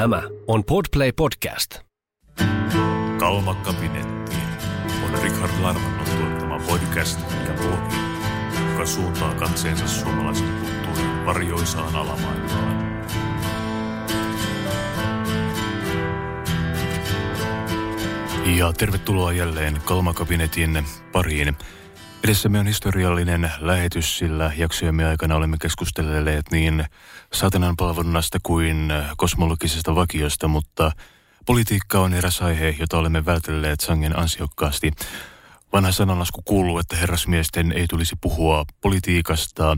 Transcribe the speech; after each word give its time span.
Tämä 0.00 0.22
on 0.46 0.64
Podplay 0.64 1.12
Podcast. 1.12 1.80
Kalmakabinetti 3.18 4.36
on 5.04 5.22
Richard 5.22 5.52
Larmannon 5.62 6.06
tuottama 6.18 6.58
podcast, 6.58 7.20
mikä 7.20 7.52
pohjii, 7.52 8.00
joka 8.70 8.86
suuntaa 8.86 9.34
katseensa 9.34 9.88
suomalaisen 9.88 10.48
kulttuurin 10.48 11.26
varjoisaan 11.26 11.96
alamaailmaan. 11.96 13.00
Ja 18.56 18.72
tervetuloa 18.72 19.32
jälleen 19.32 19.80
Kalmakabinetin 19.84 20.84
pariin. 21.12 21.56
Edessämme 22.24 22.58
on 22.58 22.66
historiallinen 22.66 23.52
lähetys, 23.58 24.18
sillä 24.18 24.52
jaksojemme 24.56 25.06
aikana 25.06 25.36
olemme 25.36 25.56
keskustelleet 25.60 26.50
niin 26.50 26.84
satanan 27.32 27.76
palvonnasta 27.76 28.38
kuin 28.42 28.92
kosmologisesta 29.16 29.94
vakiosta, 29.94 30.48
mutta 30.48 30.92
politiikka 31.46 32.00
on 32.00 32.14
eräs 32.14 32.42
aihe, 32.42 32.76
jota 32.78 32.98
olemme 32.98 33.24
vältelleet 33.24 33.80
sangen 33.80 34.18
ansiokkaasti. 34.18 34.92
Vanha 35.72 35.92
sananlasku 35.92 36.42
kuuluu, 36.44 36.78
että 36.78 36.96
herrasmiesten 36.96 37.72
ei 37.72 37.86
tulisi 37.86 38.16
puhua 38.20 38.64
politiikasta 38.80 39.76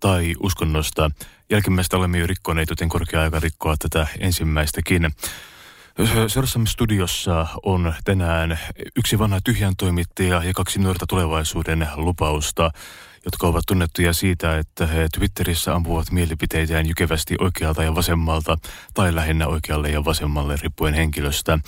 tai 0.00 0.34
uskonnosta. 0.40 1.10
Jälkimmäistä 1.50 1.96
olemme 1.96 2.18
jo 2.18 2.26
rikkoneet, 2.26 2.70
joten 2.70 2.88
korkea 2.88 3.22
aika 3.22 3.40
rikkoa 3.40 3.76
tätä 3.76 4.06
ensimmäistäkin. 4.18 5.14
Seuraavamme 6.28 6.66
studiossa 6.66 7.46
on 7.62 7.94
tänään 8.04 8.58
yksi 8.96 9.18
vanha 9.18 9.40
tyhjän 9.44 9.76
toimittaja 9.76 10.44
ja 10.44 10.52
kaksi 10.54 10.78
nuorta 10.78 11.06
tulevaisuuden 11.08 11.88
lupausta, 11.96 12.70
jotka 13.24 13.46
ovat 13.46 13.64
tunnettuja 13.66 14.12
siitä, 14.12 14.58
että 14.58 14.86
he 14.86 15.08
Twitterissä 15.18 15.74
ampuvat 15.74 16.10
mielipiteitään 16.10 16.86
jykevästi 16.86 17.34
oikealta 17.40 17.82
ja 17.82 17.94
vasemmalta 17.94 18.58
tai 18.94 19.14
lähinnä 19.14 19.46
oikealle 19.46 19.90
ja 19.90 20.04
vasemmalle 20.04 20.56
riippuen 20.62 20.94
henkilöstä. 20.94 21.58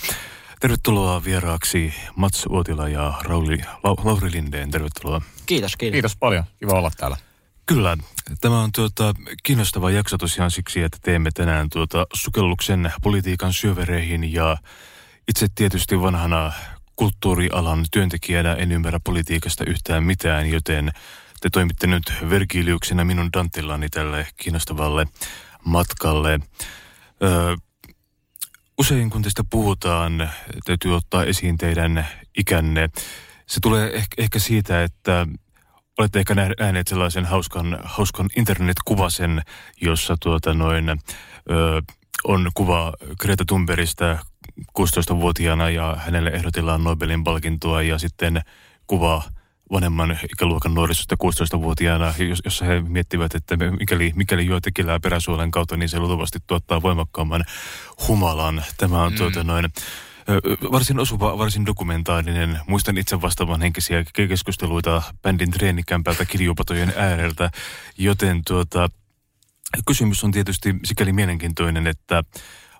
Tervetuloa 0.59 1.23
vieraaksi 1.23 1.93
Mats 2.15 2.45
Uotila 2.49 2.87
ja 2.87 3.13
Rauli, 3.23 3.57
Lauri 3.83 4.31
Lindeen. 4.31 4.71
Tervetuloa. 4.71 5.21
Kiitos, 5.45 5.75
kiitos. 5.77 5.93
Kiitos 5.93 6.15
paljon. 6.15 6.43
Kiva 6.59 6.71
olla 6.71 6.91
täällä. 6.97 7.17
Kyllä. 7.67 7.97
Tämä 8.41 8.61
on 8.61 8.71
tuota, 8.71 9.13
kiinnostava 9.43 9.91
jakso 9.91 10.17
tosiaan 10.17 10.51
siksi, 10.51 10.83
että 10.83 10.97
teemme 11.01 11.29
tänään 11.33 11.69
tuota, 11.69 12.07
sukelluksen 12.13 12.91
politiikan 13.03 13.53
syövereihin 13.53 14.33
ja 14.33 14.57
itse 15.27 15.47
tietysti 15.55 16.01
vanhana 16.01 16.51
kulttuurialan 16.95 17.85
työntekijänä 17.91 18.53
en 18.53 18.71
ymmärrä 18.71 18.99
politiikasta 19.03 19.63
yhtään 19.67 20.03
mitään, 20.03 20.49
joten 20.49 20.91
te 21.41 21.49
toimitte 21.49 21.87
nyt 21.87 22.13
verkiiliuksena 22.29 23.05
minun 23.05 23.29
dantillani 23.33 23.89
tälle 23.89 24.27
kiinnostavalle 24.37 25.07
matkalle. 25.65 26.39
Ö, 27.23 27.57
usein 28.77 29.09
kun 29.09 29.21
tästä 29.21 29.43
puhutaan, 29.49 30.29
täytyy 30.65 30.95
ottaa 30.95 31.23
esiin 31.23 31.57
teidän 31.57 32.07
ikänne. 32.37 32.89
Se 33.45 33.59
tulee 33.59 33.95
ehkä, 33.95 34.15
ehkä 34.17 34.39
siitä, 34.39 34.83
että 34.83 35.27
olette 35.97 36.19
ehkä 36.19 36.35
nähneet 36.35 36.87
sellaisen 36.87 37.25
hauskan, 37.25 37.79
hauskan 37.83 38.29
internetkuvasen, 38.35 39.41
jossa 39.81 40.15
tuota 40.19 40.53
noin, 40.53 40.89
ö, 40.89 40.95
on 42.23 42.51
kuva 42.53 42.93
Greta 43.19 43.45
Thunbergistä 43.45 44.19
16-vuotiaana 44.79 45.69
ja 45.69 45.97
hänelle 45.99 46.29
ehdotellaan 46.29 46.83
Nobelin 46.83 47.23
palkintoa 47.23 47.81
ja 47.81 47.97
sitten 47.97 48.41
kuva 48.87 49.23
vanhemman 49.71 50.19
ikäluokan 50.33 50.73
nuorisosta 50.73 51.15
16-vuotiaana, 51.23 52.13
jossa 52.45 52.65
he 52.65 52.81
miettivät, 52.81 53.35
että 53.35 53.57
mikäli, 53.79 54.11
mikäli 54.15 54.45
juo 54.45 54.59
tekilää 54.59 54.99
peräsuolen 54.99 55.51
kautta, 55.51 55.77
niin 55.77 55.89
se 55.89 55.99
luultavasti 55.99 56.39
tuottaa 56.47 56.81
voimakkaamman 56.81 57.45
humalan. 58.07 58.63
Tämä 58.77 59.03
on 59.03 59.11
mm. 59.11 59.17
tuota 59.17 59.43
noin 59.43 59.65
varsin 60.71 60.99
osuva, 60.99 61.37
varsin 61.37 61.65
dokumentaarinen. 61.65 62.59
Muistan 62.67 62.97
itse 62.97 63.21
vastaavan 63.21 63.61
henkisiä 63.61 64.03
keskusteluita 64.13 65.01
bändin 65.21 65.51
treenikämpältä 65.51 66.25
kirjupatojen 66.25 66.93
ääreltä, 66.97 67.51
joten 67.97 68.41
tuota, 68.47 68.89
kysymys 69.87 70.23
on 70.23 70.31
tietysti 70.31 70.75
sikäli 70.85 71.13
mielenkiintoinen, 71.13 71.87
että 71.87 72.23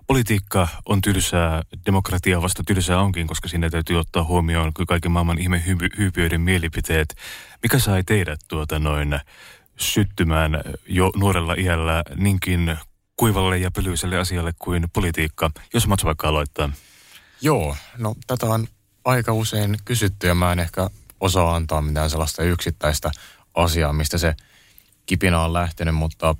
politiikka 0.06 0.68
on 0.86 1.00
tylsää, 1.00 1.62
demokratia 1.86 2.42
vasta 2.42 2.62
tylsää 2.66 3.00
onkin, 3.00 3.26
koska 3.26 3.48
siinä 3.48 3.70
täytyy 3.70 3.98
ottaa 3.98 4.24
huomioon 4.24 4.72
kaiken 4.88 5.12
maailman 5.12 5.38
ihme 5.38 5.62
hyypiöiden 5.98 6.40
mielipiteet. 6.40 7.14
Mikä 7.62 7.78
sai 7.78 8.04
teidät 8.04 8.40
tuota 8.48 8.78
noin 8.78 9.20
syttymään 9.78 10.60
jo 10.86 11.10
nuorella 11.16 11.54
iällä 11.58 12.02
niinkin 12.16 12.76
kuivalle 13.16 13.58
ja 13.58 13.70
pölyiselle 13.70 14.18
asialle 14.18 14.52
kuin 14.58 14.86
politiikka, 14.92 15.50
jos 15.74 15.86
Mats 15.86 16.04
vaikka 16.04 16.28
aloittaa? 16.28 16.70
Joo, 17.40 17.76
no 17.98 18.14
tätä 18.26 18.46
on 18.46 18.68
aika 19.04 19.32
usein 19.32 19.76
kysytty 19.84 20.26
ja 20.26 20.34
mä 20.34 20.52
en 20.52 20.58
ehkä 20.58 20.90
osaa 21.20 21.56
antaa 21.56 21.82
mitään 21.82 22.10
sellaista 22.10 22.42
yksittäistä 22.42 23.10
asiaa, 23.54 23.92
mistä 23.92 24.18
se 24.18 24.34
kipinä 25.06 25.40
on 25.40 25.52
lähtenyt, 25.52 25.94
mutta 25.94 26.34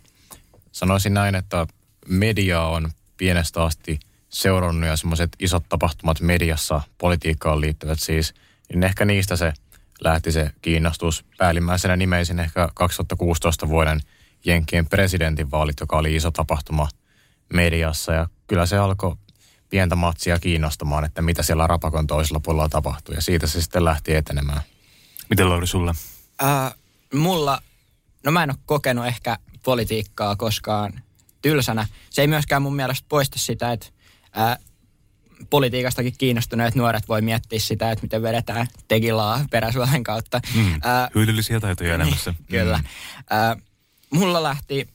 sanoisin 0.72 1.14
näin, 1.14 1.34
että 1.34 1.66
media 2.08 2.62
on 2.62 2.90
pienestä 3.16 3.62
asti 3.62 4.00
seurannut 4.28 4.88
ja 4.88 4.96
semmoiset 4.96 5.36
isot 5.38 5.64
tapahtumat 5.68 6.20
mediassa, 6.20 6.80
politiikkaan 6.98 7.60
liittyvät 7.60 8.00
siis, 8.00 8.34
niin 8.68 8.82
ehkä 8.82 9.04
niistä 9.04 9.36
se 9.36 9.52
lähti 10.00 10.32
se 10.32 10.50
kiinnostus. 10.62 11.24
Päällimmäisenä 11.38 11.96
nimeisin 11.96 12.38
ehkä 12.38 12.68
2016 12.74 13.68
vuoden 13.68 14.00
Jenkkien 14.44 14.86
presidentinvaalit, 14.86 15.80
joka 15.80 15.98
oli 15.98 16.16
iso 16.16 16.30
tapahtuma 16.30 16.88
mediassa 17.52 18.12
ja 18.12 18.28
kyllä 18.46 18.66
se 18.66 18.78
alkoi 18.78 19.16
pientä 19.70 19.94
matsia 19.94 20.38
kiinnostamaan, 20.38 21.04
että 21.04 21.22
mitä 21.22 21.42
siellä 21.42 21.66
rapakon 21.66 22.06
toisella 22.06 22.40
puolella 22.40 22.68
tapahtuu. 22.68 23.14
Ja 23.14 23.20
siitä 23.20 23.46
se 23.46 23.62
sitten 23.62 23.84
lähti 23.84 24.14
etenemään. 24.14 24.62
Miten 25.30 25.50
Lauri 25.50 25.66
sulla? 25.66 25.94
Äh, 26.42 26.74
mulla, 27.14 27.62
no 28.24 28.32
mä 28.32 28.42
en 28.42 28.50
ole 28.50 28.58
kokenut 28.66 29.06
ehkä 29.06 29.38
politiikkaa 29.64 30.36
koskaan 30.36 31.02
tylsänä. 31.42 31.86
Se 32.10 32.20
ei 32.20 32.26
myöskään 32.26 32.62
mun 32.62 32.76
mielestä 32.76 33.06
poista 33.08 33.38
sitä, 33.38 33.72
että 33.72 33.86
äh, 34.38 34.58
politiikastakin 35.50 36.14
kiinnostuneet 36.18 36.74
nuoret 36.74 37.08
voi 37.08 37.22
miettiä 37.22 37.58
sitä, 37.58 37.90
että 37.90 38.02
miten 38.02 38.22
vedetään 38.22 38.66
tegilaa 38.88 39.44
peräsuolen 39.50 40.04
kautta. 40.04 40.40
Mm, 40.54 40.74
äh, 40.74 40.80
hyödyllisiä 41.14 41.60
taitoja 41.60 41.94
elämässä. 41.94 42.34
Kyllä. 42.50 42.78
Mm. 42.78 42.84
Äh, 43.36 43.56
mulla 44.10 44.42
lähti 44.42 44.88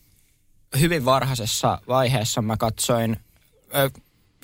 hyvin 0.80 1.06
varhaisessa 1.06 1.82
vaiheessa, 1.88 2.42
mä 2.42 2.58
katsoin 2.58 3.18
äh, 3.76 4.03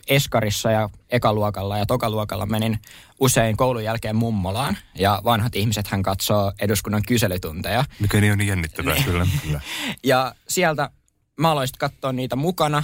eskarissa 0.09 0.71
ja 0.71 0.89
ekaluokalla 1.09 1.77
ja 1.77 1.85
tokaluokalla 1.85 2.45
menin 2.45 2.79
usein 3.19 3.57
koulun 3.57 3.83
jälkeen 3.83 4.15
mummolaan. 4.15 4.77
Ja 4.95 5.21
vanhat 5.23 5.55
ihmiset 5.55 5.87
hän 5.87 6.03
katsoo 6.03 6.51
eduskunnan 6.59 7.01
kyselytunteja. 7.07 7.85
Mikä 7.99 8.21
niin 8.21 8.31
on 8.31 8.37
niin 8.37 8.47
jännittävää, 8.47 8.95
kyllä. 9.05 9.27
kyllä. 9.43 9.61
ja 10.03 10.35
sieltä 10.47 10.89
mä 11.37 11.51
aloin 11.51 11.67
katsoa 11.79 12.13
niitä 12.13 12.35
mukana 12.35 12.83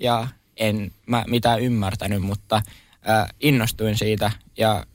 ja 0.00 0.28
en 0.56 0.92
mä 1.06 1.24
mitään 1.28 1.60
ymmärtänyt, 1.60 2.22
mutta 2.22 2.56
äh, 2.56 3.26
innostuin 3.40 3.98
siitä 3.98 4.30
ja 4.58 4.86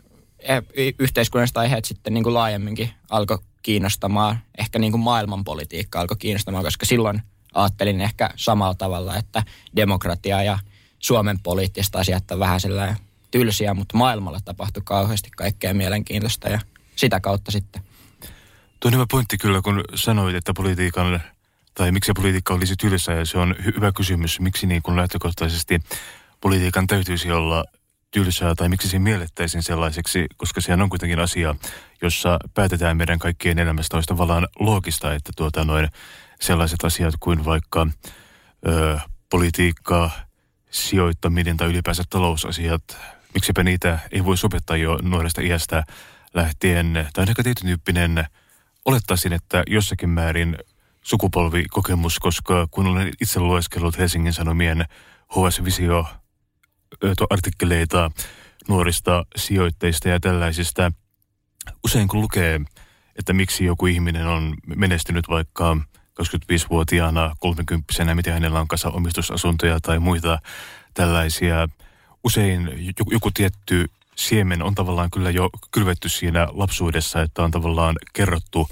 yhteiskunnalliset 0.99 1.57
aiheet 1.57 1.85
sitten 1.85 2.13
niin 2.13 2.23
kuin 2.23 2.33
laajemminkin 2.33 2.89
alkoi 3.09 3.37
kiinnostamaan, 3.61 4.39
ehkä 4.57 4.79
niin 4.79 4.91
kuin 4.91 5.01
maailmanpolitiikka 5.01 5.99
alkoi 5.99 6.17
kiinnostamaan, 6.17 6.63
koska 6.63 6.85
silloin 6.85 7.21
ajattelin 7.53 8.01
ehkä 8.01 8.29
samalla 8.35 8.75
tavalla, 8.75 9.17
että 9.17 9.43
demokratia 9.75 10.43
ja 10.43 10.59
Suomen 11.01 11.39
poliittiset 11.39 11.95
asiat 11.95 12.31
on 12.31 12.39
vähän 12.39 12.59
sellainen 12.59 12.97
tylsiä, 13.31 13.73
mutta 13.73 13.97
maailmalla 13.97 14.39
tapahtui 14.45 14.83
kauheasti 14.85 15.29
kaikkea 15.37 15.73
mielenkiintoista 15.73 16.49
ja 16.49 16.59
sitä 16.95 17.19
kautta 17.19 17.51
sitten. 17.51 17.81
Tuo 18.79 18.89
on 18.89 18.93
hyvä 18.93 19.05
pointti 19.11 19.37
kyllä, 19.37 19.61
kun 19.61 19.83
sanoit, 19.95 20.35
että 20.35 20.53
politiikan, 20.53 21.21
tai 21.73 21.91
miksi 21.91 22.11
politiikka 22.15 22.53
olisi 22.53 22.75
tylsää, 22.75 23.15
ja 23.15 23.25
se 23.25 23.37
on 23.37 23.55
hyvä 23.65 23.91
kysymys, 23.91 24.39
miksi 24.39 24.67
niin 24.67 24.81
kuin 24.81 24.97
lähtökohtaisesti 24.97 25.79
politiikan 26.41 26.87
täytyisi 26.87 27.31
olla 27.31 27.65
tylsää, 28.11 28.55
tai 28.55 28.69
miksi 28.69 28.87
se 28.87 28.99
miellettäisiin 28.99 29.63
sellaiseksi, 29.63 30.25
koska 30.37 30.61
se 30.61 30.73
on 30.73 30.89
kuitenkin 30.89 31.19
asia, 31.19 31.55
jossa 32.01 32.39
päätetään 32.53 32.97
meidän 32.97 33.19
kaikkien 33.19 33.59
elämästä, 33.59 33.97
olisi 33.97 34.07
tavallaan 34.07 34.47
loogista, 34.59 35.13
että 35.13 35.31
tuota 35.37 35.65
noin 35.65 35.89
sellaiset 36.41 36.83
asiat 36.83 37.13
kuin 37.19 37.45
vaikka 37.45 37.87
ö, 38.67 38.99
politiikka, 39.29 40.09
sijoittaminen 40.71 41.57
tai 41.57 41.69
ylipäänsä 41.69 42.03
talousasiat, 42.09 42.97
miksipä 43.33 43.63
niitä 43.63 43.99
ei 44.11 44.25
voi 44.25 44.37
sopettaa 44.37 44.77
jo 44.77 44.99
nuoresta 45.01 45.41
iästä 45.41 45.83
lähtien. 46.33 47.07
Tai 47.13 47.21
on 47.21 47.29
aika 47.29 47.43
tietyn 47.43 47.67
tyyppinen, 47.67 48.25
olettaisin, 48.85 49.33
että 49.33 49.63
jossakin 49.67 50.09
määrin 50.09 50.57
sukupolvikokemus, 51.01 52.19
koska 52.19 52.67
kun 52.71 52.87
olen 52.87 53.11
itse 53.21 53.39
lueskellut 53.39 53.97
Helsingin 53.97 54.33
Sanomien 54.33 54.85
HS-visio 55.29 56.05
artikkeleita 57.29 58.11
nuorista 58.69 59.25
sijoitteista 59.35 60.09
ja 60.09 60.19
tällaisista, 60.19 60.91
usein 61.83 62.07
kun 62.07 62.21
lukee, 62.21 62.61
että 63.15 63.33
miksi 63.33 63.65
joku 63.65 63.85
ihminen 63.85 64.27
on 64.27 64.55
menestynyt 64.75 65.29
vaikka 65.29 65.77
25-vuotiaana, 66.19 67.35
30 67.39 68.15
miten 68.15 68.33
hänellä 68.33 68.59
on 68.59 68.67
kanssa 68.67 68.89
omistusasuntoja 68.89 69.79
tai 69.79 69.99
muita 69.99 70.39
tällaisia. 70.93 71.67
Usein 72.23 72.93
joku, 72.97 73.11
joku 73.11 73.31
tietty 73.31 73.89
siemen 74.15 74.63
on 74.63 74.75
tavallaan 74.75 75.11
kyllä 75.11 75.29
jo 75.29 75.49
kylvetty 75.71 76.09
siinä 76.09 76.47
lapsuudessa, 76.51 77.21
että 77.21 77.43
on 77.43 77.51
tavallaan 77.51 77.95
kerrottu 78.13 78.67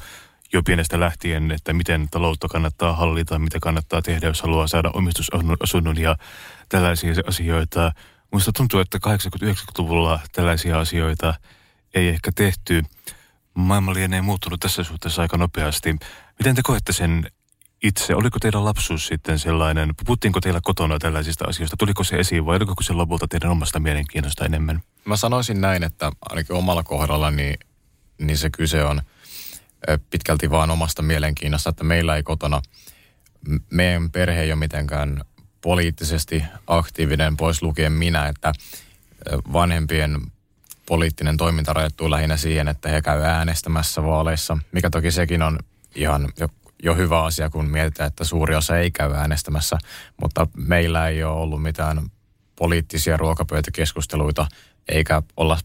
jo 0.53 0.63
pienestä 0.63 0.99
lähtien, 0.99 1.51
että 1.51 1.73
miten 1.73 2.07
taloutta 2.11 2.47
kannattaa 2.47 2.95
hallita, 2.95 3.39
mitä 3.39 3.59
kannattaa 3.61 4.01
tehdä, 4.01 4.27
jos 4.27 4.41
haluaa 4.41 4.67
saada 4.67 4.91
omistusasunnon 4.93 5.97
ja 5.97 6.15
tällaisia 6.69 7.13
asioita. 7.27 7.91
Minusta 8.31 8.51
tuntuu, 8.51 8.79
että 8.79 8.99
80-90-luvulla 9.07 10.19
tällaisia 10.31 10.79
asioita 10.79 11.33
ei 11.93 12.07
ehkä 12.07 12.31
tehty. 12.35 12.83
Maailma 13.59 13.93
lienee 13.93 14.21
muuttunut 14.21 14.59
tässä 14.59 14.83
suhteessa 14.83 15.21
aika 15.21 15.37
nopeasti. 15.37 15.95
Miten 16.39 16.55
te 16.55 16.61
koette 16.63 16.93
sen 16.93 17.31
itse? 17.83 18.15
Oliko 18.15 18.39
teidän 18.39 18.65
lapsuus 18.65 19.07
sitten 19.07 19.39
sellainen, 19.39 19.93
puhuttiinko 20.05 20.41
teillä 20.41 20.59
kotona 20.63 20.99
tällaisista 20.99 21.45
asioista? 21.47 21.77
Tuliko 21.77 22.03
se 22.03 22.15
esiin 22.15 22.45
vai 22.45 22.55
oliko 22.55 22.83
se 22.83 22.93
lopulta 22.93 23.27
teidän 23.27 23.51
omasta 23.51 23.79
mielenkiinnosta 23.79 24.45
enemmän? 24.45 24.81
Mä 25.05 25.17
sanoisin 25.17 25.61
näin, 25.61 25.83
että 25.83 26.11
ainakin 26.29 26.55
omalla 26.55 26.83
kohdalla 26.83 27.31
niin, 27.31 27.59
niin 28.17 28.37
se 28.37 28.49
kyse 28.49 28.83
on 28.83 29.01
pitkälti 30.09 30.49
vaan 30.49 30.71
omasta 30.71 31.01
mielenkiinnosta, 31.01 31.69
että 31.69 31.83
meillä 31.83 32.15
ei 32.15 32.23
kotona, 32.23 32.61
meidän 33.69 34.11
perhe 34.11 34.41
ei 34.41 34.51
ole 34.51 34.59
mitenkään 34.59 35.21
poliittisesti 35.61 36.43
aktiivinen, 36.67 37.37
pois 37.37 37.61
lukien 37.61 37.91
minä, 37.91 38.27
että 38.27 38.53
vanhempien 39.53 40.21
poliittinen 40.89 41.37
toiminta 41.37 41.73
rajoittuu 41.73 42.11
lähinnä 42.11 42.37
siihen, 42.37 42.67
että 42.67 42.89
he 42.89 43.01
käy 43.01 43.21
äänestämässä 43.21 44.03
vaaleissa, 44.03 44.57
mikä 44.71 44.89
toki 44.89 45.11
sekin 45.11 45.41
on 45.41 45.59
ihan 45.95 46.29
jo, 46.39 46.47
jo 46.83 46.95
hyvä 46.95 47.23
asia, 47.23 47.49
kun 47.49 47.65
mietitään, 47.65 48.07
että 48.07 48.23
suuri 48.23 48.55
osa 48.55 48.77
ei 48.77 48.91
käy 48.91 49.13
äänestämässä, 49.13 49.77
mutta 50.21 50.47
meillä 50.57 51.07
ei 51.07 51.23
ole 51.23 51.41
ollut 51.41 51.61
mitään 51.61 52.09
poliittisia 52.55 53.17
ruokapöytäkeskusteluita, 53.17 54.47
eikä 54.87 55.21
olla 55.37 55.57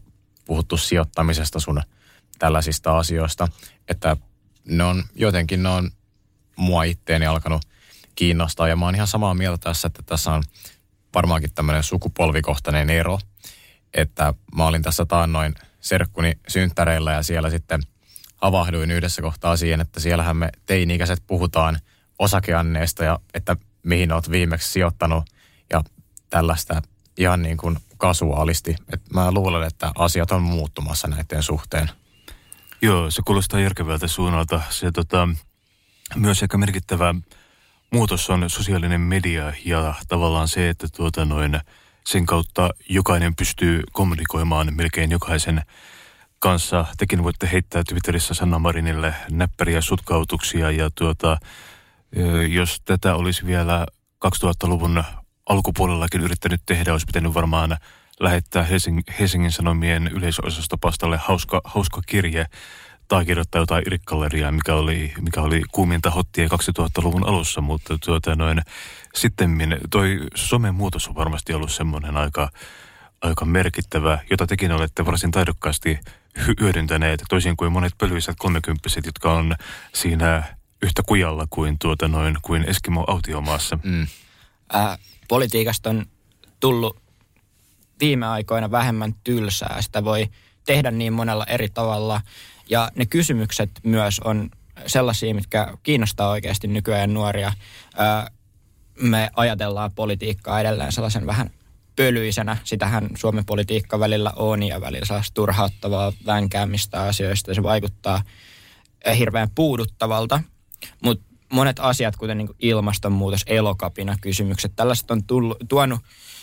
puhuttu 0.45 0.77
sijoittamisesta 0.77 1.59
sun 1.59 1.81
tällaisista 2.39 2.97
asioista, 2.97 3.47
että 3.87 4.17
ne 4.65 4.83
on 4.83 5.03
jotenkin 5.15 5.63
ne 5.63 5.69
on 5.69 5.91
mua 6.55 6.83
itteeni 6.83 7.25
alkanut 7.25 7.61
kiinnostaa 8.15 8.67
ja 8.67 8.75
mä 8.75 8.85
oon 8.85 8.95
ihan 8.95 9.07
samaa 9.07 9.33
mieltä 9.33 9.57
tässä, 9.57 9.87
että 9.87 10.03
tässä 10.05 10.31
on 10.31 10.43
varmaankin 11.15 11.53
tämmöinen 11.53 11.83
sukupolvikohtainen 11.83 12.89
ero, 12.89 13.19
että 13.95 14.33
mä 14.55 14.67
olin 14.67 14.81
tässä 14.81 15.05
taannoin 15.05 15.55
serkkuni 15.79 16.33
synttäreillä 16.47 17.11
ja 17.11 17.23
siellä 17.23 17.49
sitten 17.49 17.81
havahduin 18.41 18.91
yhdessä 18.91 19.21
kohtaa 19.21 19.57
siihen, 19.57 19.81
että 19.81 19.99
siellähän 19.99 20.37
me 20.37 20.49
teini-ikäiset 20.65 21.23
puhutaan 21.27 21.79
osakeanneesta 22.19 23.03
ja 23.03 23.19
että 23.33 23.55
mihin 23.83 24.11
oot 24.11 24.31
viimeksi 24.31 24.71
sijoittanut 24.71 25.23
ja 25.73 25.83
tällaista 26.29 26.81
ihan 27.17 27.41
niin 27.41 27.57
kuin 27.57 27.77
kasuaalisti. 27.97 28.75
Et 28.93 29.01
mä 29.13 29.31
luulen, 29.31 29.67
että 29.67 29.91
asiat 29.95 30.31
on 30.31 30.41
muuttumassa 30.41 31.07
näiden 31.07 31.43
suhteen. 31.43 31.89
Joo, 32.81 33.11
se 33.11 33.21
kuulostaa 33.25 33.59
järkevältä 33.59 34.07
suunnalta. 34.07 34.61
Se 34.69 34.91
tota, 34.91 35.29
myös 36.15 36.41
aika 36.41 36.57
merkittävä 36.57 37.15
muutos 37.91 38.29
on 38.29 38.49
sosiaalinen 38.49 39.01
media 39.01 39.53
ja 39.65 39.93
tavallaan 40.07 40.47
se, 40.47 40.69
että 40.69 40.87
tuota 40.95 41.25
noin, 41.25 41.59
sen 42.07 42.25
kautta 42.25 42.69
jokainen 42.89 43.35
pystyy 43.35 43.81
kommunikoimaan 43.91 44.75
melkein 44.75 45.11
jokaisen 45.11 45.61
kanssa. 46.39 46.85
Tekin 46.97 47.23
voitte 47.23 47.49
heittää 47.51 47.83
Twitterissä 47.83 48.33
Sanna 48.33 48.59
Marinille 48.59 49.13
näppäriä 49.31 49.81
sutkautuksia 49.81 50.71
ja 50.71 50.89
tuota, 50.95 51.37
jos 52.49 52.81
tätä 52.85 53.15
olisi 53.15 53.45
vielä 53.45 53.85
2000-luvun 54.25 55.03
alkupuolellakin 55.49 56.21
yrittänyt 56.21 56.61
tehdä, 56.65 56.91
olisi 56.91 57.05
pitänyt 57.05 57.33
varmaan 57.33 57.77
lähettää 58.19 58.63
Helsingin, 58.63 59.03
Helsingin 59.19 59.51
Sanomien 59.51 60.07
yleisöosastopastalle 60.07 61.17
hauska, 61.17 61.61
hauska 61.63 62.01
kirje 62.05 62.45
tai 63.07 63.25
kirjoittaa 63.25 63.61
jotain 63.61 63.83
irikkalleriaa, 63.87 64.51
mikä 64.51 64.75
oli, 64.75 65.13
mikä 65.21 65.41
oli 65.41 65.61
kuuminta 65.71 66.11
hottia 66.11 66.47
2000-luvun 66.47 67.27
alussa, 67.27 67.61
mutta 67.61 67.97
tuota 68.05 68.35
noin, 68.35 68.61
sitten 69.15 69.79
toi 69.89 70.19
somen 70.35 70.75
muutos 70.75 71.07
on 71.07 71.15
varmasti 71.15 71.53
ollut 71.53 71.71
semmoinen 71.71 72.17
aika, 72.17 72.49
aika 73.21 73.45
merkittävä, 73.45 74.19
jota 74.29 74.47
tekin 74.47 74.71
olette 74.71 75.05
varsin 75.05 75.31
taidokkaasti 75.31 75.99
hyödyntäneet, 76.61 77.23
toisin 77.29 77.57
kuin 77.57 77.71
monet 77.71 77.93
pölyisät 77.97 78.35
kolmekymppiset, 78.39 79.05
jotka 79.05 79.33
on 79.33 79.55
siinä 79.93 80.43
yhtä 80.81 81.03
kujalla 81.05 81.47
kuin, 81.49 81.79
tuota 81.79 82.07
noin, 82.07 82.37
kuin 82.41 82.69
Eskimo 82.69 83.03
autiomaassa. 83.07 83.79
Mm. 83.83 84.07
Äh, 84.75 84.99
politiikasta 85.27 85.89
on 85.89 86.05
tullut 86.59 86.97
viime 87.99 88.27
aikoina 88.27 88.71
vähemmän 88.71 89.15
tylsää. 89.23 89.81
Sitä 89.81 90.03
voi 90.03 90.27
tehdä 90.65 90.91
niin 90.91 91.13
monella 91.13 91.45
eri 91.45 91.69
tavalla. 91.69 92.21
Ja 92.69 92.91
ne 92.95 93.05
kysymykset 93.05 93.69
myös 93.83 94.19
on 94.19 94.49
sellaisia, 94.87 95.35
mitkä 95.35 95.77
kiinnostaa 95.83 96.29
oikeasti 96.29 96.67
nykyään 96.67 97.13
nuoria. 97.13 97.53
Me 99.01 99.29
ajatellaan 99.35 99.91
politiikkaa 99.91 100.59
edelleen 100.59 100.91
sellaisen 100.91 101.25
vähän 101.25 101.49
pölyisenä. 101.95 102.57
Sitähän 102.63 103.09
Suomen 103.17 103.45
politiikka 103.45 103.99
välillä 103.99 104.33
on 104.35 104.63
ja 104.63 104.81
välillä 104.81 105.05
sellaista 105.05 105.33
turhauttavaa 105.33 106.13
vänkäämistä 106.25 107.01
asioista. 107.01 107.53
Se 107.53 107.63
vaikuttaa 107.63 108.23
hirveän 109.17 109.49
puuduttavalta. 109.55 110.41
Mutta 111.03 111.25
monet 111.53 111.79
asiat, 111.79 112.15
kuten 112.15 112.37
niin 112.37 112.49
ilmastonmuutos, 112.59 113.43
elokapina 113.47 114.17
kysymykset, 114.21 114.71
tällaiset 114.75 115.11
on 115.11 115.23
tullut, 115.23 115.57
tuonut 115.69 115.99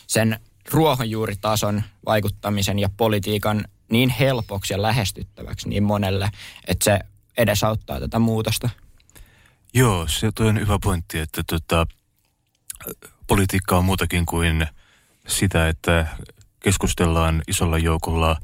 sen 0.07 0.41
ruohonjuuritason 0.71 1.83
vaikuttamisen 2.07 2.79
ja 2.79 2.89
politiikan 2.97 3.65
niin 3.93 4.11
helpoksi 4.11 4.75
ja 4.75 4.83
lähestyttäväksi 4.83 5.69
niin 5.69 5.83
monelle, 5.83 6.31
että 6.69 6.85
se 6.85 7.01
edesauttaa 7.37 8.01
tätä 8.01 8.19
muutosta. 8.19 8.71
Joo, 9.75 10.09
se 10.09 10.31
on 10.41 10.61
hyvä 10.61 10.79
pointti, 10.83 11.19
että 11.19 11.43
tota, 11.47 11.87
politiikka 13.27 13.79
on 13.79 13.85
muutakin 13.85 14.27
kuin 14.27 14.67
sitä, 15.29 15.69
että 15.69 16.07
keskustellaan 16.61 17.43
isolla 17.49 17.79
joukolla 17.79 18.37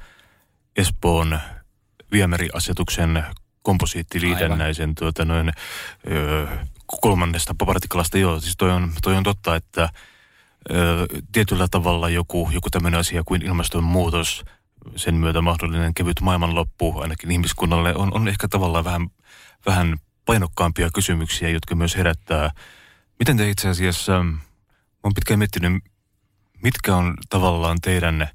Espoon 0.76 1.40
viemäriasetuksen 2.12 3.24
komposiittiliitännäisen 3.62 4.94
tuota, 4.94 5.24
noin, 5.24 5.52
ö, 6.10 6.46
kolmannesta 7.00 7.54
partikalasta. 7.66 8.18
Joo, 8.18 8.40
siis 8.40 8.54
toi 8.56 8.70
on, 8.70 8.92
toi 9.02 9.16
on 9.16 9.24
totta, 9.24 9.56
että 9.56 9.88
tietyllä 11.32 11.68
tavalla 11.70 12.08
joku, 12.08 12.48
joku 12.52 12.70
tämmöinen 12.70 13.00
asia 13.00 13.22
kuin 13.26 13.42
ilmastonmuutos, 13.42 14.44
sen 14.96 15.14
myötä 15.14 15.40
mahdollinen 15.40 15.94
kevyt 15.94 16.20
maailmanloppu 16.20 17.00
ainakin 17.00 17.30
ihmiskunnalle 17.30 17.94
on, 17.94 18.14
on 18.14 18.28
ehkä 18.28 18.48
tavallaan 18.48 18.84
vähän, 18.84 19.10
vähän 19.66 19.98
painokkaampia 20.24 20.90
kysymyksiä, 20.94 21.48
jotka 21.48 21.74
myös 21.74 21.96
herättää. 21.96 22.50
Miten 23.18 23.36
te 23.36 23.50
itse 23.50 23.68
asiassa, 23.68 24.16
olen 25.02 25.14
pitkään 25.14 25.38
miettinyt, 25.38 25.82
mitkä 26.62 26.96
on 26.96 27.14
tavallaan 27.30 27.80
teidän 27.80 28.28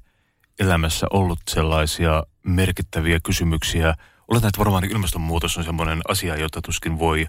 elämässä 0.58 1.06
ollut 1.10 1.38
sellaisia 1.50 2.22
merkittäviä 2.42 3.20
kysymyksiä? 3.22 3.94
Oletan, 4.28 4.48
että 4.48 4.58
varmaan 4.58 4.84
ilmastonmuutos 4.84 5.58
on 5.58 5.64
sellainen 5.64 6.00
asia, 6.08 6.36
jota 6.36 6.62
tuskin 6.62 6.98
voi, 6.98 7.26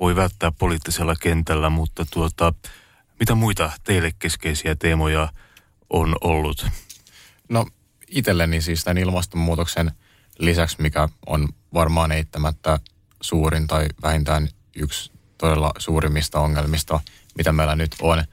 voi 0.00 0.16
välttää 0.16 0.52
poliittisella 0.52 1.14
kentällä, 1.20 1.70
mutta 1.70 2.06
tuota, 2.12 2.52
mitä 3.20 3.34
muita 3.34 3.70
teille 3.84 4.12
keskeisiä 4.18 4.76
teemoja 4.76 5.28
on 5.90 6.16
ollut? 6.20 6.66
No 7.48 7.66
itselleni 8.10 8.60
siis 8.60 8.84
tämän 8.84 8.98
ilmastonmuutoksen 8.98 9.92
lisäksi, 10.38 10.76
mikä 10.82 11.08
on 11.26 11.48
varmaan 11.74 12.12
eittämättä 12.12 12.78
suurin 13.20 13.66
tai 13.66 13.86
vähintään 14.02 14.48
yksi 14.76 15.12
todella 15.38 15.72
suurimmista 15.78 16.40
ongelmista, 16.40 17.00
mitä 17.36 17.52
meillä 17.52 17.76
nyt 17.76 17.96
on, 18.00 18.24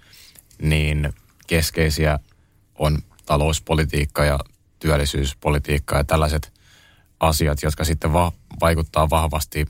niin 0.61 1.13
keskeisiä 1.47 2.19
on 2.75 2.97
talouspolitiikka 3.25 4.25
ja 4.25 4.39
työllisyyspolitiikka 4.79 5.97
ja 5.97 6.03
tällaiset 6.03 6.53
asiat, 7.19 7.63
jotka 7.63 7.83
sitten 7.83 8.13
va- 8.13 8.31
vaikuttaa 8.61 9.09
vahvasti 9.09 9.65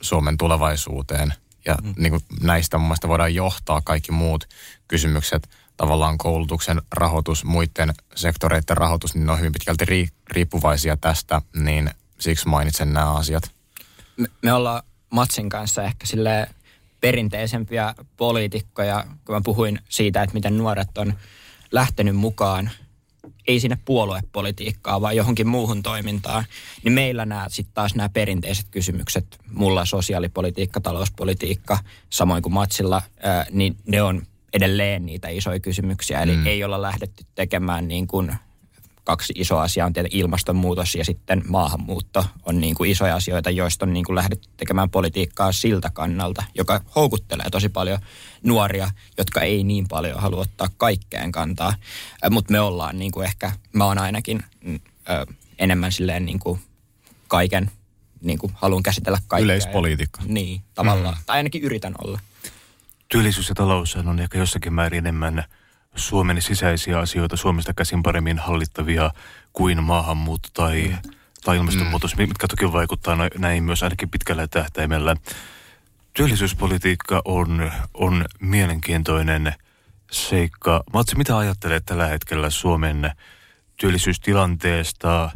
Suomen 0.00 0.36
tulevaisuuteen– 0.36 1.34
ja 1.64 1.76
mm. 1.82 1.94
niin 1.96 2.10
kuin 2.10 2.22
näistä 2.42 2.78
mun 2.78 2.86
mielestä 2.86 3.08
voidaan 3.08 3.34
johtaa 3.34 3.80
kaikki 3.80 4.12
muut 4.12 4.48
kysymykset, 4.88 5.50
tavallaan 5.80 6.18
koulutuksen 6.18 6.82
rahoitus, 6.92 7.44
muiden 7.44 7.94
sektoreiden 8.14 8.76
rahoitus, 8.76 9.14
niin 9.14 9.26
ne 9.26 9.32
on 9.32 9.38
hyvin 9.38 9.52
pitkälti 9.52 10.08
riippuvaisia 10.30 10.96
tästä, 10.96 11.42
niin 11.56 11.90
siksi 12.18 12.48
mainitsen 12.48 12.92
nämä 12.92 13.14
asiat. 13.14 13.50
Me, 14.16 14.28
me 14.42 14.52
ollaan 14.52 14.82
Matsin 15.10 15.48
kanssa 15.48 15.82
ehkä 15.82 16.06
sille 16.06 16.48
perinteisempiä 17.00 17.94
poliitikkoja, 18.16 19.04
kun 19.24 19.34
mä 19.34 19.40
puhuin 19.44 19.80
siitä, 19.88 20.22
että 20.22 20.34
miten 20.34 20.58
nuoret 20.58 20.98
on 20.98 21.14
lähtenyt 21.72 22.16
mukaan 22.16 22.70
ei 23.48 23.60
sinne 23.60 23.78
puoluepolitiikkaa, 23.84 25.00
vaan 25.00 25.16
johonkin 25.16 25.48
muuhun 25.48 25.82
toimintaan, 25.82 26.44
niin 26.84 26.92
meillä 26.92 27.26
nämä 27.26 27.46
sitten 27.48 27.74
taas 27.74 27.94
nämä 27.94 28.08
perinteiset 28.08 28.66
kysymykset, 28.70 29.38
mulla 29.50 29.84
sosiaalipolitiikka, 29.84 30.80
talouspolitiikka, 30.80 31.78
samoin 32.10 32.42
kuin 32.42 32.52
Matsilla, 32.52 33.02
ää, 33.22 33.46
niin 33.50 33.76
ne 33.86 34.02
on 34.02 34.22
edelleen 34.52 35.06
niitä 35.06 35.28
isoja 35.28 35.60
kysymyksiä. 35.60 36.22
Eli 36.22 36.36
mm. 36.36 36.46
ei 36.46 36.64
olla 36.64 36.82
lähdetty 36.82 37.24
tekemään 37.34 37.88
niin 37.88 38.06
kuin 38.06 38.32
kaksi 39.04 39.32
isoa 39.36 39.62
asiaa 39.62 39.86
on 39.86 39.92
tietenkin 39.92 40.20
ilmastonmuutos 40.20 40.94
ja 40.94 41.04
sitten 41.04 41.42
maahanmuutto 41.48 42.26
on 42.46 42.60
niin 42.60 42.74
kuin 42.74 42.90
isoja 42.90 43.16
asioita, 43.16 43.50
joista 43.50 43.86
on 43.86 43.92
niin 43.92 44.04
kuin 44.04 44.16
lähdetty 44.16 44.48
tekemään 44.56 44.90
politiikkaa 44.90 45.52
siltä 45.52 45.90
kannalta, 45.92 46.44
joka 46.54 46.80
houkuttelee 46.96 47.50
tosi 47.50 47.68
paljon 47.68 47.98
nuoria, 48.42 48.90
jotka 49.18 49.40
ei 49.40 49.64
niin 49.64 49.88
paljon 49.88 50.20
halua 50.20 50.40
ottaa 50.40 50.68
kaikkeen 50.76 51.32
kantaa. 51.32 51.74
Mutta 52.30 52.52
me 52.52 52.60
ollaan 52.60 52.98
niin 52.98 53.12
kuin 53.12 53.26
ehkä, 53.26 53.52
mä 53.72 53.84
oon 53.84 53.98
ainakin 53.98 54.42
ö, 54.68 55.26
enemmän 55.58 55.92
silleen 55.92 56.26
niin 56.26 56.38
kuin 56.38 56.60
kaiken, 57.28 57.70
niin 58.20 58.38
kuin 58.38 58.52
haluan 58.54 58.82
käsitellä 58.82 59.18
kaikkea. 59.28 59.44
Yleispolitiikka. 59.44 60.22
Niin, 60.24 60.62
tavallaan. 60.74 61.14
Mm. 61.14 61.22
Tai 61.26 61.36
ainakin 61.36 61.62
yritän 61.62 61.94
olla. 62.04 62.20
Työllisyys 63.10 63.48
ja 63.48 63.54
talous 63.54 63.96
on 63.96 64.20
ehkä 64.20 64.38
jossakin 64.38 64.72
määrin 64.72 64.98
enemmän 64.98 65.44
Suomen 65.94 66.42
sisäisiä 66.42 66.98
asioita 66.98 67.36
Suomesta 67.36 67.74
käsin 67.74 68.02
paremmin 68.02 68.38
hallittavia 68.38 69.10
kuin 69.52 69.84
maahanmuutto 69.84 70.48
tai, 70.54 70.88
mm. 70.88 71.10
tai 71.44 71.56
ilmastonmuutos, 71.56 72.16
mm. 72.16 72.22
mitkä 72.22 72.48
toki 72.48 72.72
vaikuttaa 72.72 73.16
näin 73.38 73.64
myös 73.64 73.82
ainakin 73.82 74.10
pitkällä 74.10 74.46
tähtäimellä. 74.46 75.16
Työllisyyspolitiikka 76.12 77.22
on, 77.24 77.72
on 77.94 78.24
mielenkiintoinen 78.40 79.54
seikka. 80.10 80.84
Matsi, 80.92 81.16
mitä 81.16 81.38
ajattelet 81.38 81.84
tällä 81.86 82.06
hetkellä 82.06 82.50
Suomen 82.50 83.12
työllisyystilanteesta, 83.76 85.30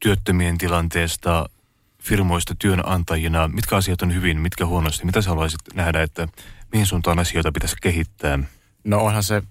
työttömien 0.00 0.58
tilanteesta, 0.58 1.48
firmoista 2.02 2.54
työnantajina? 2.58 3.48
Mitkä 3.48 3.76
asiat 3.76 4.02
on 4.02 4.14
hyvin, 4.14 4.40
mitkä 4.40 4.66
huonosti? 4.66 5.06
Mitä 5.06 5.22
sä 5.22 5.30
haluaisit 5.30 5.60
nähdä, 5.74 6.02
että 6.02 6.28
mihin 6.72 6.86
suuntaan 6.86 7.18
asioita 7.18 7.52
pitäisi 7.52 7.76
kehittää? 7.82 8.38
No 8.84 8.98
onhan 8.98 9.22
se 9.22 9.42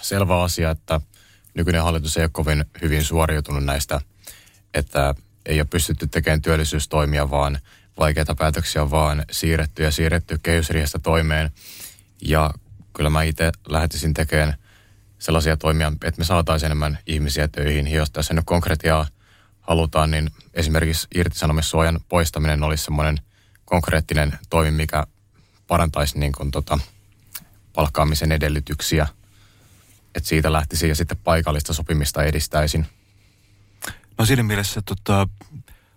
selvä 0.00 0.42
asia, 0.42 0.70
että 0.70 1.00
nykyinen 1.54 1.82
hallitus 1.82 2.16
ei 2.16 2.24
ole 2.24 2.30
kovin 2.32 2.64
hyvin 2.82 3.04
suoriutunut 3.04 3.64
näistä, 3.64 4.00
että 4.74 5.14
ei 5.46 5.60
ole 5.60 5.66
pystytty 5.70 6.06
tekemään 6.06 6.42
työllisyystoimia, 6.42 7.30
vaan 7.30 7.58
vaikeita 7.98 8.34
päätöksiä 8.34 8.90
vaan 8.90 9.24
siirretty 9.30 9.82
ja 9.82 9.90
siirretty 9.90 10.38
kehysriihestä 10.42 10.98
toimeen. 10.98 11.50
Ja 12.22 12.50
kyllä 12.96 13.10
mä 13.10 13.22
itse 13.22 13.52
lähtisin 13.68 14.14
tekemään 14.14 14.54
sellaisia 15.18 15.56
toimia, 15.56 15.92
että 16.04 16.18
me 16.18 16.24
saataisiin 16.24 16.66
enemmän 16.66 16.98
ihmisiä 17.06 17.48
töihin. 17.48 17.88
Jos 17.88 18.10
tässä 18.10 18.34
nyt 18.34 18.44
konkretiaa 18.44 19.06
halutaan, 19.62 20.10
niin 20.10 20.30
esimerkiksi 20.54 21.08
irtisanomissuojan 21.14 22.00
poistaminen 22.08 22.62
olisi 22.62 22.84
semmoinen 22.84 23.20
konkreettinen 23.64 24.38
toimi, 24.50 24.70
mikä 24.70 25.06
parantaisi 25.66 26.18
niin 26.18 26.32
kuin 26.32 26.50
tota, 26.50 26.78
palkkaamisen 27.72 28.32
edellytyksiä. 28.32 29.08
Että 30.14 30.28
siitä 30.28 30.52
lähtisin 30.52 30.88
ja 30.88 30.94
sitten 30.94 31.18
paikallista 31.24 31.72
sopimista 31.72 32.24
edistäisin. 32.24 32.86
No 34.18 34.26
siinä 34.26 34.42
mielessä 34.42 34.82
tota, 34.86 35.28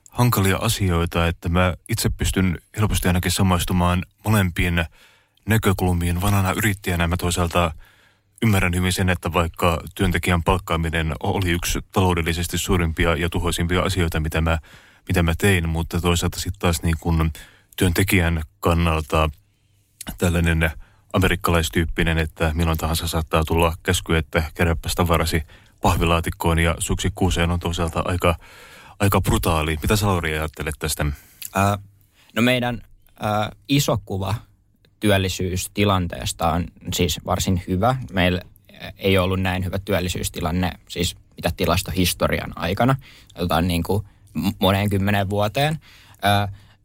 hankalia 0.09 0.57
asioita, 0.57 1.27
että 1.27 1.49
mä 1.49 1.73
itse 1.89 2.09
pystyn 2.09 2.57
helposti 2.77 3.07
ainakin 3.07 3.31
samaistumaan 3.31 4.03
molempien 4.25 4.85
näkökulmiin. 5.45 6.21
Vanhana 6.21 6.51
yrittäjänä 6.51 7.07
mä 7.07 7.17
toisaalta 7.17 7.71
ymmärrän 8.41 8.75
hyvin 8.75 8.93
sen, 8.93 9.09
että 9.09 9.33
vaikka 9.33 9.81
työntekijän 9.95 10.43
palkkaaminen 10.43 11.13
oli 11.23 11.51
yksi 11.51 11.79
taloudellisesti 11.91 12.57
suurimpia 12.57 13.15
ja 13.15 13.29
tuhoisimpia 13.29 13.81
asioita, 13.81 14.19
mitä 14.19 14.41
mä, 14.41 14.59
mitä 15.07 15.23
mä 15.23 15.33
tein, 15.37 15.69
mutta 15.69 16.01
toisaalta 16.01 16.39
sitten 16.39 16.59
taas 16.59 16.83
niin 16.83 16.95
kun 16.99 17.31
työntekijän 17.77 18.41
kannalta 18.59 19.29
tällainen 20.17 20.71
amerikkalaistyyppinen, 21.13 22.17
että 22.17 22.51
milloin 22.53 22.77
tahansa 22.77 23.07
saattaa 23.07 23.43
tulla 23.43 23.75
käsky, 23.83 24.17
että 24.17 24.43
keräpäs 24.53 24.95
tavarasi 24.95 25.43
pahvilaatikkoon 25.81 26.59
ja 26.59 26.75
suksi 26.79 27.11
kuuseen 27.15 27.51
on 27.51 27.59
toisaalta 27.59 28.01
aika, 28.05 28.35
aika 28.99 29.21
brutaali. 29.21 29.77
Mitä 29.81 29.95
sä 29.95 30.07
Lauri 30.07 30.33
ajattelet 30.33 30.75
tästä? 30.79 31.05
Ää, 31.55 31.77
no 32.35 32.41
meidän 32.41 32.81
ää, 33.19 33.51
iso 33.69 33.97
kuva 34.05 34.35
työllisyystilanteesta 34.99 36.51
on 36.51 36.65
siis 36.93 37.19
varsin 37.25 37.63
hyvä. 37.67 37.95
Meillä 38.11 38.41
ei 38.97 39.17
ollut 39.17 39.41
näin 39.41 39.65
hyvä 39.65 39.79
työllisyystilanne 39.79 40.71
siis 40.89 41.15
mitä 41.35 41.51
tilastohistorian 41.57 42.57
aikana, 42.57 42.95
otetaan 43.35 43.67
niin 43.67 43.83
kuin 43.83 44.05
moneen 44.59 44.89
kymmenen 44.89 45.29
vuoteen. 45.29 45.79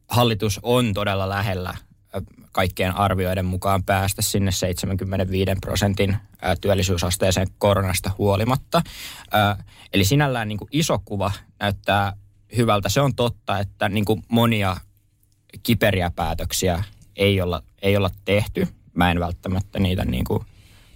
Hallitus 0.08 0.60
on 0.62 0.94
todella 0.94 1.28
lähellä 1.28 1.74
kaikkien 2.52 2.96
arvioiden 2.96 3.44
mukaan 3.44 3.84
päästä 3.84 4.22
sinne 4.22 4.52
75 4.52 5.50
prosentin 5.60 6.16
työllisyysasteeseen 6.60 7.48
koronasta 7.58 8.10
huolimatta. 8.18 8.82
Eli 9.92 10.04
sinällään 10.04 10.48
niin 10.48 10.58
kuin 10.58 10.68
iso 10.72 10.98
kuva 11.04 11.32
näyttää 11.60 12.12
hyvältä. 12.56 12.88
Se 12.88 13.00
on 13.00 13.14
totta, 13.14 13.58
että 13.58 13.88
niin 13.88 14.04
kuin 14.04 14.22
monia 14.28 14.76
kiperiä 15.62 16.10
päätöksiä 16.16 16.84
ei 17.20 17.40
olla, 17.40 17.62
ei 17.82 17.96
olla 17.96 18.10
tehty. 18.24 18.68
Mä 18.94 19.10
en 19.10 19.20
välttämättä 19.20 19.78
niitä 19.78 20.04
niin 20.04 20.24
kuin 20.24 20.44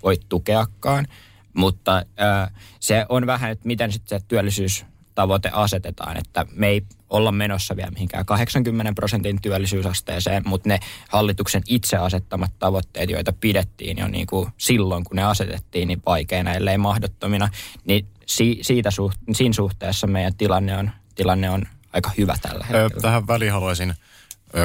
voi 0.03 0.17
tukeakaan, 0.29 1.07
mutta 1.55 2.03
se 2.81 3.07
on 3.09 3.27
vähän, 3.27 3.51
että 3.51 3.67
miten 3.67 3.93
sitten 3.93 4.21
se 4.21 4.27
työllisyys 4.29 4.85
tavoite 5.15 5.51
asetetaan, 5.53 6.17
että 6.17 6.47
me 6.53 6.69
ei 6.69 6.83
olla 7.11 7.33
menossa 7.33 7.77
vielä 7.77 7.91
mihinkään 7.91 8.27
80 8.27 8.93
prosentin 8.95 9.41
työllisyysasteeseen, 9.43 10.43
mutta 10.47 10.69
ne 10.69 10.81
hallituksen 11.09 11.63
itse 11.69 11.97
asettamat 11.97 12.51
tavoitteet, 12.59 13.11
joita 13.11 13.33
pidettiin 13.41 13.99
jo 13.99 14.09
niin 14.09 14.27
kuin 14.27 14.49
silloin, 14.59 15.05
kun 15.05 15.17
ne 15.17 15.25
asetettiin, 15.25 15.89
niin 15.89 16.03
vaikeina, 16.07 16.53
ellei 16.55 16.79
mahdottomina, 16.79 17.49
niin 17.85 18.07
si- 18.27 18.59
siitä 18.63 18.91
suht- 18.91 19.35
siinä 19.35 19.53
suhteessa 19.53 20.07
meidän 20.07 20.35
tilanne 20.35 20.77
on, 20.77 20.91
tilanne 21.15 21.51
on 21.51 21.63
aika 21.93 22.11
hyvä 22.19 22.35
tällä 22.43 22.65
hetkellä. 22.65 23.03
Tähän 23.03 23.27
väliin 23.27 23.53
haluaisin 23.53 23.95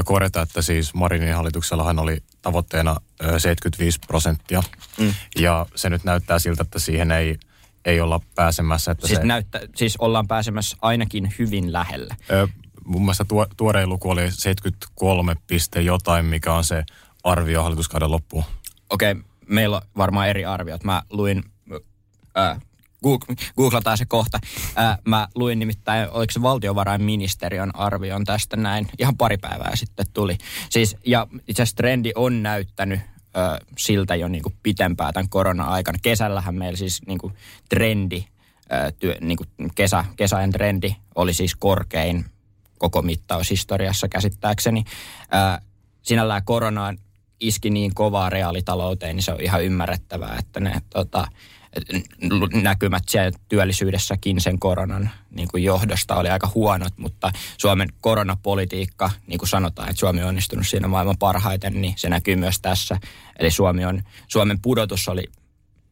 korjata, 0.05 0.41
että 0.41 0.61
siis 0.61 0.93
Marinin 0.93 1.35
hallituksellahan 1.35 1.99
oli 1.99 2.23
tavoitteena 2.41 2.95
75 3.37 3.99
prosenttia. 4.07 4.63
Mm. 4.99 5.13
Ja 5.39 5.65
se 5.75 5.89
nyt 5.89 6.03
näyttää 6.03 6.39
siltä, 6.39 6.61
että 6.61 6.79
siihen 6.79 7.11
ei 7.11 7.37
ei 7.85 8.01
olla 8.01 8.19
pääsemässä. 8.35 8.91
Että 8.91 9.07
siis, 9.07 9.19
se, 9.19 9.25
näyttä, 9.25 9.61
siis 9.75 9.97
ollaan 9.97 10.27
pääsemässä 10.27 10.77
ainakin 10.81 11.33
hyvin 11.39 11.73
lähellä. 11.73 12.15
Ö, 12.31 12.47
mun 12.85 13.01
mielestä 13.01 13.25
tuo, 13.25 13.47
tuorein 13.57 13.89
luku 13.89 14.09
oli 14.09 14.31
73 14.31 15.35
piste 15.47 15.81
jotain, 15.81 16.25
mikä 16.25 16.53
on 16.53 16.63
se 16.63 16.83
arvio 17.23 17.63
hallituskauden 17.63 18.11
loppuun. 18.11 18.43
Okei, 18.89 19.11
okay, 19.11 19.23
meillä 19.47 19.75
on 19.75 19.81
varmaan 19.97 20.29
eri 20.29 20.45
arviot. 20.45 20.83
Mä 20.83 21.03
luin, 21.09 21.43
äh, 22.37 22.61
googlataan 23.57 23.97
se 23.97 24.05
kohta. 24.05 24.39
Mä 25.05 25.27
luin 25.35 25.59
nimittäin, 25.59 26.09
oliko 26.09 26.31
se 26.31 26.41
valtiovarainministeriön 26.41 27.75
arvion 27.75 28.25
tästä 28.25 28.57
näin, 28.57 28.87
ihan 28.99 29.17
pari 29.17 29.37
päivää 29.37 29.75
sitten 29.75 30.05
tuli. 30.13 30.37
Siis, 30.69 30.97
ja 31.05 31.27
itse 31.47 31.63
asiassa 31.63 31.75
trendi 31.75 32.11
on 32.15 32.43
näyttänyt 32.43 32.99
ö, 33.37 33.65
siltä 33.77 34.15
jo 34.15 34.27
niin 34.27 34.43
kuin 34.43 34.55
tämän 35.13 35.29
korona-aikana. 35.29 35.97
Kesällähän 36.01 36.55
meillä 36.55 36.77
siis 36.77 37.01
niin 37.07 37.19
kuin 37.19 37.33
trendi, 37.69 38.25
ö, 38.71 38.91
työ, 38.91 39.15
niin 39.21 39.37
kuin 39.37 39.49
kesä, 39.75 40.05
kesäjen 40.15 40.51
trendi 40.51 40.95
oli 41.15 41.33
siis 41.33 41.55
korkein 41.55 42.25
koko 42.77 43.01
mittaushistoriassa 43.01 44.07
käsittääkseni. 44.07 44.83
Ö, 45.21 45.61
sinällään 46.01 46.43
koronaan 46.43 46.97
iski 47.39 47.69
niin 47.69 47.93
kovaa 47.93 48.29
reaalitalouteen, 48.29 49.15
niin 49.15 49.23
se 49.23 49.31
on 49.31 49.41
ihan 49.41 49.63
ymmärrettävää, 49.63 50.35
että 50.39 50.59
ne 50.59 50.81
tota, 50.89 51.27
näkymät 52.61 53.03
siellä 53.09 53.39
työllisyydessäkin 53.49 54.41
sen 54.41 54.59
koronan 54.59 55.09
niin 55.31 55.47
kuin 55.47 55.63
johdosta 55.63 56.15
oli 56.15 56.29
aika 56.29 56.51
huonot, 56.55 56.97
mutta 56.97 57.31
Suomen 57.57 57.89
koronapolitiikka, 58.01 59.11
niin 59.27 59.39
kuin 59.39 59.49
sanotaan, 59.49 59.89
että 59.89 59.99
Suomi 59.99 60.21
on 60.21 60.27
onnistunut 60.27 60.67
siinä 60.67 60.87
maailman 60.87 61.17
parhaiten, 61.17 61.81
niin 61.81 61.93
se 61.97 62.09
näkyy 62.09 62.35
myös 62.35 62.59
tässä. 62.59 62.97
Eli 63.39 63.51
Suomi 63.51 63.85
on, 63.85 64.03
Suomen 64.27 64.61
pudotus 64.61 65.07
oli 65.07 65.23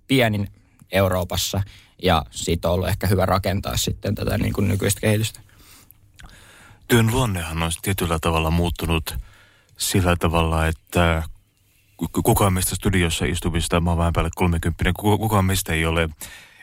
pienin 0.07 0.47
Euroopassa 0.91 1.63
ja 2.03 2.25
siitä 2.31 2.67
on 2.67 2.73
ollut 2.73 2.89
ehkä 2.89 3.07
hyvä 3.07 3.25
rakentaa 3.25 3.77
sitten 3.77 4.15
tätä 4.15 4.37
niin 4.37 4.53
kuin 4.53 4.67
nykyistä 4.67 5.01
kehitystä. 5.01 5.39
Työn 6.87 7.11
luonnehan 7.11 7.63
on 7.63 7.71
tietyllä 7.81 8.19
tavalla 8.21 8.51
muuttunut 8.51 9.17
sillä 9.77 10.15
tavalla, 10.15 10.67
että 10.67 11.23
kukaan 12.23 12.53
meistä 12.53 12.75
studiossa 12.75 13.25
istuvista, 13.25 13.81
mä 13.81 13.89
oon 13.89 13.97
vähän 13.97 14.13
päälle 14.13 14.31
30, 14.35 14.91
kukaan 14.93 15.45
meistä 15.45 15.73
ei 15.73 15.85
ole 15.85 16.09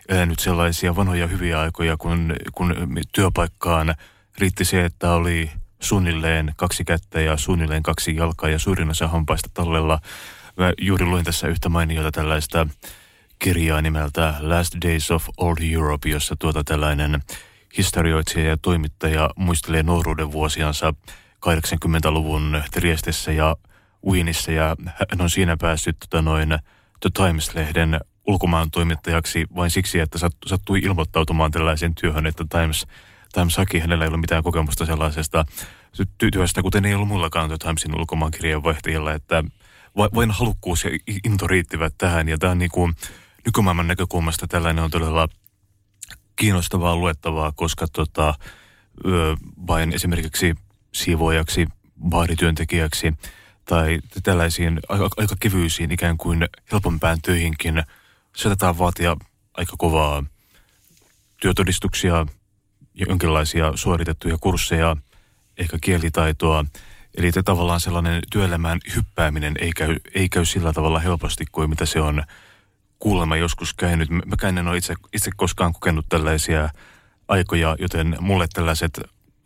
elänyt 0.09 0.39
sellaisia 0.39 0.97
vanhoja 0.97 1.27
hyviä 1.27 1.61
aikoja, 1.61 1.97
kun, 1.97 2.37
kun 2.53 2.75
työpaikkaan 3.13 3.95
riitti 4.39 4.65
se, 4.65 4.85
että 4.85 5.13
oli 5.13 5.51
suunnilleen 5.81 6.53
kaksi 6.57 6.85
kättä 6.85 7.21
ja 7.21 7.37
suunnilleen 7.37 7.83
kaksi 7.83 8.17
jalkaa 8.17 8.49
ja 8.49 8.59
suurin 8.59 8.91
osa 8.91 9.09
hampaista 9.09 9.51
tallella. 9.55 9.99
Mä 10.57 10.73
juuri 10.81 11.07
luin 11.07 11.25
tässä 11.25 11.49
yhtä 11.49 11.69
mainiota 11.69 12.13
tällaista 12.13 12.67
kirjaa 13.39 13.83
nimeltä 13.83 14.35
Last 14.41 14.75
Days 14.85 15.11
of 15.11 15.29
Old 15.37 15.57
Europe, 15.73 16.09
jossa 16.09 16.37
tuota 16.39 16.65
tällainen 16.65 17.23
historioitsija 17.77 18.49
ja 18.49 18.57
toimittaja 18.57 19.31
muistelee 19.37 19.83
nuoruuden 19.83 20.33
vuosiansa 20.33 20.95
80-luvun 21.47 22.63
Triestessä 22.73 23.33
ja 23.33 23.57
Wienissä 24.11 24.53
ja 24.53 24.77
hän 24.87 25.21
on 25.21 25.31
siinä 25.31 25.57
päässyt 25.57 25.97
tota 26.01 26.23
noin 26.23 26.49
The 27.01 27.11
Times-lehden 27.19 28.01
ulkomaan 28.27 28.71
toimittajaksi 28.71 29.47
vain 29.57 29.71
siksi, 29.71 30.01
että 30.01 30.19
sattui 30.47 30.79
ilmoittautumaan 30.79 31.51
tällaisen 31.51 31.95
työhön, 31.95 32.27
että 32.27 32.45
Times, 32.49 32.87
Times 33.33 33.57
haki. 33.57 33.79
Hänellä 33.79 34.05
ei 34.05 34.09
ollut 34.09 34.21
mitään 34.21 34.43
kokemusta 34.43 34.87
sellaisesta 34.87 35.45
työstä, 36.33 36.63
kuten 36.63 36.85
ei 36.85 36.95
ollut 36.95 37.09
mullakaan 37.09 37.49
The 37.49 37.57
Timesin 37.59 38.01
ulkomaan 38.01 38.31
kirjeenvaihtajilla, 38.31 39.13
että 39.13 39.45
vain 39.97 40.31
halukkuus 40.31 40.85
ja 40.85 40.91
into 41.25 41.47
riittivät 41.47 41.95
tähän. 41.99 42.29
Ja 42.29 42.39
tämä 42.39 42.51
on 42.51 42.59
niin 42.59 42.71
kuin, 42.71 42.95
nykymaailman 43.47 43.89
näkökulmasta 43.89 44.47
tällainen 44.47 44.85
on 44.85 44.91
todella 44.91 45.29
kiinnostavaa 46.37 46.97
luettavaa, 46.97 47.53
koska 47.53 47.87
tota, 47.93 48.35
vain 49.67 49.93
esimerkiksi 49.93 50.55
siivoajaksi, 50.95 51.67
baarityöntekijäksi 52.09 53.15
tai 53.65 53.99
tällaisiin 54.23 54.81
aika, 54.89 55.09
aika 55.17 55.37
kevyisiin 55.41 55.93
ikään 55.93 56.17
kuin 56.17 56.49
helpompään 56.73 57.23
töihinkin 57.23 57.83
saatetaan 58.37 58.79
vaatia 58.79 59.17
aika 59.55 59.75
kovaa 59.79 60.25
työtodistuksia, 61.41 62.27
jonkinlaisia 62.95 63.73
suoritettuja 63.75 64.37
kursseja, 64.41 64.97
ehkä 65.57 65.79
kielitaitoa. 65.81 66.65
Eli 67.15 67.33
tavallaan 67.33 67.81
sellainen 67.81 68.23
työelämään 68.33 68.81
hyppääminen 68.97 69.55
ei 69.61 69.73
käy, 69.73 69.97
ei 70.15 70.29
käy 70.29 70.45
sillä 70.45 70.73
tavalla 70.73 70.99
helposti 70.99 71.45
kuin 71.53 71.71
mitä 71.71 71.87
se 71.87 72.01
on 72.01 72.23
kuulemma 72.99 73.37
joskus 73.37 73.75
käynyt. 73.75 74.11
Mä 74.11 74.21
en 74.49 74.69
ole 74.69 74.77
itse, 74.77 74.95
itse 75.13 75.31
koskaan 75.37 75.73
kokenut 75.73 76.07
tällaisia 76.09 76.69
aikoja, 77.29 77.77
joten 77.79 78.17
mulle 78.21 78.47
tällaiset 78.53 79.01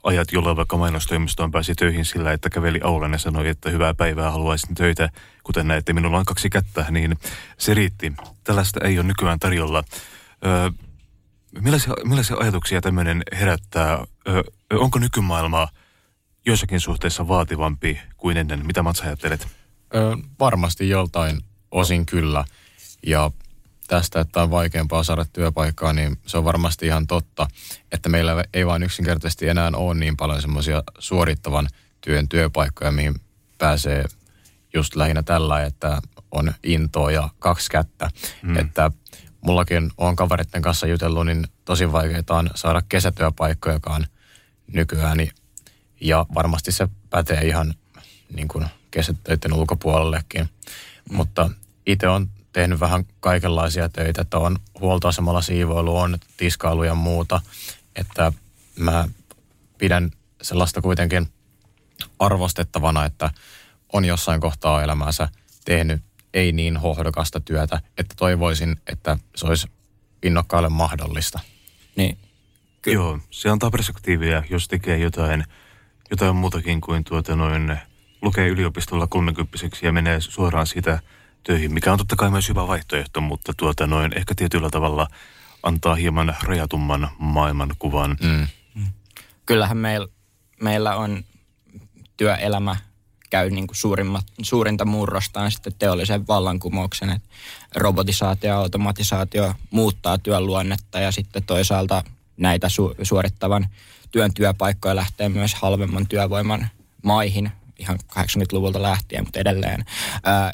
ajat, 0.08 0.32
jolloin 0.32 0.56
vaikka 0.56 0.76
mainostoimistoon 0.76 1.50
pääsi 1.50 1.74
töihin 1.74 2.04
sillä, 2.04 2.32
että 2.32 2.50
käveli 2.50 2.80
aulan 2.82 3.12
ja 3.12 3.18
sanoi, 3.18 3.48
että 3.48 3.70
hyvää 3.70 3.94
päivää, 3.94 4.30
haluaisin 4.30 4.74
töitä, 4.74 5.08
kuten 5.42 5.68
näette, 5.68 5.92
minulla 5.92 6.18
on 6.18 6.24
kaksi 6.24 6.50
kättä, 6.50 6.86
niin 6.90 7.18
se 7.58 7.74
riitti. 7.74 8.12
Tällaista 8.44 8.80
ei 8.84 8.98
ole 8.98 9.06
nykyään 9.06 9.38
tarjolla. 9.38 9.84
Öö, 10.46 10.70
millaisia, 11.60 11.94
millaisia 12.04 12.36
ajatuksia 12.40 12.80
tämmöinen 12.80 13.22
herättää? 13.32 14.04
Öö, 14.28 14.42
onko 14.72 14.98
nykymaailma 14.98 15.68
joissakin 16.46 16.80
suhteessa 16.80 17.28
vaativampi 17.28 18.00
kuin 18.16 18.36
ennen? 18.36 18.66
Mitä 18.66 18.82
Mats 18.82 19.00
ajattelet? 19.00 19.48
Öö, 19.94 20.16
varmasti 20.40 20.88
joltain 20.88 21.40
osin 21.70 22.06
kyllä. 22.06 22.44
Ja 23.06 23.30
tästä, 23.88 24.20
että 24.20 24.42
on 24.42 24.50
vaikeampaa 24.50 25.02
saada 25.02 25.24
työpaikkaa, 25.32 25.92
niin 25.92 26.18
se 26.26 26.38
on 26.38 26.44
varmasti 26.44 26.86
ihan 26.86 27.06
totta, 27.06 27.48
että 27.92 28.08
meillä 28.08 28.44
ei 28.54 28.66
vain 28.66 28.82
yksinkertaisesti 28.82 29.48
enää 29.48 29.70
ole 29.74 29.94
niin 29.94 30.16
paljon 30.16 30.42
semmoisia 30.42 30.82
suorittavan 30.98 31.68
työn 32.00 32.28
työpaikkoja, 32.28 32.90
mihin 32.90 33.14
pääsee 33.58 34.04
just 34.74 34.96
lähinnä 34.96 35.22
tällä, 35.22 35.62
että 35.62 36.02
on 36.30 36.54
intoa 36.62 37.10
ja 37.10 37.28
kaksi 37.38 37.70
kättä. 37.70 38.10
Mm. 38.42 38.56
Että 38.56 38.90
mullakin 39.40 39.90
on 39.96 40.16
kaveritten 40.16 40.62
kanssa 40.62 40.86
jutellut, 40.86 41.26
niin 41.26 41.44
tosi 41.64 41.92
vaikeaa 41.92 42.22
on 42.28 42.50
saada 42.54 42.82
kesätyöpaikkojakaan 42.88 44.06
nykyään. 44.72 45.18
Ja 46.00 46.26
varmasti 46.34 46.72
se 46.72 46.88
pätee 47.10 47.40
ihan 47.40 47.74
niin 48.32 48.48
kuin 48.48 48.66
kesätöiden 48.90 49.52
ulkopuolellekin. 49.52 50.40
Mm. 50.40 51.16
Mutta 51.16 51.50
itse 51.86 52.08
on 52.08 52.30
tehnyt 52.52 52.80
vähän 52.80 53.04
kaikenlaisia 53.20 53.88
töitä, 53.88 54.22
että 54.22 54.38
on 54.38 54.58
huoltoasemalla 54.80 55.42
siivoilu, 55.42 55.96
on 55.96 56.18
tiskailu 56.36 56.82
ja 56.82 56.94
muuta. 56.94 57.40
Että 57.96 58.32
mä 58.78 59.08
pidän 59.78 60.10
sellaista 60.42 60.82
kuitenkin 60.82 61.28
arvostettavana, 62.18 63.04
että 63.04 63.30
on 63.92 64.04
jossain 64.04 64.40
kohtaa 64.40 64.82
elämäänsä 64.82 65.28
tehnyt 65.64 66.02
ei 66.34 66.52
niin 66.52 66.76
hohdokasta 66.76 67.40
työtä, 67.40 67.80
että 67.98 68.14
toivoisin, 68.18 68.76
että 68.86 69.18
se 69.36 69.46
olisi 69.46 69.68
innokkaalle 70.22 70.68
mahdollista. 70.68 71.40
Niin. 71.96 72.18
Ky- 72.82 72.92
Joo, 72.92 73.18
se 73.30 73.48
antaa 73.48 73.70
perspektiiviä, 73.70 74.42
jos 74.50 74.68
tekee 74.68 74.98
jotain, 74.98 75.44
jotain 76.10 76.36
muutakin 76.36 76.80
kuin 76.80 77.04
tuota 77.04 77.36
noin, 77.36 77.78
lukee 78.22 78.48
yliopistolla 78.48 79.06
kolmekymppiseksi 79.06 79.86
ja 79.86 79.92
menee 79.92 80.20
suoraan 80.20 80.66
siitä– 80.66 80.98
töihin, 81.44 81.72
mikä 81.72 81.92
on 81.92 81.98
totta 81.98 82.16
kai 82.16 82.30
myös 82.30 82.48
hyvä 82.48 82.66
vaihtoehto, 82.66 83.20
mutta 83.20 83.52
tuota 83.56 83.86
noin 83.86 84.18
ehkä 84.18 84.34
tietyllä 84.34 84.70
tavalla 84.70 85.08
antaa 85.62 85.94
hieman 85.94 86.36
rajatumman 86.42 87.08
maailmankuvan. 87.18 88.16
Mm. 88.22 88.46
Kyllähän 89.46 89.76
meil, 89.76 90.08
meillä 90.62 90.96
on 90.96 91.24
työelämä 92.16 92.76
käy 93.30 93.50
niin 93.50 93.66
kuin 93.66 93.76
suurimmat, 93.76 94.24
suurinta 94.42 94.84
murrostaan 94.84 95.50
sitten 95.50 95.72
teollisen 95.78 96.26
vallankumouksen, 96.26 97.10
että 97.10 97.28
robotisaatio 97.74 98.50
ja 98.50 98.58
automatisaatio 98.58 99.54
muuttaa 99.70 100.18
työn 100.18 100.46
luonnetta 100.46 101.00
ja 101.00 101.12
sitten 101.12 101.42
toisaalta 101.42 102.04
näitä 102.36 102.66
su- 102.68 103.04
suorittavan 103.04 103.68
työn 104.10 104.34
työpaikkoja 104.34 104.96
lähtee 104.96 105.28
myös 105.28 105.54
halvemman 105.54 106.06
työvoiman 106.06 106.68
maihin 107.02 107.52
ihan 107.78 107.98
80-luvulta 108.18 108.82
lähtien, 108.82 109.24
mutta 109.24 109.40
edelleen. 109.40 109.84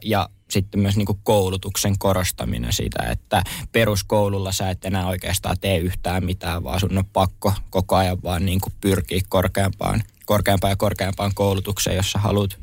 Ja 0.02 0.28
sitten 0.50 0.80
myös 0.80 0.96
niin 0.96 1.06
koulutuksen 1.22 1.98
korostaminen 1.98 2.72
siitä, 2.72 3.02
että 3.10 3.42
peruskoululla 3.72 4.52
sä 4.52 4.70
et 4.70 4.84
enää 4.84 5.06
oikeastaan 5.06 5.56
tee 5.60 5.78
yhtään 5.78 6.24
mitään, 6.24 6.64
vaan 6.64 6.80
sun 6.80 6.98
on 6.98 7.06
pakko 7.12 7.54
koko 7.70 7.96
ajan 7.96 8.22
vaan 8.22 8.46
niin 8.46 8.60
pyrkiä 8.80 9.20
korkeampaan, 9.28 10.02
korkeampaan 10.26 10.70
ja 10.70 10.76
korkeampaan 10.76 11.34
koulutukseen, 11.34 11.96
jossa 11.96 12.18
haluat 12.18 12.58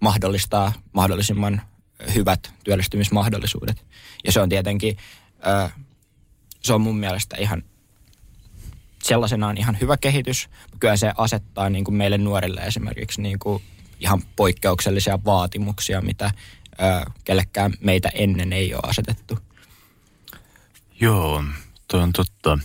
mahdollistaa 0.00 0.72
mahdollisimman 0.92 1.62
hyvät 2.14 2.52
työllistymismahdollisuudet. 2.64 3.84
Ja 4.24 4.32
se 4.32 4.40
on 4.40 4.48
tietenkin, 4.48 4.96
se 6.62 6.72
on 6.72 6.80
mun 6.80 6.96
mielestä 6.96 7.36
ihan 7.36 7.62
sellaisenaan 9.02 9.58
ihan 9.58 9.78
hyvä 9.80 9.96
kehitys. 9.96 10.48
Kyllä 10.80 10.96
se 10.96 11.12
asettaa 11.16 11.70
niin 11.70 11.84
kuin 11.84 11.94
meille 11.94 12.18
nuorille 12.18 12.60
esimerkiksi 12.60 13.22
niin 13.22 13.38
kuin 13.38 13.62
ihan 14.00 14.22
poikkeuksellisia 14.36 15.18
vaatimuksia, 15.24 16.00
mitä 16.00 16.30
ö, 16.80 17.10
kellekään 17.24 17.72
meitä 17.80 18.08
ennen 18.14 18.52
ei 18.52 18.74
ole 18.74 18.82
asetettu. 18.86 19.38
Joo, 21.00 21.44
toi 21.88 22.02
on 22.02 22.12
totta. 22.12 22.58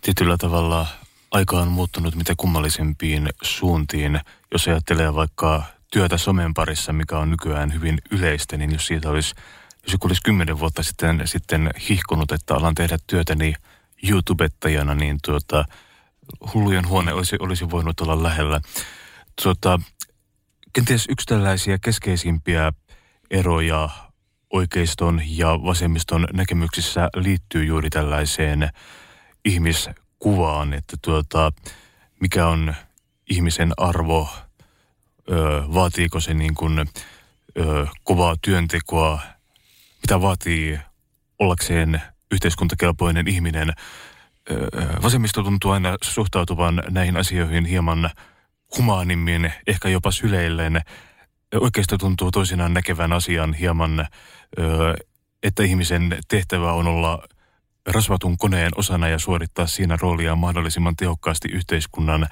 Tietyllä 0.00 0.36
tavalla 0.36 0.86
aika 1.30 1.60
on 1.60 1.68
muuttunut 1.68 2.14
mitä 2.14 2.34
kummallisempiin 2.36 3.28
suuntiin. 3.42 4.20
Jos 4.52 4.68
ajattelee 4.68 5.14
vaikka 5.14 5.62
työtä 5.92 6.18
somen 6.18 6.54
parissa, 6.54 6.92
mikä 6.92 7.18
on 7.18 7.30
nykyään 7.30 7.74
hyvin 7.74 7.98
yleistä, 8.10 8.56
niin 8.56 8.72
jos 8.72 8.86
siitä 8.86 9.10
olisi, 9.10 9.34
jos 9.82 9.92
joku 9.92 10.06
olisi 10.06 10.22
kymmenen 10.22 10.58
vuotta 10.58 10.82
sitten, 10.82 11.22
sitten 11.24 11.70
hihkunut, 11.88 12.32
että 12.32 12.54
alan 12.54 12.74
tehdä 12.74 12.98
työtä 13.06 13.34
niin 13.34 13.56
YouTubettajana, 14.08 14.94
niin 14.94 15.18
tuota, 15.24 15.64
hullujen 16.54 16.88
huone 16.88 17.12
olisi, 17.12 17.36
olisi 17.38 17.70
voinut 17.70 18.00
olla 18.00 18.22
lähellä. 18.22 18.60
Tuota, 19.42 19.80
kenties 20.72 21.06
yksi 21.08 21.26
tällaisia 21.26 21.78
keskeisimpiä 21.78 22.72
eroja 23.30 23.88
oikeiston 24.50 25.20
ja 25.26 25.48
vasemmiston 25.48 26.26
näkemyksissä 26.32 27.08
liittyy 27.16 27.64
juuri 27.64 27.90
tällaiseen 27.90 28.70
ihmiskuvaan, 29.44 30.72
että 30.74 30.96
tuota, 31.04 31.52
mikä 32.20 32.46
on 32.46 32.74
ihmisen 33.30 33.72
arvo, 33.76 34.28
ö, 35.30 35.62
vaatiiko 35.74 36.20
se 36.20 36.34
niin 36.34 36.54
kuin, 36.54 36.78
ö, 36.78 37.86
kovaa 38.04 38.36
työntekoa, 38.42 39.20
mitä 40.02 40.20
vaatii 40.20 40.80
ollakseen 41.38 42.02
yhteiskuntakelpoinen 42.30 43.28
ihminen. 43.28 43.72
Vasemmisto 45.02 45.42
tuntuu 45.42 45.70
aina 45.70 45.96
suhtautuvan 46.02 46.82
näihin 46.90 47.16
asioihin 47.16 47.64
hieman 47.64 48.10
humaanimmin, 48.76 49.52
ehkä 49.66 49.88
jopa 49.88 50.10
syleillen. 50.10 50.80
Oikeisto 51.54 51.98
tuntuu 51.98 52.30
toisinaan 52.30 52.74
näkevän 52.74 53.12
asian 53.12 53.54
hieman, 53.54 54.06
että 55.42 55.62
ihmisen 55.62 56.18
tehtävä 56.28 56.72
on 56.72 56.86
olla 56.86 57.22
rasvatun 57.86 58.38
koneen 58.38 58.72
osana 58.76 59.08
ja 59.08 59.18
suorittaa 59.18 59.66
siinä 59.66 59.98
roolia 60.00 60.36
mahdollisimman 60.36 60.96
tehokkaasti 60.96 61.48
yhteiskunnan 61.48 62.28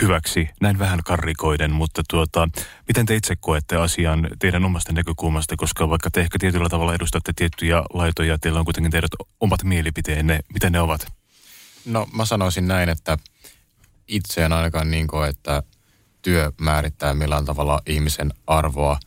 hyväksi, 0.00 0.48
näin 0.60 0.78
vähän 0.78 1.00
karrikoiden, 1.04 1.72
mutta 1.72 2.02
tuota, 2.10 2.48
miten 2.88 3.06
te 3.06 3.16
itse 3.16 3.36
koette 3.36 3.76
asian 3.76 4.28
teidän 4.38 4.64
omasta 4.64 4.92
näkökulmasta, 4.92 5.56
koska 5.56 5.90
vaikka 5.90 6.10
te 6.10 6.20
ehkä 6.20 6.38
tietyllä 6.38 6.68
tavalla 6.68 6.94
edustatte 6.94 7.32
tiettyjä 7.36 7.82
laitoja, 7.94 8.38
teillä 8.38 8.58
on 8.58 8.64
kuitenkin 8.64 8.92
teidät 8.92 9.10
omat 9.40 9.64
mielipiteenne, 9.64 10.40
mitä 10.54 10.70
ne 10.70 10.80
ovat? 10.80 11.12
No 11.84 12.08
mä 12.12 12.24
sanoisin 12.24 12.68
näin, 12.68 12.88
että 12.88 13.18
itse 14.08 14.44
en 14.44 14.52
ainakaan 14.52 14.90
niin 14.90 15.06
koe, 15.06 15.28
että 15.28 15.62
työ 16.22 16.52
määrittää 16.60 17.14
millään 17.14 17.44
tavalla 17.44 17.82
ihmisen 17.86 18.34
arvoa 18.46 18.98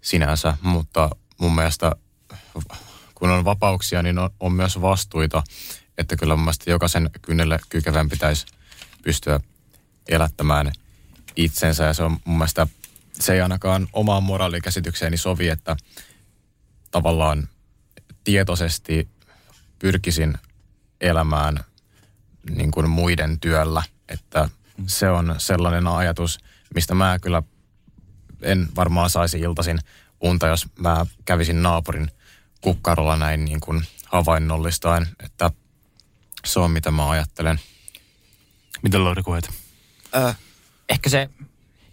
sinänsä, 0.00 0.56
mutta 0.62 1.10
mun 1.38 1.54
mielestä 1.54 1.92
kun 3.14 3.30
on 3.30 3.44
vapauksia, 3.44 4.02
niin 4.02 4.18
on, 4.18 4.30
on 4.40 4.52
myös 4.52 4.80
vastuita. 4.80 5.42
Että 5.98 6.16
kyllä 6.16 6.36
mun 6.36 6.44
mielestä 6.44 6.70
jokaisen 6.70 7.10
kynnelle 7.22 7.58
kykevän 7.68 8.08
pitäisi 8.08 8.46
pystyä 9.02 9.40
elättämään 10.10 10.72
itsensä. 11.36 11.84
Ja 11.84 11.94
se 11.94 12.02
on 12.02 12.16
mun 12.24 12.38
mielestä, 12.38 12.66
se 13.12 13.32
ei 13.32 13.40
ainakaan 13.40 13.88
omaan 13.92 14.22
moraalikäsitykseeni 14.22 15.16
sovi, 15.16 15.48
että 15.48 15.76
tavallaan 16.90 17.48
tietoisesti 18.24 19.08
pyrkisin 19.78 20.34
elämään 21.00 21.64
niin 22.50 22.70
kuin 22.70 22.90
muiden 22.90 23.40
työllä. 23.40 23.82
Että 24.08 24.48
se 24.86 25.10
on 25.10 25.34
sellainen 25.38 25.86
ajatus, 25.86 26.38
mistä 26.74 26.94
mä 26.94 27.18
kyllä 27.18 27.42
en 28.42 28.68
varmaan 28.76 29.10
saisi 29.10 29.38
iltaisin 29.38 29.78
unta, 30.20 30.46
jos 30.46 30.66
mä 30.78 31.06
kävisin 31.24 31.62
naapurin 31.62 32.10
kukkarolla 32.60 33.16
näin 33.16 33.44
niin 33.44 33.60
kuin 33.60 33.84
havainnollistaen, 34.06 35.06
että 35.24 35.50
se 36.44 36.60
on 36.60 36.70
mitä 36.70 36.90
mä 36.90 37.10
ajattelen. 37.10 37.60
Miten 38.82 39.04
Lauri 39.04 39.22
koet? 39.22 39.59
Öö, 40.14 40.32
ehkä 40.88 41.10
se, 41.10 41.28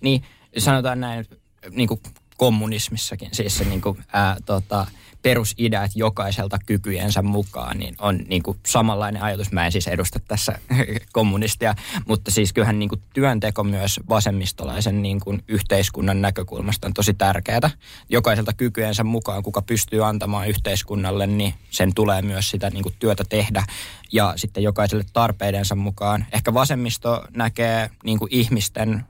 niin 0.02 0.24
sanotaan 0.58 1.00
näin, 1.00 1.26
niin 1.70 1.88
kuin 1.88 2.00
kommunismissakin, 2.38 3.30
siis 3.32 3.58
se 3.58 3.66
niin 3.66 3.82
kuin, 3.82 4.04
ää, 4.14 4.38
tota, 4.46 4.88
perusidea, 5.22 5.84
että 5.84 6.00
jokaiselta 6.00 6.58
kykyjensä 6.66 7.22
mukaan, 7.22 7.78
niin 7.78 7.96
on 8.00 8.20
niin 8.28 8.44
kuin 8.44 8.58
samanlainen 8.66 9.22
ajatus. 9.22 9.52
Mä 9.52 9.66
en 9.66 9.72
siis 9.72 9.88
edusta 9.88 10.20
tässä 10.28 10.60
kommunistia, 11.14 11.76
mutta 12.08 12.32
siis 12.32 12.54
kyllähän 12.54 12.80
niin 12.80 12.90
kuin 12.90 13.02
työnteko 13.14 13.64
myös 13.64 14.00
vasemmistolaisen 14.10 15.02
niin 15.02 15.20
kuin 15.20 15.44
yhteiskunnan 15.48 16.22
näkökulmasta 16.22 16.88
on 16.88 16.94
tosi 16.94 17.14
tärkeää. 17.14 17.70
Jokaiselta 18.10 18.54
kykyjensä 18.54 19.04
mukaan, 19.04 19.44
kuka 19.44 19.62
pystyy 19.62 20.06
antamaan 20.06 20.50
yhteiskunnalle, 20.50 21.28
niin 21.28 21.54
sen 21.70 21.94
tulee 21.94 22.22
myös 22.22 22.50
sitä 22.50 22.70
niin 22.70 22.84
kuin 22.84 22.96
työtä 23.00 23.24
tehdä. 23.30 23.64
Ja 24.12 24.34
sitten 24.36 24.64
jokaiselle 24.64 25.06
tarpeidensa 25.14 25.76
mukaan. 25.76 26.26
Ehkä 26.32 26.54
vasemmisto 26.54 27.26
näkee 27.36 27.90
niin 28.04 28.20
kuin 28.20 28.30
ihmisten 28.32 29.06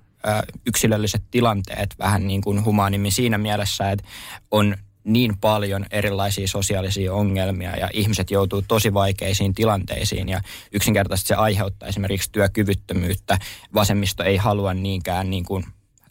yksilölliset 0.66 1.24
tilanteet 1.32 1.96
vähän 2.00 2.28
niin 2.28 2.42
kuin 2.42 2.66
humaanimmin 2.66 3.12
siinä 3.12 3.38
mielessä, 3.38 3.92
että 3.92 4.06
on 4.52 4.78
niin 5.08 5.38
paljon 5.38 5.86
erilaisia 5.92 6.48
sosiaalisia 6.48 7.14
ongelmia 7.14 7.78
ja 7.78 7.90
ihmiset 7.94 8.32
joutuu 8.32 8.62
tosi 8.62 8.94
vaikeisiin 8.94 9.54
tilanteisiin 9.54 10.30
ja 10.30 10.42
yksinkertaisesti 10.72 11.28
se 11.28 11.36
aiheuttaa 11.36 11.90
esimerkiksi 11.90 12.32
työkyvyttömyyttä. 12.32 13.38
Vasemmisto 13.74 14.24
ei 14.24 14.38
halua 14.38 14.74
niinkään 14.74 15.30
niin 15.30 15.46
kuin 15.46 15.64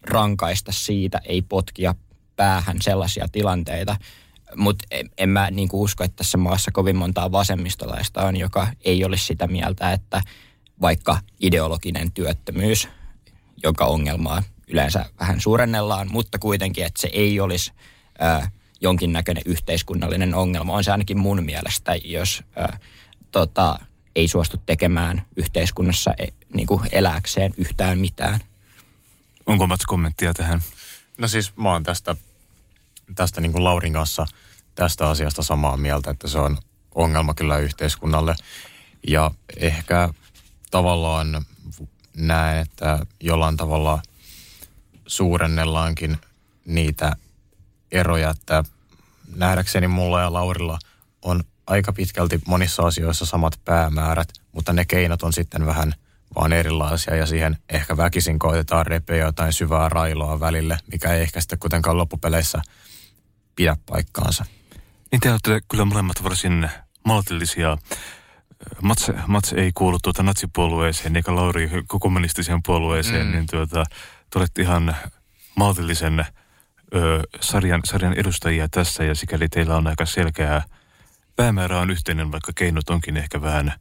rankaista 0.02 0.72
siitä, 0.72 1.20
ei 1.24 1.42
potkia 1.42 1.94
päähän 2.36 2.76
sellaisia 2.80 3.28
tilanteita, 3.32 3.96
mutta 4.56 4.84
en, 4.90 5.10
en 5.18 5.28
mä 5.28 5.50
niin 5.50 5.68
kuin 5.68 5.80
usko, 5.80 6.04
että 6.04 6.16
tässä 6.16 6.38
maassa 6.38 6.70
kovin 6.72 6.96
montaa 6.96 7.32
vasemmistolaista 7.32 8.22
on, 8.22 8.36
joka 8.36 8.68
ei 8.84 9.04
olisi 9.04 9.24
sitä 9.24 9.46
mieltä, 9.46 9.92
että 9.92 10.22
vaikka 10.80 11.18
ideologinen 11.40 12.12
työttömyys, 12.12 12.88
jonka 13.62 13.86
ongelmaa 13.86 14.42
yleensä 14.68 15.06
vähän 15.20 15.40
suurennellaan, 15.40 16.12
mutta 16.12 16.38
kuitenkin, 16.38 16.84
että 16.84 17.00
se 17.00 17.10
ei 17.12 17.40
olisi 17.40 17.72
ää, 18.18 18.50
jonkinnäköinen 18.80 19.42
yhteiskunnallinen 19.46 20.34
ongelma. 20.34 20.72
On 20.72 20.84
se 20.84 20.90
ainakin 20.90 21.18
mun 21.18 21.44
mielestä, 21.44 21.94
jos 22.04 22.42
ää, 22.56 22.78
tota, 23.30 23.78
ei 24.16 24.28
suostu 24.28 24.56
tekemään 24.66 25.22
yhteiskunnassa 25.36 26.14
e, 26.18 26.26
niin 26.54 26.66
kuin 26.66 26.80
eläkseen 26.92 27.54
yhtään 27.56 27.98
mitään. 27.98 28.40
Onko 29.46 29.66
Mats 29.66 29.86
kommenttia 29.86 30.34
tähän? 30.34 30.60
No 31.18 31.28
siis 31.28 31.56
mä 31.56 31.72
oon 31.72 31.82
tästä, 31.82 32.16
tästä 33.14 33.40
niin 33.40 33.52
kuin 33.52 33.64
Laurin 33.64 33.92
kanssa 33.92 34.26
tästä 34.74 35.08
asiasta 35.08 35.42
samaa 35.42 35.76
mieltä, 35.76 36.10
että 36.10 36.28
se 36.28 36.38
on 36.38 36.58
ongelma 36.94 37.34
kyllä 37.34 37.58
yhteiskunnalle. 37.58 38.34
Ja 39.08 39.30
ehkä 39.56 40.08
tavallaan 40.70 41.44
näen, 42.16 42.62
että 42.62 43.06
jollain 43.20 43.56
tavalla 43.56 44.02
suurennellaankin 45.06 46.16
niitä 46.66 47.16
eroja, 47.92 48.30
että 48.30 48.64
nähdäkseni 49.36 49.88
mulla 49.88 50.20
ja 50.20 50.32
Laurilla 50.32 50.78
on 51.22 51.44
aika 51.66 51.92
pitkälti 51.92 52.40
monissa 52.46 52.82
asioissa 52.82 53.26
samat 53.26 53.60
päämäärät, 53.64 54.28
mutta 54.52 54.72
ne 54.72 54.84
keinot 54.84 55.22
on 55.22 55.32
sitten 55.32 55.66
vähän 55.66 55.94
vaan 56.34 56.52
erilaisia 56.52 57.16
ja 57.16 57.26
siihen 57.26 57.58
ehkä 57.68 57.96
väkisin 57.96 58.38
koitetaan 58.38 58.86
repeä 58.86 59.16
jotain 59.16 59.52
syvää 59.52 59.88
railoa 59.88 60.40
välille, 60.40 60.78
mikä 60.92 61.12
ei 61.12 61.22
ehkä 61.22 61.40
sitten 61.40 61.58
kuitenkaan 61.58 61.96
loppupeleissä 61.96 62.62
pidä 63.56 63.76
paikkaansa. 63.86 64.44
Niin 65.12 65.20
te 65.20 65.30
olette 65.30 65.60
kyllä 65.68 65.84
molemmat 65.84 66.22
varsin 66.22 66.70
maltillisia. 67.04 67.78
Mats, 68.82 69.10
Mats 69.26 69.52
ei 69.52 69.72
kuulu 69.74 69.98
tuota 70.02 70.22
natsipuolueeseen 70.22 71.16
eikä 71.16 71.34
Lauri 71.34 71.70
kommunistiseen 71.88 72.60
puolueeseen, 72.66 73.26
mm. 73.26 73.32
niin 73.32 73.46
tuota, 73.50 73.84
te 74.30 74.38
olette 74.38 74.62
ihan 74.62 74.96
maltillisen 75.56 76.26
ö, 76.94 77.22
sarjan, 77.40 77.80
sarjan 77.84 78.14
edustajia 78.14 78.68
tässä 78.68 79.04
ja 79.04 79.14
sikäli 79.14 79.48
teillä 79.48 79.76
on 79.76 79.86
aika 79.86 80.06
selkeää 80.06 80.64
päämäärä 81.36 81.78
on 81.80 81.90
yhteinen, 81.90 82.32
vaikka 82.32 82.52
keinot 82.54 82.90
onkin 82.90 83.16
ehkä 83.16 83.42
vähän, 83.42 83.72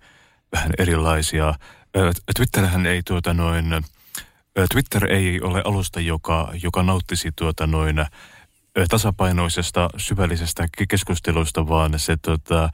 vähän 0.51 0.71
erilaisia. 0.77 1.53
Ö, 1.97 2.11
Twitterhän 2.35 2.85
ei 2.85 3.01
tuota 3.03 3.33
noin, 3.33 3.65
Twitter 4.71 5.11
ei 5.11 5.41
ole 5.41 5.61
alusta, 5.65 5.99
joka, 5.99 6.51
joka 6.63 6.83
nauttisi 6.83 7.31
tuota 7.35 7.67
noin 7.67 8.05
tasapainoisesta, 8.89 9.89
syvällisestä 9.97 10.67
keskustelusta, 10.89 11.67
vaan 11.67 11.99
se 11.99 12.17
tota, 12.17 12.69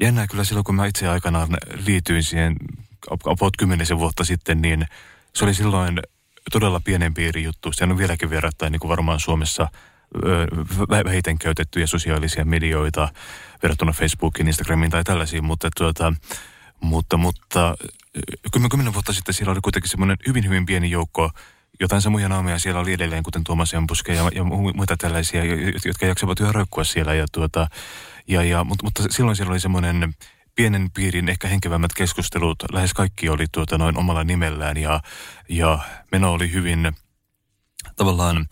jännää 0.00 0.26
kyllä 0.26 0.44
silloin, 0.44 0.64
kun 0.64 0.74
mä 0.74 0.86
itse 0.86 1.08
aikanaan 1.08 1.48
liityin 1.86 2.22
siihen 2.22 2.56
about 3.24 3.56
kymmenisen 3.58 3.98
vuotta 3.98 4.24
sitten, 4.24 4.62
niin 4.62 4.86
se 5.34 5.44
oli 5.44 5.54
silloin 5.54 6.00
todella 6.52 6.80
pienen 6.80 7.14
piirin 7.14 7.44
juttu. 7.44 7.72
Se 7.72 7.84
on 7.84 7.98
vieläkin 7.98 8.30
verrattain 8.30 8.72
niin 8.72 8.80
kuin 8.80 8.88
varmaan 8.88 9.20
Suomessa 9.20 9.68
vähiten 11.04 11.38
käytettyjä 11.38 11.86
sosiaalisia 11.86 12.44
medioita 12.44 13.08
verrattuna 13.62 13.92
Facebookiin, 13.92 14.46
Instagramiin 14.46 14.90
tai 14.90 15.04
tällaisiin, 15.04 15.44
mutta, 15.44 15.68
tuota, 15.76 16.14
mutta, 16.80 17.16
mutta 17.16 17.74
kymmenen 18.70 18.94
vuotta 18.94 19.12
sitten 19.12 19.34
siellä 19.34 19.52
oli 19.52 19.60
kuitenkin 19.60 19.90
semmoinen 19.90 20.16
hyvin, 20.26 20.44
hyvin 20.44 20.66
pieni 20.66 20.90
joukko 20.90 21.30
jotain 21.80 22.02
samoja 22.02 22.28
naameja 22.28 22.58
siellä 22.58 22.80
oli 22.80 22.92
edelleen, 22.92 23.22
kuten 23.22 23.44
Tuomas 23.44 23.72
Jampuske 23.72 24.14
ja, 24.14 24.28
ja 24.34 24.44
muita 24.44 24.96
tällaisia, 24.96 25.42
jotka 25.84 26.06
jaksavat 26.06 26.40
yhä 26.40 26.52
roikkua 26.52 26.84
siellä. 26.84 27.14
Ja 27.14 27.26
tuota, 27.32 27.66
ja, 28.28 28.42
ja, 28.42 28.64
mutta, 28.64 28.84
mutta 28.84 29.02
silloin 29.10 29.36
siellä 29.36 29.50
oli 29.50 29.60
semmoinen 29.60 30.14
pienen 30.54 30.90
piirin 30.94 31.28
ehkä 31.28 31.48
henkevämmät 31.48 31.94
keskustelut, 31.94 32.56
lähes 32.72 32.94
kaikki 32.94 33.28
oli 33.28 33.46
tuota 33.52 33.78
noin 33.78 33.98
omalla 33.98 34.24
nimellään 34.24 34.76
ja, 34.76 35.00
ja 35.48 35.78
meno 36.12 36.32
oli 36.32 36.52
hyvin 36.52 36.92
tavallaan 37.96 38.48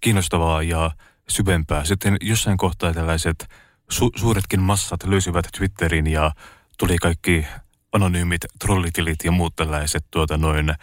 kiinnostavaa 0.00 0.62
ja 0.62 0.90
syvempää. 1.28 1.84
Sitten 1.84 2.16
jossain 2.20 2.56
kohtaa 2.56 2.94
tällaiset 2.94 3.48
su- 3.92 4.20
suuretkin 4.20 4.60
massat 4.60 5.04
löysivät 5.04 5.48
Twitterin 5.58 6.06
ja 6.06 6.32
tuli 6.78 6.98
kaikki 6.98 7.46
anonyymit 7.92 8.40
trollitilit 8.58 9.24
ja 9.24 9.32
muut 9.32 9.56
tällaiset 9.56 10.04
tuota 10.10 10.36
noin 10.36 10.74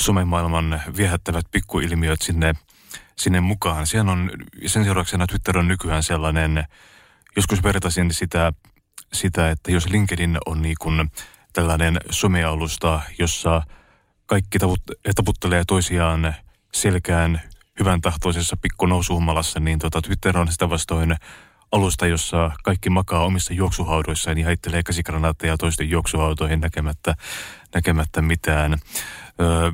somemaailman 0.00 0.82
viehättävät 0.96 1.46
pikkuilmiöt 1.50 2.22
sinne, 2.22 2.54
sinne 3.16 3.40
mukaan. 3.40 3.86
Sen, 3.86 4.08
on, 4.08 4.30
sen 4.66 4.84
seurauksena 4.84 5.26
Twitter 5.26 5.58
on 5.58 5.68
nykyään 5.68 6.02
sellainen, 6.02 6.64
joskus 7.36 7.62
vertaisin 7.62 8.14
sitä 8.14 8.52
sitä, 9.12 9.50
että 9.50 9.72
jos 9.72 9.88
LinkedIn 9.88 10.38
on 10.46 10.62
niin 10.62 10.76
kuin 10.80 11.10
tällainen 11.52 12.00
somealusta, 12.10 13.00
jossa 13.18 13.62
kaikki 14.26 14.58
taputtelee 15.16 15.64
toisiaan 15.66 16.34
selkään 16.74 17.40
hyvän 17.80 18.00
tahtoisessa 18.00 18.56
pikku 18.56 18.86
nousuhummalassa, 18.86 19.60
niin 19.60 19.78
tota 19.78 20.02
Twitter 20.02 20.38
on 20.38 20.52
sitä 20.52 20.70
vastoin 20.70 21.16
alusta, 21.72 22.06
jossa 22.06 22.50
kaikki 22.64 22.90
makaa 22.90 23.24
omissa 23.24 23.54
juoksuhaudoissaan 23.54 24.38
ja 24.38 24.46
heittelee 24.46 24.82
käsikranaatteja 24.82 25.58
toisten 25.58 25.90
juoksuhautoihin 25.90 26.60
näkemättä, 26.60 27.14
näkemättä 27.74 28.22
mitään. 28.22 28.78
Öö, 29.40 29.72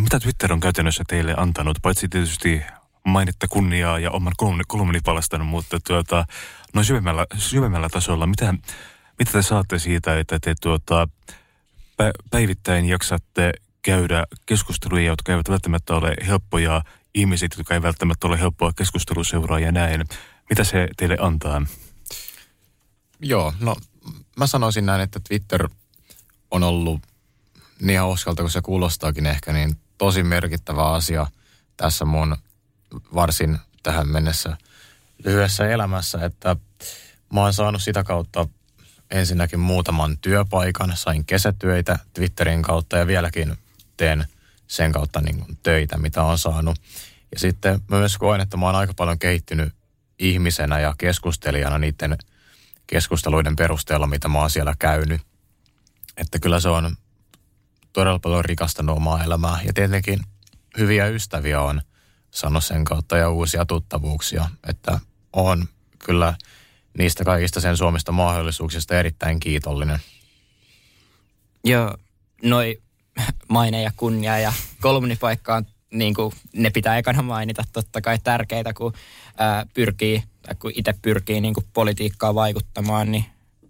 mitä 0.00 0.20
Twitter 0.20 0.52
on 0.52 0.60
käytännössä 0.60 1.04
teille 1.08 1.34
antanut, 1.36 1.78
paitsi 1.82 2.08
tietysti 2.08 2.62
mainetta 3.04 3.48
kunniaa 3.48 3.98
ja 3.98 4.10
oman 4.10 4.32
kolumnipalastanut, 4.66 5.48
mutta 5.48 5.78
tuota, 5.86 6.26
noin 6.74 6.84
syvemmällä, 6.84 7.26
syvemmällä 7.38 7.88
tasolla, 7.88 8.26
mitä, 8.26 8.54
mitä 9.18 9.32
te 9.32 9.42
saatte 9.42 9.78
siitä, 9.78 10.18
että 10.18 10.38
te 10.40 10.54
tuota, 10.60 11.08
päivittäin 12.30 12.84
jaksatte 12.84 13.52
käydä 13.82 14.26
keskusteluja, 14.46 15.04
jotka 15.04 15.32
eivät 15.32 15.48
välttämättä 15.48 15.94
ole 15.94 16.16
helppoja, 16.26 16.82
ihmiset, 17.14 17.54
jotka 17.58 17.74
ei 17.74 17.82
välttämättä 17.82 18.26
ole 18.26 18.40
helppoa 18.40 18.72
keskustelua 18.72 19.58
ja 19.60 19.72
näin. 19.72 20.04
Mitä 20.50 20.64
se 20.64 20.88
teille 20.96 21.16
antaa? 21.20 21.62
Joo, 23.20 23.52
no 23.60 23.76
mä 24.36 24.46
sanoisin 24.46 24.86
näin, 24.86 25.00
että 25.00 25.20
Twitter 25.28 25.68
on 26.50 26.62
ollut 26.62 27.00
niin 27.80 28.00
hauskalta 28.00 28.42
kuin 28.42 28.50
se 28.50 28.60
kuulostaakin 28.60 29.26
ehkä, 29.26 29.52
niin 29.52 29.76
tosi 29.98 30.22
merkittävä 30.22 30.92
asia 30.92 31.26
tässä 31.76 32.04
mun 32.04 32.36
varsin 33.14 33.58
tähän 33.82 34.08
mennessä 34.08 34.56
lyhyessä 35.24 35.68
elämässä, 35.68 36.24
että 36.24 36.56
mä 37.32 37.40
oon 37.40 37.52
saanut 37.52 37.82
sitä 37.82 38.04
kautta 38.04 38.48
ensinnäkin 39.10 39.60
muutaman 39.60 40.18
työpaikan, 40.18 40.92
sain 40.96 41.24
kesätyöitä 41.24 41.98
Twitterin 42.14 42.62
kautta 42.62 42.96
ja 42.96 43.06
vieläkin 43.06 43.56
teen 43.96 44.24
sen 44.66 44.92
kautta 44.92 45.20
niin 45.20 45.38
kuin 45.38 45.58
töitä, 45.62 45.98
mitä 45.98 46.22
on 46.22 46.38
saanut. 46.38 46.80
Ja 47.32 47.38
sitten 47.38 47.80
mä 47.88 47.98
myös 47.98 48.18
koen, 48.18 48.40
että 48.40 48.56
mä 48.56 48.66
oon 48.66 48.74
aika 48.74 48.94
paljon 48.94 49.18
kehittynyt 49.18 49.74
ihmisenä 50.18 50.80
ja 50.80 50.94
keskustelijana 50.98 51.78
niiden 51.78 52.18
keskusteluiden 52.86 53.56
perusteella, 53.56 54.06
mitä 54.06 54.28
mä 54.28 54.38
oon 54.38 54.50
siellä 54.50 54.74
käynyt. 54.78 55.20
Että 56.16 56.38
kyllä 56.38 56.60
se 56.60 56.68
on 56.68 56.96
todella 57.92 58.18
paljon 58.18 58.44
rikastanut 58.44 58.96
omaa 58.96 59.24
elämää. 59.24 59.60
Ja 59.66 59.72
tietenkin 59.72 60.20
hyviä 60.78 61.06
ystäviä 61.06 61.60
on 61.60 61.82
saanut 62.34 62.64
sen 62.64 62.84
kautta 62.84 63.16
ja 63.16 63.30
uusia 63.30 63.64
tuttavuuksia. 63.64 64.48
Että 64.68 65.00
on 65.32 65.68
kyllä 65.98 66.34
niistä 66.98 67.24
kaikista 67.24 67.60
sen 67.60 67.76
Suomesta 67.76 68.12
mahdollisuuksista 68.12 68.98
erittäin 68.98 69.40
kiitollinen. 69.40 69.98
Joo, 71.64 71.96
noi 72.42 72.82
maine 73.48 73.82
ja 73.82 73.92
kunnia 73.96 74.38
ja 74.38 74.52
kolumnipaikka 74.80 75.54
on, 75.54 75.66
niin 75.90 76.14
kuin, 76.14 76.32
ne 76.52 76.70
pitää 76.70 76.98
ekana 76.98 77.22
mainita 77.22 77.64
totta 77.72 78.00
kai 78.00 78.18
tärkeitä, 78.24 78.72
kun 78.72 78.92
ää, 79.38 79.66
pyrkii, 79.74 80.22
tai 80.42 80.54
kun 80.54 80.72
itse 80.74 80.94
pyrkii 81.02 81.40
niin 81.40 81.54
kuin 81.54 81.66
politiikkaa 81.72 82.34
vaikuttamaan, 82.34 83.12
niin 83.12 83.24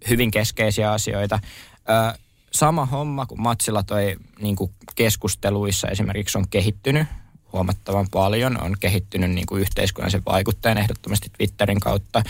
hyvin 0.09 0.31
keskeisiä 0.31 0.91
asioita. 0.91 1.39
Ää, 1.87 2.15
sama 2.51 2.85
homma 2.85 3.25
kuin 3.25 3.41
Matsilla 3.41 3.83
toi 3.83 4.15
niin 4.39 4.55
kuin 4.55 4.71
keskusteluissa 4.95 5.87
esimerkiksi 5.87 6.37
on 6.37 6.49
kehittynyt 6.49 7.07
huomattavan 7.55 8.07
paljon, 8.11 8.63
on 8.63 8.75
kehittynyt 8.79 9.31
niin 9.31 9.45
kuin 9.45 9.61
yhteiskunnallisen 9.61 10.25
vaikuttajan 10.25 10.77
ehdottomasti 10.77 11.31
Twitterin 11.37 11.79
kautta. 11.79 12.23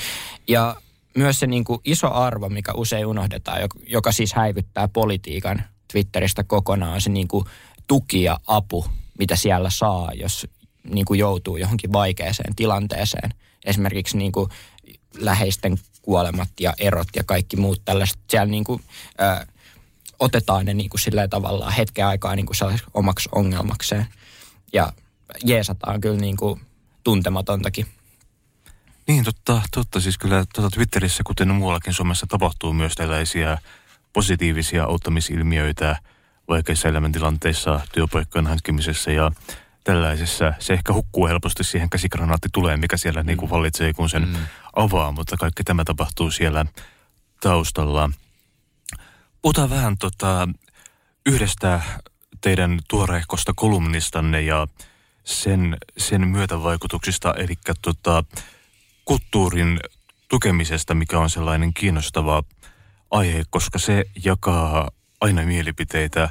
Ja 0.48 0.76
myös 1.18 1.40
se 1.40 1.48
niin 1.48 1.64
kuin 1.64 1.82
iso 1.86 2.14
arvo, 2.14 2.50
mikä 2.50 2.74
usein 2.74 3.06
unohdetaan, 3.06 3.60
joka 3.88 4.12
siis 4.12 4.34
häivyttää 4.34 4.88
politiikan 4.88 5.64
Twitteristä 5.92 6.44
kokonaan, 6.44 6.94
on 6.94 7.02
se 7.02 7.10
niin 7.10 7.28
kuin 7.28 7.46
tuki 7.88 8.24
ja 8.24 8.40
apu, 8.48 8.86
mitä 9.20 9.36
siellä 9.36 9.70
saa, 9.70 10.12
jos 10.14 10.48
niin 10.84 11.06
kuin 11.06 11.20
joutuu 11.20 11.58
johonkin 11.58 11.94
vaikeaseen 11.94 12.56
tilanteeseen. 12.56 13.30
Esimerkiksi 13.66 14.18
niin 14.18 14.32
kuin 14.32 14.50
läheisten 15.18 15.78
kuolemat 16.02 16.50
ja 16.60 16.74
erot 16.78 17.08
ja 17.16 17.24
kaikki 17.24 17.58
muut 17.58 17.82
tällaiset. 17.86 18.20
Siellä 18.30 18.52
niin 18.52 18.64
kuin, 18.64 18.82
ö, 19.22 19.46
otetaan 20.20 20.66
ne 20.66 20.74
niin 20.74 20.90
kuin 20.90 21.02
sillä 21.02 21.28
tavallaan 21.28 21.74
hetken 21.74 22.06
aikaa 22.06 22.36
niin 22.36 22.46
kuin 22.46 22.80
omaksi 22.94 23.30
ongelmakseen. 23.32 24.06
Ja 24.74 24.94
jeesataan 25.44 26.02
kyllä 26.02 26.20
niin 26.20 26.38
kuin 26.38 26.62
tuntematontakin. 27.04 27.86
Niin, 29.08 29.24
totta, 29.24 29.62
totta. 29.72 30.00
Siis 30.00 30.18
kyllä 30.18 30.46
tuota 30.56 30.70
Twitterissä, 30.76 31.24
kuten 31.26 31.56
muuallakin 31.56 31.94
Suomessa, 31.94 32.28
tapahtuu 32.28 32.74
myös 32.74 32.94
tällaisia 32.96 33.58
positiivisia 34.14 34.84
auttamisilmiöitä 34.84 36.00
vaikeissa 36.48 36.88
elämäntilanteissa, 36.88 37.80
työpaikkojen 37.94 38.48
hankkimisessa 38.48 39.12
ja 39.12 39.32
tällaisessa. 39.84 40.54
Se 40.60 40.74
ehkä 40.74 40.94
hukkuu 40.94 41.28
helposti 41.28 41.64
siihen 41.64 41.90
käsikranaatti 41.90 42.50
tulee, 42.54 42.78
mikä 42.78 42.98
siellä 42.98 43.24
mm. 43.24 43.28
niin 43.28 43.38
kuin 43.38 43.50
vallitsee, 43.50 43.94
kun 43.94 44.10
sen 44.10 44.28
mm. 44.28 44.36
avaa, 44.76 45.12
mutta 45.12 45.38
kaikki 45.38 45.64
tämä 45.64 45.84
tapahtuu 45.84 46.32
siellä 46.32 46.66
taustalla. 47.42 48.10
Puhutaan 49.42 49.70
vähän 49.70 49.98
tota, 49.98 50.50
yhdestä 51.26 51.82
teidän 52.42 52.80
tuoreehkosta 52.88 53.54
kolumnistanne 53.56 54.42
ja 54.42 54.68
sen, 55.26 55.78
sen 55.98 56.28
myötävaikutuksista, 56.28 57.34
eli 57.34 57.54
tota, 57.82 58.24
kulttuurin 59.06 59.80
tukemisesta, 60.28 60.96
mikä 60.96 61.20
on 61.20 61.30
sellainen 61.30 61.74
kiinnostava 61.74 62.44
aihe, 63.12 63.44
koska 63.50 63.80
se 63.80 64.06
jakaa 64.26 64.92
aina 65.22 65.42
mielipiteitä, 65.42 66.30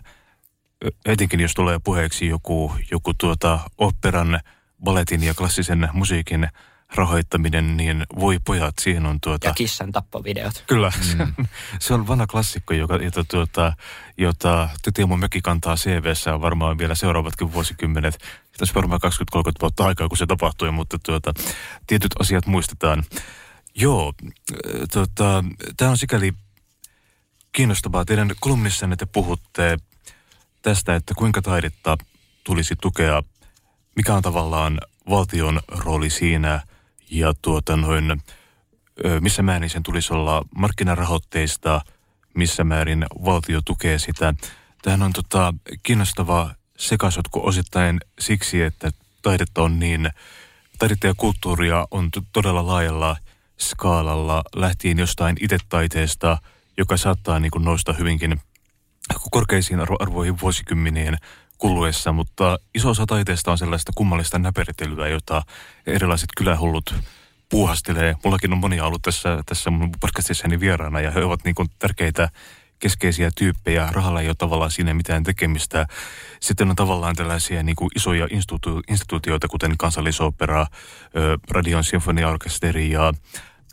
etenkin 1.05 1.41
jos 1.41 1.55
tulee 1.55 1.79
puheeksi 1.85 2.27
joku, 2.27 2.73
joku 2.91 3.15
tuota 3.15 3.59
operan, 3.79 4.41
balletin 4.85 5.23
ja 5.23 5.35
klassisen 5.35 5.89
musiikin 5.93 6.49
rahoittaminen, 6.95 7.77
niin 7.77 8.07
voi 8.21 8.39
pojat, 8.45 8.75
siihen 8.81 9.07
on 9.07 9.21
tuota... 9.21 9.47
Ja 9.47 9.55
kissan 9.55 9.93
tappovideot. 9.93 10.65
Kyllä, 10.67 10.93
mm. 11.19 11.47
se 11.81 11.95
on 11.95 12.07
vanha 12.07 12.27
klassikko, 12.27 12.75
joka, 12.75 12.97
jota, 12.97 13.25
tuota, 13.25 13.73
jota 14.17 14.69
Teemo 14.95 15.17
Möki 15.17 15.41
kantaa 15.41 15.77
CVssä 15.77 16.41
varmaan 16.41 16.79
vielä 16.79 16.95
seuraavatkin 16.95 17.53
vuosikymmenet. 17.53 18.19
Tässä 18.59 18.75
varmaan 18.75 19.01
20-30 19.37 19.39
vuotta 19.61 19.87
aikaa, 19.87 20.09
kun 20.09 20.19
se 20.19 20.27
tapahtui, 20.27 20.71
mutta 20.71 20.99
tuota, 21.07 21.35
tietyt 21.87 22.13
asiat 22.19 22.47
muistetaan. 22.47 23.05
Joo, 23.75 24.13
tuota, 24.93 25.45
tämä 25.77 25.91
on 25.91 25.99
sikäli 25.99 26.33
kiinnostavaa. 27.53 28.05
Teidän 28.05 28.31
kolumnissanne 28.41 28.97
te 28.97 29.07
puhutte 29.07 29.77
tästä, 30.63 30.97
että 30.97 31.15
kuinka 31.19 31.43
taidetta 31.43 31.99
tulisi 32.45 32.75
tukea, 32.81 33.23
mikä 33.97 34.15
on 34.15 34.23
tavallaan 34.23 34.81
valtion 35.09 35.61
rooli 35.69 36.11
siinä 36.11 36.61
ja 37.19 37.35
tuota 37.43 37.77
noin, 37.77 38.23
missä 39.21 39.43
määrin 39.43 39.71
sen 39.71 39.83
tulisi 39.83 40.13
olla 40.13 40.45
markkinarahoitteista, 40.57 41.81
missä 42.35 42.65
määrin 42.65 43.07
valtio 43.25 43.61
tukee 43.65 43.99
sitä. 43.99 44.35
Tähän 44.83 45.03
on 45.03 45.13
tota, 45.13 45.55
kiinnostava 45.83 46.51
sekasotku 46.79 47.47
osittain 47.47 48.01
siksi, 48.19 48.63
että 48.63 48.91
taidetta 49.23 49.63
on 49.63 49.79
niin, 49.79 50.11
taidetta 50.79 51.07
ja 51.07 51.15
kulttuuria 51.17 51.87
on 51.91 52.11
t- 52.11 52.25
todella 52.33 52.67
laajalla 52.67 53.17
skaalalla 53.59 54.43
lähtien 54.57 54.99
jostain 54.99 55.37
itetaiteesta, 55.41 56.39
joka 56.77 56.97
saattaa 56.97 57.41
niin 57.41 57.51
kuin 57.51 57.65
nousta 57.65 57.93
hyvinkin 57.93 58.41
korkeisiin 59.31 59.81
arvo- 59.81 59.97
arvoihin 60.01 60.41
vuosikymmenien 60.41 61.17
kuluessa, 61.59 62.13
mutta 62.13 62.59
iso 62.75 62.91
osa 62.91 63.07
taiteesta 63.07 63.53
on 63.53 63.59
sellaista 63.59 63.93
kummallista 63.95 64.39
näpertelyä, 64.39 65.09
jota 65.09 65.43
erilaiset 65.87 66.29
kylähullut 66.37 66.95
puuhastelee. 67.49 68.15
Mullakin 68.25 68.53
on 68.53 68.59
monia 68.59 68.85
ollut 68.85 69.03
tässä, 69.03 69.43
tässä 69.47 69.71
mun 69.71 69.91
podcastissani 70.01 70.61
vieraana 70.61 71.01
ja 71.01 71.11
he 71.11 71.25
ovat 71.25 71.45
niin 71.45 71.55
kuin 71.55 71.69
tärkeitä 71.79 72.29
keskeisiä 72.79 73.31
tyyppejä. 73.35 73.89
Rahalla 73.93 74.21
ei 74.21 74.29
ole 74.29 74.35
tavallaan 74.39 74.71
siinä 74.71 74.95
mitään 74.95 75.23
tekemistä. 75.23 75.87
Sitten 76.41 76.71
on 76.71 76.77
tavallaan 76.77 77.17
tällaisia 77.17 77.63
niin 77.63 77.77
kuin 77.77 77.91
isoja 77.97 78.27
instituutio- 78.31 78.83
instituutioita, 78.89 79.49
kuten 79.49 79.79
kansallisopera, 79.79 80.67
Radion 81.51 81.85
sinfoniaorkesteri 81.85 82.91
ja 82.91 83.13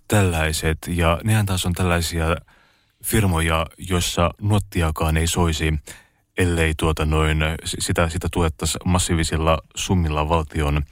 tällaiset. 0.07 0.77
Ja 0.87 1.19
nehän 1.23 1.45
taas 1.45 1.65
on 1.65 1.73
tällaisia 1.73 2.25
firmoja, 3.03 3.65
joissa 3.77 4.31
nuottiakaan 4.41 5.17
ei 5.17 5.27
soisi, 5.27 5.73
ellei 6.37 6.73
tuota 6.77 7.05
noin, 7.05 7.37
sitä, 7.65 8.09
sitä 8.09 8.27
tuettaisiin 8.31 8.81
massiivisilla 8.85 9.57
summilla 9.75 10.29
valtion, 10.29 10.83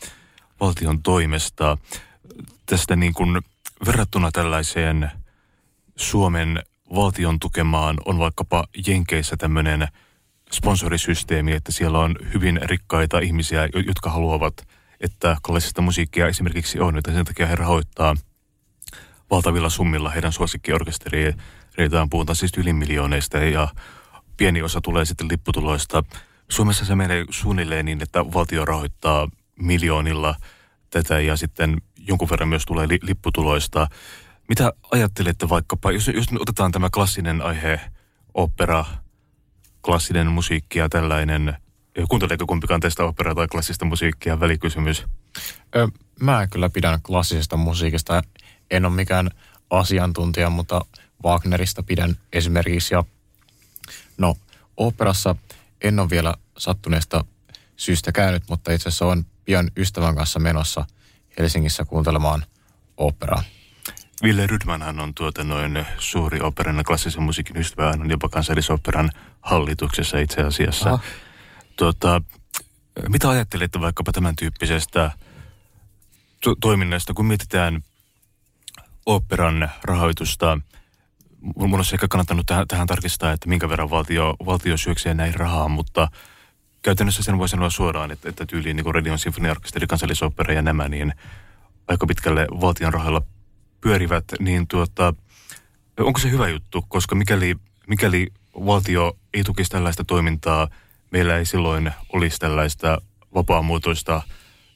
valtion 0.60 1.04
toimesta. 1.04 1.78
Tästä 2.66 2.96
niin 2.96 3.14
kuin 3.14 3.42
verrattuna 3.86 4.32
tällaiseen 4.32 5.12
Suomen 5.96 6.64
valtion 6.96 7.40
tukemaan 7.40 7.98
on 8.06 8.20
vaikkapa 8.20 8.66
Jenkeissä 8.88 9.38
tämmöinen 9.38 9.88
sponsorisysteemi, 10.52 11.52
että 11.52 11.72
siellä 11.72 12.00
on 12.00 12.16
hyvin 12.34 12.60
rikkaita 12.64 13.20
ihmisiä, 13.20 13.70
jotka 13.88 14.10
haluavat, 14.10 14.68
että 15.02 15.38
klassista 15.46 15.82
musiikkia 15.82 16.28
esimerkiksi 16.28 16.80
on, 16.80 16.98
että 16.98 17.12
sen 17.12 17.26
takia 17.26 17.48
he 17.48 17.56
rahoittaa 17.56 18.16
valtavilla 19.32 19.70
summilla 19.70 20.10
heidän 20.10 20.32
suosikkiorkesteriitaan, 20.32 22.10
puhutaan 22.10 22.36
siis 22.36 22.58
yli 22.58 22.74
miljooneista 22.74 23.38
ja 23.38 23.68
pieni 24.40 24.62
osa 24.62 24.82
tulee 24.82 25.06
sitten 25.06 25.28
lipputuloista. 25.32 26.04
Suomessa 26.50 26.86
se 26.86 26.96
menee 26.96 27.26
suunnilleen 27.30 27.86
niin, 27.86 28.04
että 28.04 28.26
valtio 28.26 28.66
rahoittaa 28.66 29.28
miljoonilla 29.60 30.36
tätä 30.90 31.20
ja 31.20 31.38
sitten 31.38 31.82
jonkun 31.98 32.30
verran 32.30 32.50
myös 32.50 32.66
tulee 32.66 32.88
li- 32.88 33.00
lipputuloista. 33.02 33.88
Mitä 34.50 34.74
ajattelette 34.92 35.50
vaikkapa, 35.50 35.92
jos, 35.92 36.08
jos 36.08 36.26
otetaan 36.40 36.72
tämä 36.72 36.90
klassinen 36.90 37.42
aihe, 37.42 37.80
opera, 38.34 38.86
klassinen 39.86 40.28
musiikki 40.28 40.80
ja 40.80 40.90
tällainen, 40.90 41.58
kuunteleeko 42.10 42.46
kumpikaan 42.46 42.80
teistä 42.80 43.04
operaa 43.04 43.36
tai 43.36 43.48
klassista 43.48 43.86
musiikkia, 43.86 44.40
välikysymys? 44.40 45.06
Ö, 45.76 45.88
mä 46.22 46.48
kyllä 46.48 46.70
pidän 46.70 47.02
klassisesta 47.02 47.58
musiikista. 47.58 48.22
En 48.72 48.86
ole 48.86 48.94
mikään 48.96 49.30
asiantuntija, 49.70 50.50
mutta 50.50 50.82
Wagnerista 51.24 51.84
pidän 51.84 52.16
esimerkiksi. 52.34 52.94
Ja 52.94 53.04
no, 54.20 54.36
operassa 54.78 55.36
en 55.82 56.00
ole 56.00 56.10
vielä 56.10 56.34
sattuneesta 56.58 57.26
syystä 57.78 58.12
käynyt, 58.12 58.44
mutta 58.50 58.72
itse 58.72 58.90
asiassa 58.90 59.06
on 59.06 59.26
pian 59.46 59.72
ystävän 59.78 60.16
kanssa 60.16 60.40
menossa 60.40 60.86
Helsingissä 61.40 61.86
kuuntelemaan 61.86 62.46
operaa. 62.98 63.44
Ville 64.24 64.48
Rydmanhan 64.48 65.00
on 65.00 65.14
tuota 65.14 65.44
noin 65.44 65.86
suuri 65.98 66.42
operan 66.42 66.78
ja 66.78 66.84
klassisen 66.84 67.24
musiikin 67.24 67.58
ystävä. 67.58 67.92
Hän 67.92 68.02
on 68.02 68.10
jopa 68.10 68.30
kansallisoperan 68.30 69.10
hallituksessa 69.42 70.18
itse 70.18 70.42
asiassa. 70.42 71.00
Tuota, 71.76 72.22
mitä 73.10 73.30
ajattelette 73.30 73.82
vaikkapa 73.82 74.12
tämän 74.12 74.36
tyyppisestä 74.36 75.12
to- 76.44 76.56
toiminnasta, 76.62 77.14
kun 77.14 77.26
mietitään 77.26 77.84
oopperan 79.06 79.72
rahoitusta. 79.84 80.60
Mun 81.42 81.76
olisi 81.76 81.96
ehkä 81.96 82.08
kannattanut 82.08 82.46
tähän, 82.46 82.68
tähän 82.68 82.88
tarkistaa, 82.88 83.32
että 83.32 83.50
minkä 83.50 83.70
verran 83.70 83.90
valtio, 83.90 84.36
valtio 84.46 84.78
syöksee 84.78 85.14
näin 85.14 85.36
rahaa, 85.36 85.68
mutta 85.68 86.08
käytännössä 86.82 87.24
sen 87.24 87.38
voi 87.38 87.50
sanoa 87.50 87.70
suoraan, 87.70 88.12
että, 88.12 88.30
että 88.30 88.46
tyyliin 88.46 88.76
niin 88.76 88.96
Radion 88.96 89.20
Sinfoniaorkesteri, 89.20 89.88
kansallisopera 89.88 90.54
ja 90.54 90.62
nämä, 90.62 90.90
niin 90.90 91.14
aika 91.88 92.08
pitkälle 92.08 92.48
valtion 92.62 92.94
rahoilla 92.94 93.22
pyörivät, 93.82 94.24
niin 94.40 94.68
tuota, 94.68 95.14
onko 96.00 96.20
se 96.20 96.32
hyvä 96.32 96.48
juttu, 96.48 96.86
koska 96.88 97.16
mikäli, 97.16 97.56
mikäli 97.88 98.28
valtio 98.66 99.18
ei 99.34 99.44
tukisi 99.44 99.70
tällaista 99.70 100.04
toimintaa, 100.04 100.68
meillä 101.12 101.38
ei 101.38 101.46
silloin 101.46 101.92
olisi 102.14 102.40
tällaista 102.40 103.02
vapaamuotoista, 103.34 104.22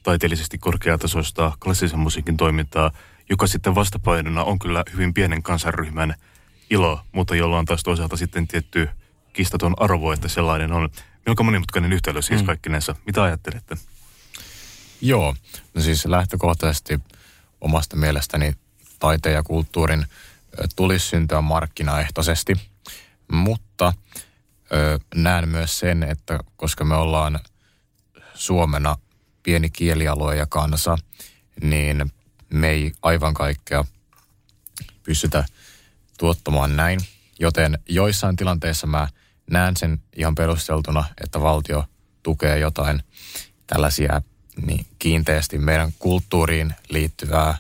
taiteellisesti 0.04 0.58
korkeatasoista 0.58 1.52
klassisen 1.60 2.00
musiikin 2.00 2.38
toimintaa, 2.38 2.92
joka 3.30 3.48
sitten 3.48 3.76
vastapainona 3.76 4.44
on 4.44 4.60
kyllä 4.60 4.84
hyvin 4.94 5.14
pienen 5.14 5.44
kansanryhmän 5.44 6.16
ilo, 6.70 7.00
mutta 7.12 7.36
jolla 7.36 7.58
on 7.58 7.66
taas 7.66 7.84
toisaalta 7.84 8.18
sitten 8.18 8.48
tietty 8.48 8.90
kistaton 9.34 9.74
arvo, 9.78 10.12
että 10.12 10.28
sellainen 10.28 10.72
on. 10.72 10.90
Melko 11.26 11.44
monimutkainen 11.44 11.94
yhtälö 11.94 12.22
siis 12.22 12.42
mm. 12.42 12.46
kaikkinensa. 12.46 12.96
Mitä 13.06 13.24
ajattelette? 13.24 13.78
Joo, 15.02 15.36
no 15.74 15.82
siis 15.82 16.06
lähtökohtaisesti 16.06 17.00
omasta 17.62 17.96
mielestäni 17.96 18.54
taiteen 19.00 19.36
ja 19.36 19.44
kulttuurin 19.44 20.06
tulisi 20.76 21.08
syntyä 21.08 21.42
markkinaehtoisesti, 21.42 22.56
mutta 23.32 23.94
ö, 24.74 25.00
näen 25.16 25.50
myös 25.50 25.80
sen, 25.80 26.04
että 26.04 26.40
koska 26.56 26.86
me 26.86 26.96
ollaan 26.96 27.40
Suomena 28.34 28.98
pieni 29.44 29.70
kielialue 29.70 30.36
ja 30.36 30.46
kansa, 30.50 30.98
niin 31.62 32.12
me 32.50 32.70
ei 32.70 32.92
aivan 33.02 33.34
kaikkea 33.34 33.86
pystytä 35.04 35.46
tuottamaan 36.24 36.76
näin. 36.76 37.00
Joten 37.40 37.80
joissain 37.90 38.36
tilanteissa 38.36 38.88
mä 38.88 39.08
näen 39.52 39.78
sen 39.78 40.00
ihan 40.16 40.36
perusteltuna, 40.36 41.04
että 41.24 41.42
valtio 41.42 41.86
tukee 42.24 42.60
jotain 42.60 43.04
tällaisia 43.68 44.22
niin 44.66 44.86
kiinteästi 45.00 45.58
meidän 45.58 45.94
kulttuuriin 46.00 46.74
liittyvää 46.90 47.58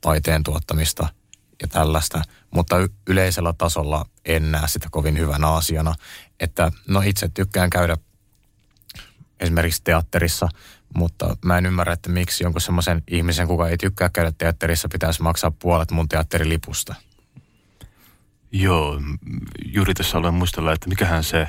taiteen 0.00 0.42
tuottamista 0.42 1.08
ja 1.62 1.68
tällaista, 1.68 2.22
mutta 2.50 2.76
yleisellä 3.06 3.52
tasolla 3.58 4.06
en 4.24 4.52
näe 4.52 4.68
sitä 4.68 4.88
kovin 4.90 5.18
hyvänä 5.18 5.48
asiana. 5.48 5.94
Että 6.40 6.72
no 6.88 7.00
itse 7.00 7.28
tykkään 7.28 7.70
käydä 7.70 7.96
esimerkiksi 9.40 9.82
teatterissa, 9.84 10.48
mutta 10.94 11.36
mä 11.44 11.58
en 11.58 11.66
ymmärrä, 11.66 11.92
että 11.92 12.10
miksi 12.10 12.44
jonkun 12.44 12.60
semmoisen 12.60 13.02
ihmisen, 13.08 13.46
kuka 13.46 13.68
ei 13.68 13.78
tykkää 13.78 14.08
käydä 14.08 14.32
teatterissa, 14.38 14.88
pitäisi 14.88 15.22
maksaa 15.22 15.50
puolet 15.50 15.90
mun 15.90 16.08
teatterilipusta. 16.08 16.94
Joo, 18.52 19.00
juuri 19.64 19.94
tässä 19.94 20.18
olen 20.18 20.34
muistella, 20.34 20.72
että 20.72 20.88
mikähän 20.88 21.24
se 21.24 21.48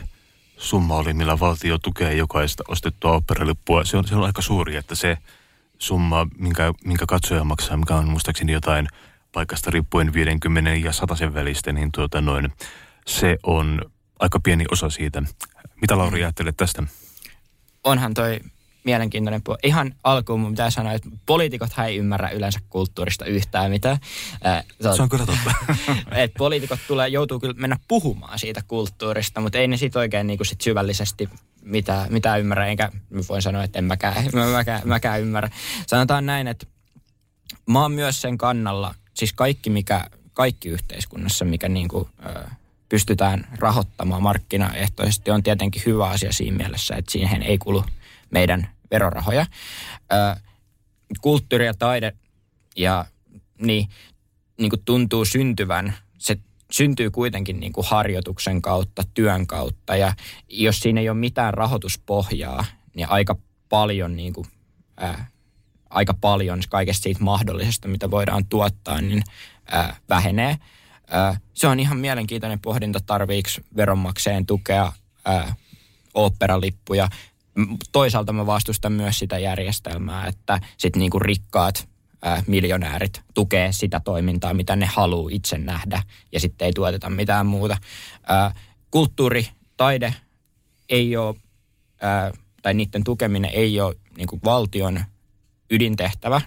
summa 0.58 0.96
oli, 0.96 1.14
millä 1.14 1.40
valtio 1.40 1.78
tukee 1.78 2.16
jokaista 2.16 2.64
ostettua 2.68 3.12
operalippua. 3.12 3.84
Se 3.84 3.98
on, 3.98 4.08
se 4.08 4.16
on 4.16 4.24
aika 4.24 4.42
suuri, 4.42 4.76
että 4.76 4.96
se 4.96 5.18
summa, 5.78 6.28
minkä, 6.38 6.74
minkä 6.86 7.06
katsoja 7.06 7.44
maksaa, 7.44 7.78
mikä 7.78 7.96
on 7.96 8.10
muistaakseni 8.10 8.52
jotain 8.52 8.88
paikasta 9.32 9.72
riippuen 9.72 10.14
50 10.14 10.74
ja 10.74 10.94
100 10.94 11.34
välistä, 11.34 11.72
niin 11.72 11.92
tuota 11.92 12.22
noin, 12.22 12.54
se 13.08 13.38
on 13.44 13.82
aika 14.20 14.40
pieni 14.40 14.66
osa 14.72 14.90
siitä. 14.90 15.24
Mitä 15.82 15.98
Lauri 15.98 16.24
ajattelet 16.24 16.58
tästä? 16.58 16.84
Onhan 17.84 18.14
toi 18.14 18.40
mielenkiintoinen 18.84 19.42
puoli. 19.42 19.60
Ihan 19.64 19.96
alkuun 20.04 20.40
mun 20.40 20.52
pitää 20.52 20.70
sanoa, 20.70 20.92
että 20.92 21.10
poliitikot 21.26 21.70
ei 21.88 21.98
ymmärrä 21.98 22.30
yleensä 22.30 22.60
kulttuurista 22.70 23.26
yhtään 23.26 23.72
mitään. 23.72 23.98
Äh, 24.46 24.66
se 24.96 25.02
on 25.02 25.10
kyllä 25.10 25.26
totta. 25.26 25.54
että 26.12 26.38
poliitikot 26.38 26.80
tulee, 26.88 27.08
joutuu 27.08 27.40
kyllä 27.40 27.54
mennä 27.58 27.78
puhumaan 27.88 28.40
siitä 28.40 28.62
kulttuurista, 28.68 29.42
mutta 29.42 29.58
ei 29.58 29.68
ne 29.68 29.78
sit 29.78 29.96
oikein 29.96 30.28
niin 30.28 30.46
sit 30.46 30.62
syvällisesti 30.62 31.30
mitä, 31.62 32.08
mitä 32.10 32.38
ymmärrä, 32.38 32.68
enkä 32.68 32.92
voin 33.30 33.42
sanoa, 33.42 33.64
että 33.64 33.80
en 33.80 33.86
mäkään, 33.86 34.26
mä, 34.34 34.46
mäkään, 34.46 34.82
mäkään 34.86 35.22
ymmärrä. 35.22 35.50
Sanotaan 35.88 36.26
näin, 36.26 36.48
että 36.48 36.66
mä 37.70 37.82
oon 37.82 37.92
myös 37.92 38.22
sen 38.22 38.38
kannalla, 38.38 38.96
siis 39.14 39.34
kaikki, 39.34 39.70
mikä, 39.70 40.06
kaikki 40.34 40.70
yhteiskunnassa, 40.70 41.46
mikä 41.46 41.70
niin 41.70 41.88
kuin, 41.88 42.08
äh, 42.26 42.58
pystytään 42.90 43.48
rahoittamaan 43.58 44.24
markkinaehtoisesti, 44.24 45.32
on 45.32 45.44
tietenkin 45.44 45.82
hyvä 45.86 46.10
asia 46.10 46.34
siinä 46.34 46.58
mielessä, 46.58 46.96
että 46.96 47.12
siihen 47.12 47.44
ei 47.44 47.58
kulu 47.58 47.84
meidän 48.32 48.68
verorahoja. 48.92 49.46
Ö, 50.14 50.40
kulttuuri 51.22 51.66
ja 51.66 51.74
taide 51.74 52.14
ja 52.76 53.06
niin, 53.62 53.90
niin 54.58 54.70
kuin 54.70 54.82
tuntuu 54.86 55.26
syntyvän, 55.26 55.94
se 56.18 56.38
syntyy 56.72 57.12
kuitenkin 57.12 57.60
niin 57.60 57.74
kuin 57.74 57.88
harjoituksen 57.90 58.62
kautta, 58.62 59.04
työn 59.14 59.48
kautta 59.48 59.96
ja 59.96 60.14
jos 60.50 60.80
siinä 60.80 61.02
ei 61.02 61.10
ole 61.10 61.18
mitään 61.18 61.54
rahoituspohjaa, 61.54 62.66
niin 62.96 63.10
aika 63.10 63.36
paljon 63.70 64.16
niin 64.16 64.34
kuin, 64.34 64.48
ää, 64.98 65.28
aika 65.90 66.14
paljon 66.14 66.62
kaikesta 66.70 67.04
siitä 67.04 67.24
mahdollisesta, 67.24 67.88
mitä 67.88 68.12
voidaan 68.12 68.46
tuottaa, 68.46 69.02
niin 69.02 69.24
ää, 69.72 69.96
vähenee. 70.10 70.58
Ää, 71.08 71.40
se 71.54 71.68
on 71.68 71.80
ihan 71.80 71.98
mielenkiintoinen 71.98 72.60
pohdinta, 72.60 73.00
tarviiko 73.06 73.50
veronmaksajien 73.76 74.46
tukea 74.46 74.92
ää, 75.26 75.56
oopperalippuja 76.14 77.08
toisaalta 77.92 78.34
mä 78.34 78.46
vastustan 78.46 78.92
myös 78.92 79.20
sitä 79.20 79.38
järjestelmää, 79.38 80.28
että 80.28 80.60
sitten 80.78 81.00
niinku 81.00 81.20
rikkaat 81.20 81.90
ää, 82.22 82.44
miljonäärit 82.48 83.22
tukee 83.34 83.72
sitä 83.72 84.02
toimintaa, 84.04 84.54
mitä 84.54 84.76
ne 84.76 84.86
haluaa 84.86 85.30
itse 85.32 85.58
nähdä 85.58 86.04
ja 86.32 86.40
sitten 86.40 86.66
ei 86.66 86.74
tuoteta 86.74 87.10
mitään 87.10 87.46
muuta. 87.46 87.78
Ää, 88.28 88.56
kulttuuri, 88.92 89.48
taide 89.78 90.16
ei 90.90 91.18
ole, 91.18 91.36
ää, 92.02 92.32
tai 92.62 92.74
niiden 92.74 93.04
tukeminen 93.04 93.52
ei 93.54 93.82
ole 93.82 93.96
niinku 94.18 94.40
valtion 94.44 95.06
ydintehtävä. 95.70 96.42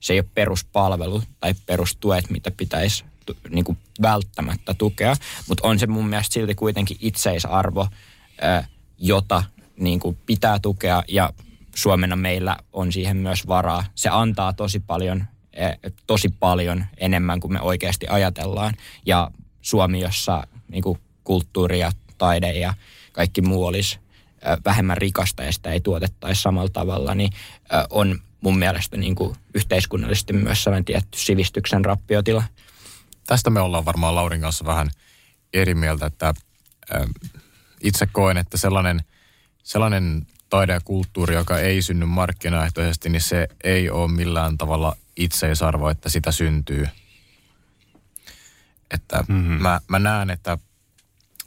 Se 0.00 0.12
ei 0.12 0.18
ole 0.18 0.28
peruspalvelu 0.34 1.22
tai 1.40 1.54
perustuet, 1.66 2.30
mitä 2.30 2.50
pitäisi 2.50 3.04
niinku 3.48 3.76
välttämättä 4.02 4.74
tukea, 4.74 5.16
mutta 5.48 5.68
on 5.68 5.78
se 5.78 5.86
mun 5.86 6.08
mielestä 6.08 6.32
silti 6.32 6.54
kuitenkin 6.54 6.96
itseisarvo, 7.00 7.88
jota 8.98 9.42
niin 9.80 10.00
kuin 10.00 10.18
pitää 10.26 10.58
tukea 10.58 11.02
ja 11.08 11.32
Suomena 11.74 12.16
meillä 12.16 12.56
on 12.72 12.92
siihen 12.92 13.16
myös 13.16 13.46
varaa. 13.46 13.84
Se 13.94 14.08
antaa 14.08 14.52
tosi 14.52 14.80
paljon, 14.80 15.24
e, 15.52 15.66
tosi 16.06 16.28
paljon 16.28 16.84
enemmän 16.98 17.40
kuin 17.40 17.52
me 17.52 17.60
oikeasti 17.60 18.06
ajatellaan. 18.08 18.74
Ja 19.06 19.30
Suomi, 19.62 20.00
jossa 20.00 20.46
niin 20.68 20.82
kuin 20.82 20.98
kulttuuri 21.24 21.78
ja 21.78 21.92
taide 22.18 22.52
ja 22.52 22.74
kaikki 23.12 23.42
muu 23.42 23.66
olisi 23.66 23.98
vähemmän 24.64 24.96
rikasta 24.96 25.42
ja 25.42 25.52
sitä 25.52 25.70
ei 25.70 25.80
tuotettaisi 25.80 26.42
samalla 26.42 26.70
tavalla, 26.72 27.14
niin 27.14 27.32
on 27.90 28.18
mun 28.40 28.58
mielestä 28.58 28.96
niin 28.96 29.14
kuin 29.14 29.36
yhteiskunnallisesti 29.54 30.32
myös 30.32 30.64
sellainen 30.64 30.84
tietty 30.84 31.18
sivistyksen 31.18 31.84
rappiotila. 31.84 32.44
Tästä 33.26 33.50
me 33.50 33.60
ollaan 33.60 33.84
varmaan 33.84 34.14
Laurin 34.14 34.40
kanssa 34.40 34.64
vähän 34.64 34.90
eri 35.52 35.74
mieltä, 35.74 36.06
että 36.06 36.34
itse 37.80 38.06
koen, 38.06 38.36
että 38.36 38.56
sellainen– 38.56 39.00
sellainen 39.70 40.26
taide 40.48 40.72
ja 40.72 40.80
kulttuuri, 40.84 41.34
joka 41.34 41.58
ei 41.58 41.82
synny 41.82 42.06
markkinaehtoisesti, 42.06 43.08
niin 43.08 43.22
se 43.22 43.48
ei 43.64 43.90
ole 43.90 44.12
millään 44.12 44.58
tavalla 44.58 44.96
itseisarvo, 45.16 45.88
että 45.88 46.08
sitä 46.08 46.32
syntyy. 46.32 46.88
Että 48.90 49.24
mm-hmm. 49.28 49.62
mä, 49.62 49.80
mä 49.88 49.98
näen, 49.98 50.30
että 50.30 50.58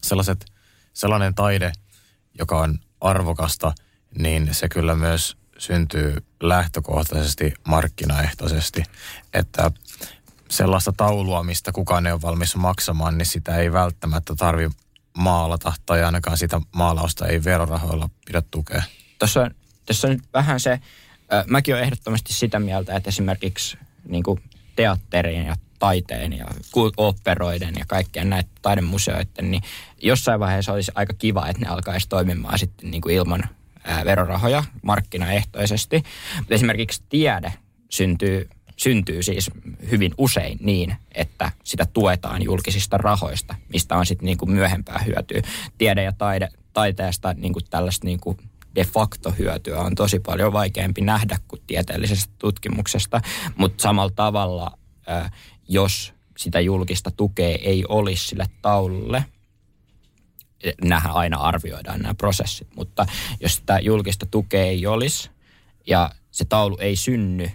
sellaiset, 0.01 0.45
sellainen 0.93 1.36
taide, 1.36 1.71
joka 2.39 2.59
on 2.59 2.79
arvokasta, 3.01 3.73
niin 4.17 4.49
se 4.51 4.69
kyllä 4.69 4.95
myös 4.95 5.38
syntyy 5.57 6.25
lähtökohtaisesti 6.41 7.53
markkinaehtoisesti. 7.67 8.83
Että 9.33 9.71
sellaista 10.49 10.93
taulua, 10.97 11.43
mistä 11.43 11.71
kukaan 11.71 12.07
ei 12.07 12.13
ole 12.13 12.21
valmis 12.21 12.55
maksamaan, 12.55 13.17
niin 13.17 13.25
sitä 13.25 13.57
ei 13.57 13.71
välttämättä 13.71 14.36
tarvi 14.36 14.69
maalata 15.17 15.73
tai 15.86 16.04
ainakaan 16.04 16.38
sitä 16.38 16.62
maalausta 16.76 17.28
ei 17.28 17.43
verorahoilla 17.43 18.10
pidä 18.26 18.43
tukea. 18.52 18.84
Tuossa 19.19 19.41
on, 19.41 19.52
tässä 19.86 20.08
on 20.08 20.19
vähän 20.34 20.60
se, 20.60 20.71
äh, 20.71 21.45
mäkin 21.47 21.74
olen 21.74 21.84
ehdottomasti 21.84 22.34
sitä 22.34 22.59
mieltä, 22.59 22.95
että 22.95 23.09
esimerkiksi 23.09 23.78
niin 24.07 24.24
kuin 24.24 24.43
teatterien 24.76 25.45
ja 25.45 25.55
taiteen 25.80 26.34
ja 26.34 26.45
operoiden 26.97 27.76
ja 27.80 27.86
kaikkien 27.88 28.30
näiden 28.30 28.49
taidemuseoiden, 28.61 29.51
niin 29.51 29.64
jossain 30.01 30.39
vaiheessa 30.39 30.74
olisi 30.74 30.91
aika 30.95 31.14
kiva, 31.14 31.47
että 31.47 31.61
ne 31.61 31.68
alkaisi 31.68 32.09
toimimaan 32.09 32.59
sitten 32.59 32.91
niin 32.91 33.01
kuin 33.01 33.16
ilman 33.16 33.43
ää, 33.84 34.05
verorahoja 34.05 34.64
markkinaehtoisesti. 34.82 36.03
Mutta 36.38 36.53
esimerkiksi 36.53 37.03
tiede 37.09 37.53
syntyy 37.89 38.49
syntyy 38.84 39.23
siis 39.23 39.51
hyvin 39.91 40.13
usein 40.17 40.57
niin, 40.61 40.95
että 41.11 41.51
sitä 41.63 41.86
tuetaan 41.86 42.41
julkisista 42.43 42.97
rahoista, 42.97 43.55
mistä 43.73 43.97
on 43.97 44.05
sitten 44.05 44.25
niinku 44.25 44.45
myöhempää 44.45 44.99
hyötyä. 45.05 45.41
Tiede 45.77 46.03
ja 46.03 46.11
taide, 46.11 46.49
taiteesta 46.73 47.34
niinku 47.34 47.59
tällaista 47.61 48.05
niinku 48.05 48.38
de 48.75 48.84
facto 48.84 49.31
hyötyä 49.39 49.79
on 49.79 49.95
tosi 49.95 50.19
paljon 50.19 50.53
vaikeampi 50.53 51.01
nähdä 51.01 51.38
kuin 51.47 51.61
tieteellisestä 51.67 52.34
tutkimuksesta, 52.39 53.21
mutta 53.55 53.81
samalla 53.81 54.11
tavalla 54.15 54.77
jos 55.67 56.13
sitä 56.38 56.59
julkista 56.59 57.11
tukea 57.11 57.57
ei 57.61 57.86
olisi 57.89 58.27
sille 58.27 58.45
taululle, 58.61 59.25
nämähän 60.84 61.13
aina 61.13 61.38
arvioidaan 61.38 61.99
nämä 61.99 62.13
prosessit, 62.13 62.67
mutta 62.75 63.05
jos 63.39 63.55
sitä 63.55 63.79
julkista 63.79 64.25
tukea 64.25 64.63
ei 64.63 64.86
olisi 64.88 65.29
ja 65.88 66.11
se 66.31 66.45
taulu 66.45 66.77
ei 66.79 66.95
synny, 66.95 67.49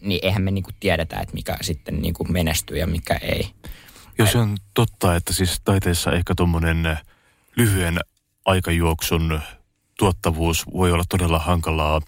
niin 0.00 0.20
eihän 0.22 0.42
me 0.42 0.50
niinku 0.50 0.70
tiedetä, 0.80 1.20
että 1.20 1.34
mikä 1.34 1.56
sitten 1.60 2.02
niinku 2.02 2.24
menestyy 2.24 2.78
ja 2.78 2.86
mikä 2.86 3.14
ei. 3.14 3.50
Jos 4.18 4.36
on 4.36 4.56
totta, 4.74 5.16
että 5.16 5.32
siis 5.32 5.60
taiteessa 5.64 6.12
ehkä 6.12 6.34
tuommoinen 6.34 6.98
lyhyen 7.56 7.98
aikajuoksun 8.44 9.40
tuottavuus 9.98 10.66
voi 10.72 10.92
olla 10.92 11.04
todella 11.08 11.38
hankalaa 11.38 12.00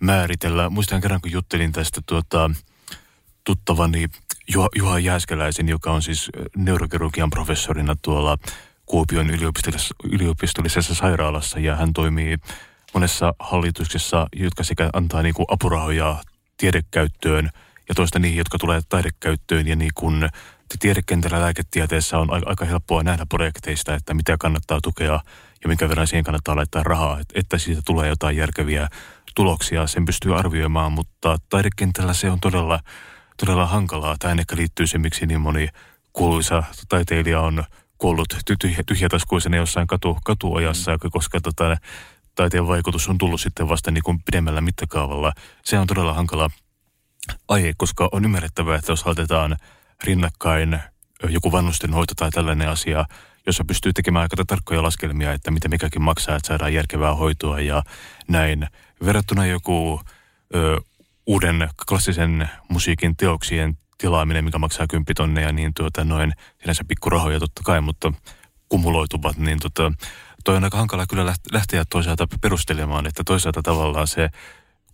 määritellä. 0.00 0.70
Muistan 0.70 1.00
kerran, 1.00 1.20
kun 1.20 1.32
juttelin 1.32 1.72
tästä 1.72 2.00
tuota, 2.06 2.50
tuttavani 3.44 4.06
Juha, 4.54 4.68
Juha 4.76 4.98
Jääskeläisen, 4.98 5.68
joka 5.68 5.92
on 5.92 6.02
siis 6.02 6.30
neurokirurgian 6.56 7.30
professorina 7.30 7.96
tuolla 8.02 8.38
Kuopion 8.86 9.30
yliopistollisessa, 9.30 9.94
yliopistollisessa 10.04 10.94
sairaalassa 10.94 11.58
ja 11.58 11.76
hän 11.76 11.92
toimii 11.92 12.38
monessa 12.94 13.34
hallituksessa, 13.38 14.26
jotka 14.36 14.64
sekä 14.64 14.90
antaa 14.92 15.22
niin 15.22 15.34
kuin 15.34 15.46
apurahoja 15.48 16.22
tiedekäyttöön 16.64 17.50
ja 17.88 17.94
toista 17.94 18.18
niihin, 18.18 18.38
jotka 18.38 18.58
tulee 18.58 18.80
taidekäyttöön 18.88 19.66
ja 19.66 19.76
niin 19.76 19.90
kuin 19.94 20.28
tiedekentällä 20.80 21.40
lääketieteessä 21.40 22.18
on 22.18 22.28
aika 22.48 22.64
helppoa 22.64 23.02
nähdä 23.02 23.26
projekteista, 23.26 23.94
että 23.94 24.14
mitä 24.14 24.36
kannattaa 24.38 24.78
tukea 24.82 25.20
ja 25.62 25.68
minkä 25.68 25.88
verran 25.88 26.06
siihen 26.06 26.24
kannattaa 26.24 26.56
laittaa 26.56 26.82
rahaa, 26.82 27.20
että 27.34 27.58
siitä 27.58 27.82
tulee 27.86 28.08
jotain 28.08 28.36
järkeviä 28.36 28.88
tuloksia, 29.34 29.86
sen 29.86 30.04
pystyy 30.04 30.38
arvioimaan, 30.38 30.92
mutta 30.92 31.38
taidekentällä 31.48 32.14
se 32.14 32.30
on 32.30 32.40
todella, 32.40 32.80
todella 33.36 33.66
hankalaa. 33.66 34.16
Tämä 34.18 34.34
ehkä 34.40 34.56
liittyy 34.56 34.86
se, 34.86 34.98
miksi 34.98 35.26
niin 35.26 35.40
moni 35.40 35.68
kuuluisa 36.12 36.62
taiteilija 36.88 37.40
on 37.40 37.64
kuollut 37.98 38.36
tyhjä, 38.60 38.82
tyhjätaskuisena 38.86 39.56
jossain 39.56 39.86
katu, 39.86 40.18
katuojassa, 40.24 40.92
mm. 40.92 41.10
koska 41.10 41.40
tota, 41.40 41.76
taiteen 42.34 42.68
vaikutus 42.68 43.08
on 43.08 43.18
tullut 43.18 43.40
sitten 43.40 43.68
vasta 43.68 43.90
niin 43.90 44.04
kuin 44.04 44.22
pidemmällä 44.22 44.60
mittakaavalla. 44.60 45.32
Se 45.64 45.78
on 45.78 45.86
todella 45.86 46.14
hankala 46.14 46.50
aihe, 47.48 47.72
koska 47.76 48.08
on 48.12 48.24
ymmärrettävää, 48.24 48.76
että 48.76 48.92
jos 48.92 49.06
laitetaan 49.06 49.56
rinnakkain 50.04 50.78
joku 51.28 51.52
vanhustenhoito 51.52 52.14
tai 52.16 52.30
tällainen 52.30 52.68
asia, 52.68 53.04
jossa 53.46 53.64
pystyy 53.64 53.92
tekemään 53.92 54.22
aika 54.22 54.44
tarkkoja 54.46 54.82
laskelmia, 54.82 55.32
että 55.32 55.50
mitä 55.50 55.68
mikäkin 55.68 56.02
maksaa, 56.02 56.36
että 56.36 56.48
saadaan 56.48 56.74
järkevää 56.74 57.14
hoitoa 57.14 57.60
ja 57.60 57.82
näin. 58.28 58.66
Verrattuna 59.04 59.46
joku 59.46 60.00
ö, 60.54 60.80
uuden 61.26 61.68
klassisen 61.88 62.48
musiikin 62.68 63.16
teoksien 63.16 63.78
tilaaminen, 63.98 64.44
mikä 64.44 64.58
maksaa 64.58 64.86
kymppitonneja, 64.86 65.52
niin 65.52 65.74
tuota 65.74 66.04
noin, 66.04 66.32
sinänsä 66.60 66.84
pikkurahoja 66.88 67.40
totta 67.40 67.62
kai, 67.64 67.80
mutta 67.80 68.12
kumuloituvat, 68.68 69.36
niin 69.36 69.58
tota, 69.58 69.92
toi 70.44 70.56
on 70.56 70.64
aika 70.64 70.76
hankala 70.78 71.06
kyllä 71.06 71.34
lähteä 71.52 71.84
toisaalta 71.90 72.26
perustelemaan, 72.40 73.06
että 73.06 73.22
toisaalta 73.26 73.62
tavallaan 73.62 74.06
se 74.06 74.28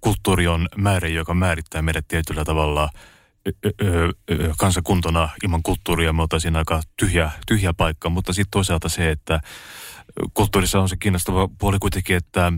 kulttuuri 0.01 0.46
on 0.46 0.68
määrä, 0.76 1.09
joka 1.09 1.34
määrittää 1.34 1.82
meidät 1.82 2.09
tietyllä 2.09 2.44
tavalla 2.44 2.88
kansakuntana 4.59 5.28
ilman 5.42 5.62
kulttuuria 5.62 6.12
me 6.12 6.22
oltaisiin 6.22 6.57
aika 6.57 6.80
tyhjä, 6.96 7.30
tyhjä 7.46 7.72
paikka, 7.72 8.11
mutta 8.11 8.32
sitten 8.32 8.51
toisaalta 8.51 8.88
se, 8.88 9.11
että 9.11 9.40
kulttuurissa 10.34 10.80
on 10.80 10.88
se 10.88 10.96
kiinnostava 10.96 11.48
puoli 11.59 11.78
kuitenkin, 11.78 12.16
että 12.16 12.53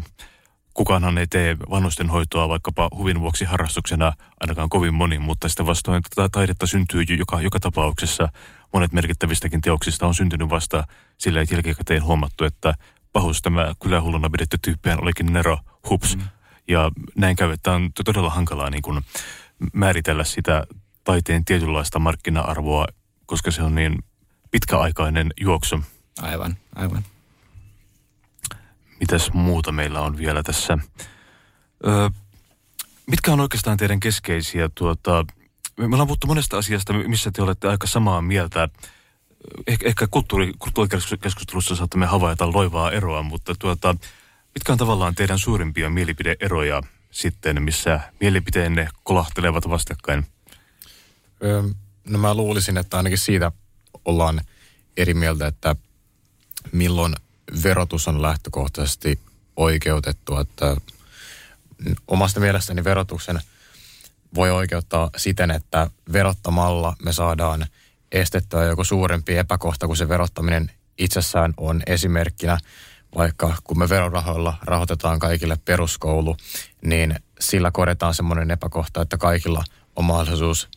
kukaanhan 0.74 1.18
ei 1.18 1.26
tee 1.26 1.56
vanhustenhoitoa 1.70 2.48
vaikkapa 2.48 2.88
huvin 2.96 3.20
vuoksi 3.20 3.44
harrastuksena 3.44 4.12
ainakaan 4.40 4.68
kovin 4.68 4.94
moni, 4.94 5.18
mutta 5.18 5.48
sitä 5.48 5.66
vastoin 5.66 6.02
tätä 6.02 6.28
taidetta 6.32 6.66
syntyy 6.66 7.02
joka, 7.02 7.40
joka 7.40 7.60
tapauksessa. 7.60 8.28
Monet 8.72 8.92
merkittävistäkin 8.92 9.60
teoksista 9.60 10.06
on 10.06 10.14
syntynyt 10.14 10.50
vasta 10.50 10.84
sillä, 11.18 11.40
että 11.40 11.54
jälkikäteen 11.54 12.04
huomattu, 12.04 12.44
että 12.44 12.74
pahus 13.12 13.42
tämä 13.42 13.74
kylähulluna 13.82 14.30
pidetty 14.30 14.58
tyyppihän 14.62 15.02
olikin 15.02 15.32
Nero 15.32 15.58
Hups. 15.90 16.16
Mm. 16.16 16.22
Ja 16.68 16.90
näin 17.16 17.36
käy, 17.36 17.52
että 17.52 17.72
on 17.72 17.90
todella 18.04 18.30
hankalaa 18.30 18.70
niin 18.70 18.82
kuin 18.82 19.00
määritellä 19.72 20.24
sitä 20.24 20.66
taiteen 21.04 21.44
tietynlaista 21.44 21.98
markkina-arvoa, 21.98 22.86
koska 23.26 23.50
se 23.50 23.62
on 23.62 23.74
niin 23.74 23.98
pitkäaikainen 24.50 25.30
juoksu. 25.40 25.80
Aivan, 26.22 26.56
aivan. 26.74 27.04
Mitäs 29.00 29.32
muuta 29.32 29.72
meillä 29.72 30.00
on 30.00 30.18
vielä 30.18 30.42
tässä? 30.42 30.78
Öö, 31.86 32.10
mitkä 33.06 33.32
on 33.32 33.40
oikeastaan 33.40 33.76
teidän 33.76 34.00
keskeisiä 34.00 34.70
tuota, 34.74 35.24
me 35.76 35.84
ollaan 35.84 36.06
puhuttu 36.06 36.26
monesta 36.26 36.58
asiasta, 36.58 36.92
missä 36.92 37.30
te 37.30 37.42
olette 37.42 37.68
aika 37.68 37.86
samaa 37.86 38.22
mieltä. 38.22 38.68
Eh, 39.66 39.78
ehkä 39.84 40.06
kulttuuri, 40.06 40.52
kulttuurikeskustelussa 40.58 41.76
saattamme 41.76 42.06
havaita 42.06 42.52
loivaa 42.52 42.90
eroa, 42.90 43.22
mutta 43.22 43.54
tuota, 43.58 43.96
mitkä 44.54 44.72
on 44.72 44.78
tavallaan 44.78 45.14
teidän 45.14 45.38
suurimpia 45.38 45.90
mielipideeroja 45.90 46.82
sitten, 47.10 47.62
missä 47.62 48.00
mielipiteenne 48.20 48.88
kolahtelevat 49.02 49.68
vastakkain? 49.68 50.26
Öö, 51.44 51.62
no 52.06 52.18
mä 52.18 52.34
luulisin, 52.34 52.78
että 52.78 52.96
ainakin 52.96 53.18
siitä 53.18 53.52
ollaan 54.04 54.40
eri 54.96 55.14
mieltä, 55.14 55.46
että 55.46 55.76
milloin 56.72 57.14
verotus 57.62 58.08
on 58.08 58.22
lähtökohtaisesti 58.22 59.20
oikeutettu, 59.56 60.38
että 60.38 60.76
omasta 62.08 62.40
mielestäni 62.40 62.84
verotuksen 62.84 63.40
voi 64.34 64.50
oikeuttaa 64.50 65.10
siten, 65.16 65.50
että 65.50 65.90
verottamalla 66.12 66.96
me 67.04 67.12
saadaan 67.12 67.66
estettyä 68.12 68.64
joku 68.64 68.84
suurempi 68.84 69.36
epäkohta 69.36 69.86
kuin 69.86 69.96
se 69.96 70.08
verottaminen 70.08 70.70
itsessään 70.98 71.54
on 71.56 71.82
esimerkkinä. 71.86 72.58
Vaikka 73.16 73.54
kun 73.64 73.78
me 73.78 73.88
verorahoilla 73.88 74.58
rahoitetaan 74.62 75.18
kaikille 75.18 75.56
peruskoulu, 75.64 76.36
niin 76.84 77.16
sillä 77.40 77.70
korjataan 77.70 78.14
semmoinen 78.14 78.50
epäkohta, 78.50 79.02
että 79.02 79.18
kaikilla 79.18 79.64
on 79.96 80.04
mahdollisuus 80.04 80.68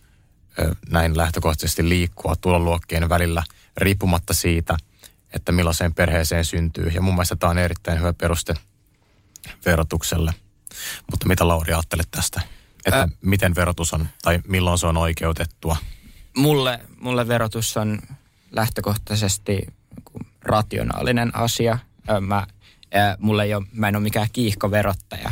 näin 0.89 1.17
lähtökohtaisesti 1.17 1.89
liikkua 1.89 2.35
tuloluokkien 2.35 3.09
välillä 3.09 3.43
riippumatta 3.77 4.33
siitä– 4.33 4.77
että 5.35 5.51
millaiseen 5.51 5.93
perheeseen 5.93 6.45
syntyy. 6.45 6.87
Ja 6.87 7.01
mun 7.01 7.13
mielestä 7.13 7.35
tämä 7.35 7.51
on 7.51 7.57
erittäin 7.57 7.99
hyvä 7.99 8.13
peruste 8.13 8.53
verotukselle. 9.65 10.33
Mutta 11.11 11.27
mitä 11.27 11.47
Lauri 11.47 11.73
ajattelet 11.73 12.07
tästä? 12.11 12.41
Että 12.85 13.01
Ä- 13.01 13.07
miten 13.21 13.55
verotus 13.55 13.93
on, 13.93 14.07
tai 14.21 14.39
milloin 14.47 14.77
se 14.77 14.87
on 14.87 14.97
oikeutettua? 14.97 15.77
Mulle, 16.37 16.79
mulle 16.99 17.27
verotus 17.27 17.77
on 17.77 17.99
lähtökohtaisesti 18.51 19.67
rationaalinen 20.41 21.35
asia. 21.35 21.79
Mä, 22.21 22.47
mulle 23.19 23.43
ei 23.43 23.53
ole, 23.53 23.65
mä 23.73 23.87
en 23.87 23.95
ole 23.95 24.03
mikään 24.03 24.27
kiihkoverottaja, 24.33 25.31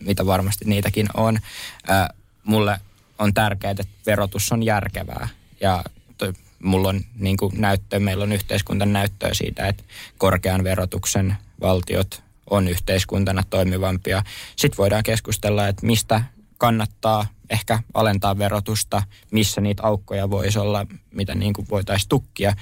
mitä 0.00 0.26
varmasti 0.26 0.64
niitäkin 0.64 1.06
on. 1.14 1.38
Mulle 2.44 2.80
on 3.18 3.34
tärkeää, 3.34 3.70
että 3.70 3.84
verotus 4.06 4.52
on 4.52 4.62
järkevää 4.62 5.28
ja 5.60 5.84
mulla 6.62 6.88
on 6.88 7.00
niin 7.14 7.36
kuin 7.36 7.60
näyttö, 7.60 8.00
meillä 8.00 8.24
on 8.24 8.32
yhteiskuntan 8.32 8.92
näyttöä 8.92 9.34
siitä, 9.34 9.66
että 9.66 9.84
korkean 10.18 10.64
verotuksen 10.64 11.36
valtiot 11.60 12.22
on 12.50 12.68
yhteiskuntana 12.68 13.42
toimivampia. 13.50 14.22
Sitten 14.56 14.78
voidaan 14.78 15.02
keskustella, 15.02 15.68
että 15.68 15.86
mistä 15.86 16.22
kannattaa 16.60 17.26
ehkä 17.50 17.78
alentaa 17.94 18.38
verotusta, 18.38 19.02
missä 19.30 19.60
niitä 19.60 19.82
aukkoja 19.82 20.30
voisi 20.30 20.58
olla, 20.58 20.86
mitä 21.10 21.34
niin 21.34 21.52
kuin 21.52 21.66
voitaisiin 21.70 22.08
tukkia. 22.08 22.52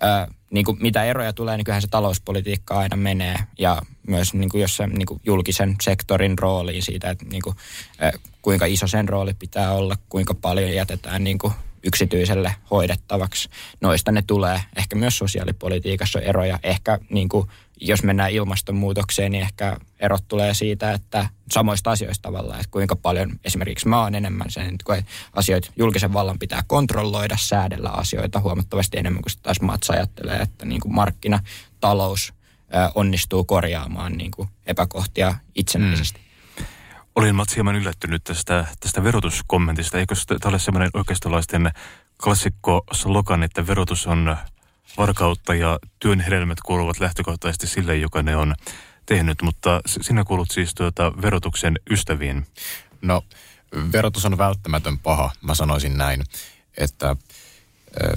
Ää, 0.00 0.28
niin 0.50 0.64
kuin 0.64 0.78
mitä 0.80 1.04
eroja 1.04 1.32
tulee, 1.32 1.56
niin 1.56 1.64
kyllähän 1.64 1.82
se 1.82 1.88
talouspolitiikka 1.88 2.78
aina 2.78 2.96
menee 2.96 3.36
ja 3.58 3.82
myös 4.06 4.34
niin 4.34 4.48
kuin 4.50 4.60
jos 4.60 4.76
se, 4.76 4.86
niin 4.86 5.06
kuin 5.06 5.20
julkisen 5.24 5.76
sektorin 5.82 6.38
rooliin 6.38 6.82
siitä, 6.82 7.10
että 7.10 7.24
niin 7.24 7.42
kuin, 7.42 7.56
ää, 7.98 8.12
kuinka 8.42 8.66
iso 8.66 8.86
sen 8.86 9.08
rooli 9.08 9.34
pitää 9.34 9.72
olla, 9.72 9.96
kuinka 10.08 10.34
paljon 10.34 10.74
jätetään 10.74 11.24
niin 11.24 11.38
kuin 11.38 11.52
yksityiselle 11.82 12.54
hoidettavaksi. 12.70 13.48
Noista 13.80 14.12
ne 14.12 14.22
tulee. 14.22 14.60
Ehkä 14.76 14.96
myös 14.96 15.18
sosiaalipolitiikassa 15.18 16.18
on 16.18 16.24
eroja. 16.24 16.58
Ehkä 16.62 16.98
niin 17.10 17.28
kuin, 17.28 17.48
jos 17.80 18.02
mennään 18.02 18.30
ilmastonmuutokseen, 18.30 19.32
niin 19.32 19.42
ehkä 19.42 19.76
erot 20.00 20.24
tulee 20.28 20.54
siitä, 20.54 20.92
että 20.92 21.28
samoista 21.50 21.90
asioista 21.90 22.22
tavallaan, 22.22 22.60
että 22.60 22.70
kuinka 22.70 22.96
paljon 22.96 23.40
esimerkiksi 23.44 23.88
mä 23.88 24.02
oon 24.02 24.14
enemmän 24.14 24.50
sen, 24.50 24.66
että 24.66 25.04
asioita 25.32 25.70
julkisen 25.76 26.12
vallan 26.12 26.38
pitää 26.38 26.62
kontrolloida, 26.66 27.36
säädellä 27.40 27.90
asioita 27.90 28.40
huomattavasti 28.40 28.98
enemmän 28.98 29.22
kuin 29.22 29.32
taas 29.42 29.60
Mats 29.60 29.90
ajattelee, 29.90 30.36
että 30.36 30.64
niin 30.64 30.80
kuin 30.80 30.94
markkinatalous 30.94 32.32
onnistuu 32.94 33.44
korjaamaan 33.44 34.12
niin 34.12 34.30
kuin 34.30 34.48
epäkohtia 34.66 35.34
itsenäisesti. 35.54 36.18
Mm. 36.18 36.21
Olin 37.14 37.34
Mats 37.34 37.56
hieman 37.56 37.76
yllättynyt 37.76 38.24
tästä, 38.24 38.66
tästä 38.80 39.04
verotuskommentista. 39.04 39.98
Eikö 39.98 40.14
tämä 40.26 40.50
ole 40.50 40.58
semmoinen 40.58 40.90
oikeistolaisten 40.94 41.70
klassikko 42.22 42.84
slogan, 42.92 43.42
että 43.42 43.66
verotus 43.66 44.06
on 44.06 44.36
varkautta 44.96 45.54
ja 45.54 45.78
työn 45.98 46.20
hedelmät 46.20 46.60
kuuluvat 46.60 47.00
lähtökohtaisesti 47.00 47.66
sille, 47.66 47.96
joka 47.96 48.22
ne 48.22 48.36
on 48.36 48.54
tehnyt. 49.06 49.42
Mutta 49.42 49.80
sinä 49.86 50.24
kuulut 50.24 50.50
siis 50.50 50.74
tuota 50.74 51.12
verotuksen 51.22 51.78
ystäviin. 51.90 52.46
No, 53.02 53.24
verotus 53.92 54.24
on 54.24 54.38
välttämätön 54.38 54.98
paha, 54.98 55.30
mä 55.42 55.54
sanoisin 55.54 55.98
näin. 55.98 56.22
että 56.76 57.16
ö, 58.02 58.16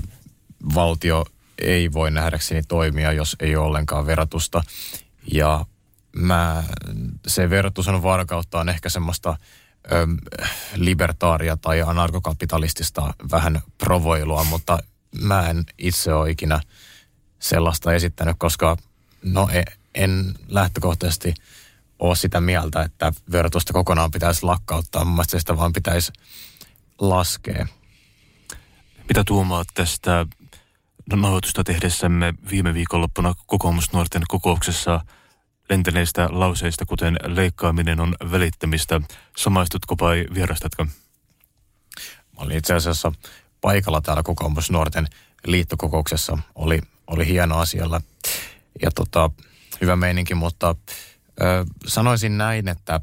valtio 0.75 1.25
ei 1.57 1.93
voi 1.93 2.11
nähdäkseni 2.11 2.63
toimia, 2.63 3.11
jos 3.11 3.35
ei 3.39 3.55
ole 3.55 3.67
ollenkaan 3.67 4.07
verotusta. 4.07 4.63
Ja 5.31 5.65
mä, 6.15 6.63
se 7.27 7.49
on 7.87 8.03
varkautta 8.03 8.59
on 8.59 8.69
ehkä 8.69 8.89
semmoista 8.89 9.37
ö, 9.91 10.07
libertaaria 10.75 11.57
tai 11.57 11.81
anarkokapitalistista 11.81 13.13
vähän 13.31 13.61
provoilua, 13.77 14.43
mutta 14.43 14.79
mä 15.21 15.49
en 15.49 15.63
itse 15.77 16.13
ole 16.13 16.29
ikinä 16.29 16.61
sellaista 17.39 17.93
esittänyt, 17.93 18.35
koska 18.39 18.77
no 19.23 19.49
en, 19.51 19.63
en 19.95 20.33
lähtökohtaisesti 20.47 21.33
ole 21.99 22.15
sitä 22.15 22.41
mieltä, 22.41 22.81
että 22.81 23.13
verotusta 23.31 23.73
kokonaan 23.73 24.11
pitäisi 24.11 24.43
lakkauttaa. 24.43 25.05
Mun 25.05 25.13
mielestä 25.13 25.39
sitä 25.39 25.57
vaan 25.57 25.73
pitäisi 25.73 26.13
laskea. 26.99 27.67
Mitä 29.07 29.23
tuumaat 29.27 29.67
tästä 29.73 30.25
nauhoitusta 31.13 31.63
tehdessämme 31.63 32.33
viime 32.51 32.73
viikonloppuna 32.73 33.33
kokoomusnuorten 33.45 34.21
kokouksessa 34.27 35.01
lentäneistä 35.69 36.27
lauseista, 36.31 36.85
kuten 36.85 37.17
leikkaaminen 37.25 37.99
on 37.99 38.15
välittämistä. 38.31 39.01
Samaistutko 39.37 39.95
vai 40.01 40.25
vierastatko? 40.33 40.85
Mä 40.85 42.41
olin 42.41 42.57
itse 42.57 42.73
asiassa 42.73 43.11
paikalla 43.61 44.01
täällä 44.01 44.23
kokoomusnuorten 44.23 45.07
liittokokouksessa. 45.45 46.37
Oli, 46.55 46.81
oli 47.07 47.27
hieno 47.27 47.57
asialla 47.57 48.01
ja 48.81 48.91
tota, 48.91 49.31
hyvä 49.81 49.95
meininki, 49.95 50.35
mutta 50.35 50.75
ö, 51.41 51.65
sanoisin 51.85 52.37
näin, 52.37 52.67
että 52.67 53.01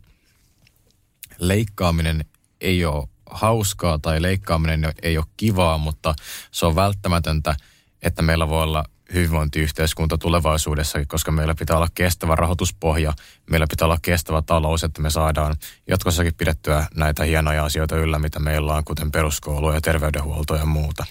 leikkaaminen 1.39 2.25
ei 2.61 2.85
ole 2.85 3.09
hauskaa 3.31 3.99
tai 3.99 4.23
leikkaaminen 4.23 4.93
ei 5.03 5.19
ole 5.19 5.27
kivaa, 5.37 5.79
mutta 5.79 6.15
se 6.51 6.67
on 6.67 6.75
välttämätöntä, 6.75 7.57
että 8.03 8.23
meillä 8.23 8.49
voi 8.49 8.63
olla 8.63 8.85
hyvinvointiyhteiskunta 9.15 10.19
tulevaisuudessakin, 10.19 11.09
koska 11.09 11.33
meillä 11.33 11.55
pitää 11.55 11.77
olla 11.77 11.89
kestävä 11.95 12.37
rahoituspohja, 12.37 13.13
meillä 13.51 13.67
pitää 13.71 13.87
olla 13.87 13.99
kestävä 14.03 14.43
talous, 14.43 14.85
että 14.85 15.03
me 15.03 15.11
saadaan 15.11 15.57
jatkossakin 15.89 16.35
pidettyä 16.35 16.87
näitä 16.95 17.25
hienoja 17.25 17.65
asioita 17.65 17.97
yllä, 17.97 18.19
mitä 18.19 18.41
meillä 18.41 18.75
on, 18.75 18.85
kuten 18.85 19.13
peruskoulu 19.13 19.73
ja 19.73 19.81
terveydenhuolto 19.81 20.57
ja 20.57 20.67
muuta. 20.67 21.07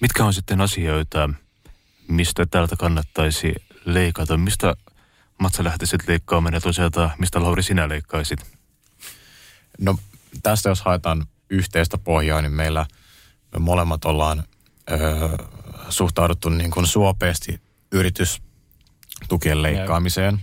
Mitkä 0.00 0.24
on 0.24 0.34
sitten 0.34 0.60
asioita, 0.60 1.30
mistä 2.08 2.46
täältä 2.46 2.76
kannattaisi 2.76 3.54
leikata? 3.84 4.36
Mistä 4.36 4.74
Matsa 5.38 5.64
lähtisit 5.64 6.08
leikkaamaan 6.08 6.54
ja 6.54 6.60
toisaalta 6.60 7.10
mistä 7.18 7.42
Lauri 7.42 7.62
sinä 7.62 7.88
leikkaisit? 7.88 8.58
No 9.80 9.98
tästä 10.42 10.68
jos 10.68 10.82
haetaan 10.82 11.26
yhteistä 11.50 11.98
pohjaa, 11.98 12.42
niin 12.42 12.52
meillä 12.52 12.86
me 13.52 13.58
molemmat 13.58 14.04
ollaan 14.04 14.44
öö, 14.90 14.98
suhtauduttu 15.90 16.48
niin 16.48 16.70
kuin 16.70 16.86
suopeasti 16.86 17.60
yritystukien 17.92 19.62
leikkaamiseen. 19.62 20.40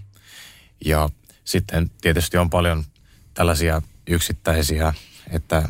Ja 0.86 1.10
sitten 1.44 1.92
tietysti 2.02 2.38
on 2.38 2.50
paljon 2.50 2.84
tällaisia 3.34 3.82
yksittäisiä, 4.08 4.94
että 5.32 5.70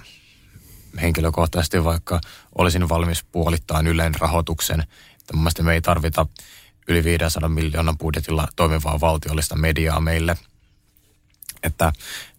henkilökohtaisesti 1.01 1.83
vaikka 1.83 2.21
olisin 2.57 2.89
valmis 2.89 3.23
puolittain 3.23 3.87
Ylen 3.87 4.15
rahoituksen. 4.15 4.79
Että 5.19 5.33
mun 5.33 5.41
mielestä 5.43 5.63
me 5.63 5.73
ei 5.73 5.81
tarvita 5.81 6.25
yli 6.87 7.03
500 7.03 7.49
miljoonan 7.49 7.97
budjetilla 7.97 8.47
toimivaa 8.55 8.99
valtiollista 8.99 9.55
mediaa 9.55 9.99
meille. 9.99 10.37
Että 11.63 11.93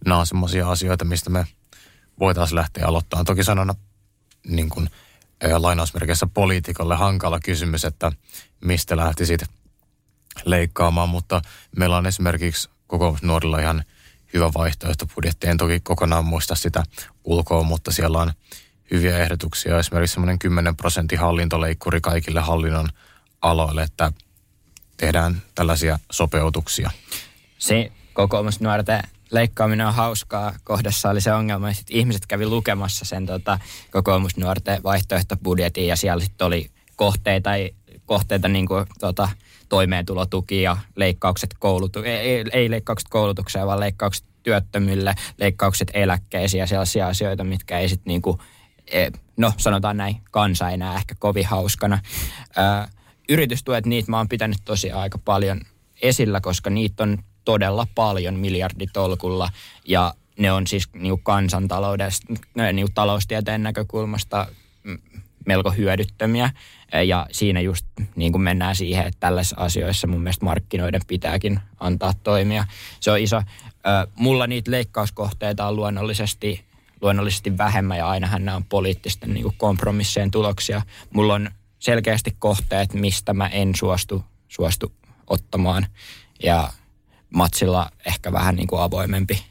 nämä 0.05 0.19
on 0.19 0.27
semmoisia 0.27 0.69
asioita, 0.69 1.05
mistä 1.05 1.29
me 1.29 1.47
voitaisiin 2.19 2.55
lähteä 2.55 2.87
aloittamaan. 2.87 3.25
Toki 3.25 3.43
sanona 3.43 3.75
niin 4.47 4.69
kuin, 4.69 4.89
lainausmerkeissä 5.57 6.27
poliitikolle 6.33 6.95
hankala 6.95 7.39
kysymys, 7.39 7.85
että 7.85 8.11
mistä 8.61 8.97
lähtisit 8.97 9.41
leikkaamaan, 10.45 11.09
mutta 11.09 11.41
meillä 11.77 11.97
on 11.97 12.05
esimerkiksi 12.05 12.69
koko 12.87 13.17
nuorilla 13.21 13.59
ihan 13.59 13.83
hyvä 14.33 14.51
vaihtoehto 14.53 15.05
budjetti. 15.05 15.47
En 15.47 15.57
toki 15.57 15.79
kokonaan 15.79 16.25
muista 16.25 16.55
sitä 16.55 16.83
ulkoa, 17.23 17.63
mutta 17.63 17.91
siellä 17.91 18.17
on 18.17 18.33
hyviä 18.91 19.17
ehdotuksia. 19.17 19.79
Esimerkiksi 19.79 20.13
semmoinen 20.13 20.39
10 20.39 20.75
prosentin 20.75 21.19
hallintoleikkuri 21.19 22.01
kaikille 22.01 22.39
hallinnon 22.39 22.89
aloille, 23.41 23.83
että 23.83 24.11
tehdään 24.97 25.41
tällaisia 25.55 25.99
sopeutuksia. 26.11 26.91
Se 27.57 27.91
kokoomusnuorten 28.13 29.01
leikkaaminen 29.31 29.87
on 29.87 29.93
hauskaa. 29.93 30.53
Kohdassa 30.63 31.09
oli 31.09 31.21
se 31.21 31.33
ongelma, 31.33 31.69
että 31.69 31.83
ihmiset 31.89 32.25
kävi 32.25 32.45
lukemassa 32.45 33.05
sen 33.05 33.25
tota, 33.25 33.59
kokoomusnuorten 33.91 34.83
vaihtoehtobudjetin 34.83 35.87
ja 35.87 35.95
siellä 35.95 36.23
sitten 36.23 36.47
oli 36.47 36.69
kohteita, 36.95 37.49
kohteita 38.05 38.47
niin 38.47 38.67
kuin, 38.67 38.85
tota, 38.99 39.29
toimeentulotuki 39.69 40.61
ja 40.61 40.77
leikkaukset 40.95 41.55
koulutu- 41.59 42.03
ei, 42.03 42.45
ei 42.53 42.71
leikkaukset 42.71 43.09
koulutukseen, 43.09 43.67
vaan 43.67 43.79
leikkaukset 43.79 44.25
työttömille, 44.43 45.15
leikkaukset 45.37 45.91
eläkkeisiin 45.93 46.59
ja 46.59 46.67
sellaisia 46.67 47.07
asioita, 47.07 47.43
mitkä 47.43 47.79
ei 47.79 47.89
sitten 47.89 48.11
niin 48.11 48.21
kuin, 48.21 48.37
e, 48.91 49.09
no 49.37 49.53
sanotaan 49.57 49.97
näin, 49.97 50.21
kansa 50.31 50.69
ei 50.69 50.77
näe 50.77 50.95
ehkä 50.95 51.15
kovin 51.19 51.45
hauskana. 51.45 51.99
Ää, 52.55 52.87
yritystuet, 53.29 53.85
niitä 53.85 54.11
mä 54.11 54.17
oon 54.17 54.29
pitänyt 54.29 54.57
tosiaan 54.65 55.01
aika 55.01 55.17
paljon 55.17 55.61
esillä, 56.01 56.41
koska 56.41 56.69
niitä 56.69 57.03
on 57.03 57.17
todella 57.49 57.87
paljon 57.95 58.35
miljarditolkulla 58.35 59.49
ja 59.87 60.13
ne 60.39 60.51
on 60.51 60.67
siis 60.67 60.93
niin 60.93 61.23
kansantaloudesta, 61.23 62.33
niin 62.73 62.87
taloustieteen 62.93 63.63
näkökulmasta 63.63 64.47
melko 65.45 65.71
hyödyttömiä. 65.71 66.51
Ja 67.07 67.27
siinä 67.31 67.61
just 67.61 67.85
niin 68.15 68.31
kuin 68.31 68.41
mennään 68.41 68.75
siihen, 68.75 69.07
että 69.07 69.19
tällaisissa 69.19 69.55
asioissa 69.59 70.07
mun 70.07 70.21
mielestä 70.21 70.45
markkinoiden 70.45 71.01
pitääkin 71.07 71.59
antaa 71.79 72.13
toimia. 72.23 72.65
Se 72.99 73.11
on 73.11 73.19
iso. 73.19 73.41
Mulla 74.15 74.47
niitä 74.47 74.71
leikkauskohteita 74.71 75.67
on 75.67 75.75
luonnollisesti, 75.75 76.65
luonnollisesti 77.01 77.57
vähemmän 77.57 77.97
ja 77.97 78.09
ainahan 78.09 78.45
nämä 78.45 78.55
on 78.57 78.65
poliittisten 78.65 79.33
niin 79.33 79.53
kompromissien 79.57 80.31
tuloksia. 80.31 80.81
Mulla 81.13 81.33
on 81.33 81.51
selkeästi 81.79 82.35
kohteet, 82.39 82.93
mistä 82.93 83.33
mä 83.33 83.47
en 83.47 83.75
suostu, 83.75 84.23
suostu 84.47 84.91
ottamaan. 85.27 85.87
Ja 86.43 86.69
matsilla 87.29 87.89
ehkä 88.05 88.31
vähän 88.31 88.55
niin 88.55 88.67
kuin 88.67 88.81
avoimempi 88.81 89.45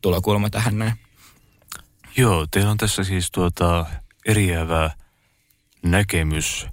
tulokulma 0.00 0.50
tähän 0.50 0.78
näin. 0.78 0.92
Joo, 2.16 2.46
teillä 2.50 2.70
on 2.70 2.76
tässä 2.76 3.04
siis 3.04 3.30
tuota 3.30 3.86
eriävä 4.26 4.90
näkemys. 5.82 6.66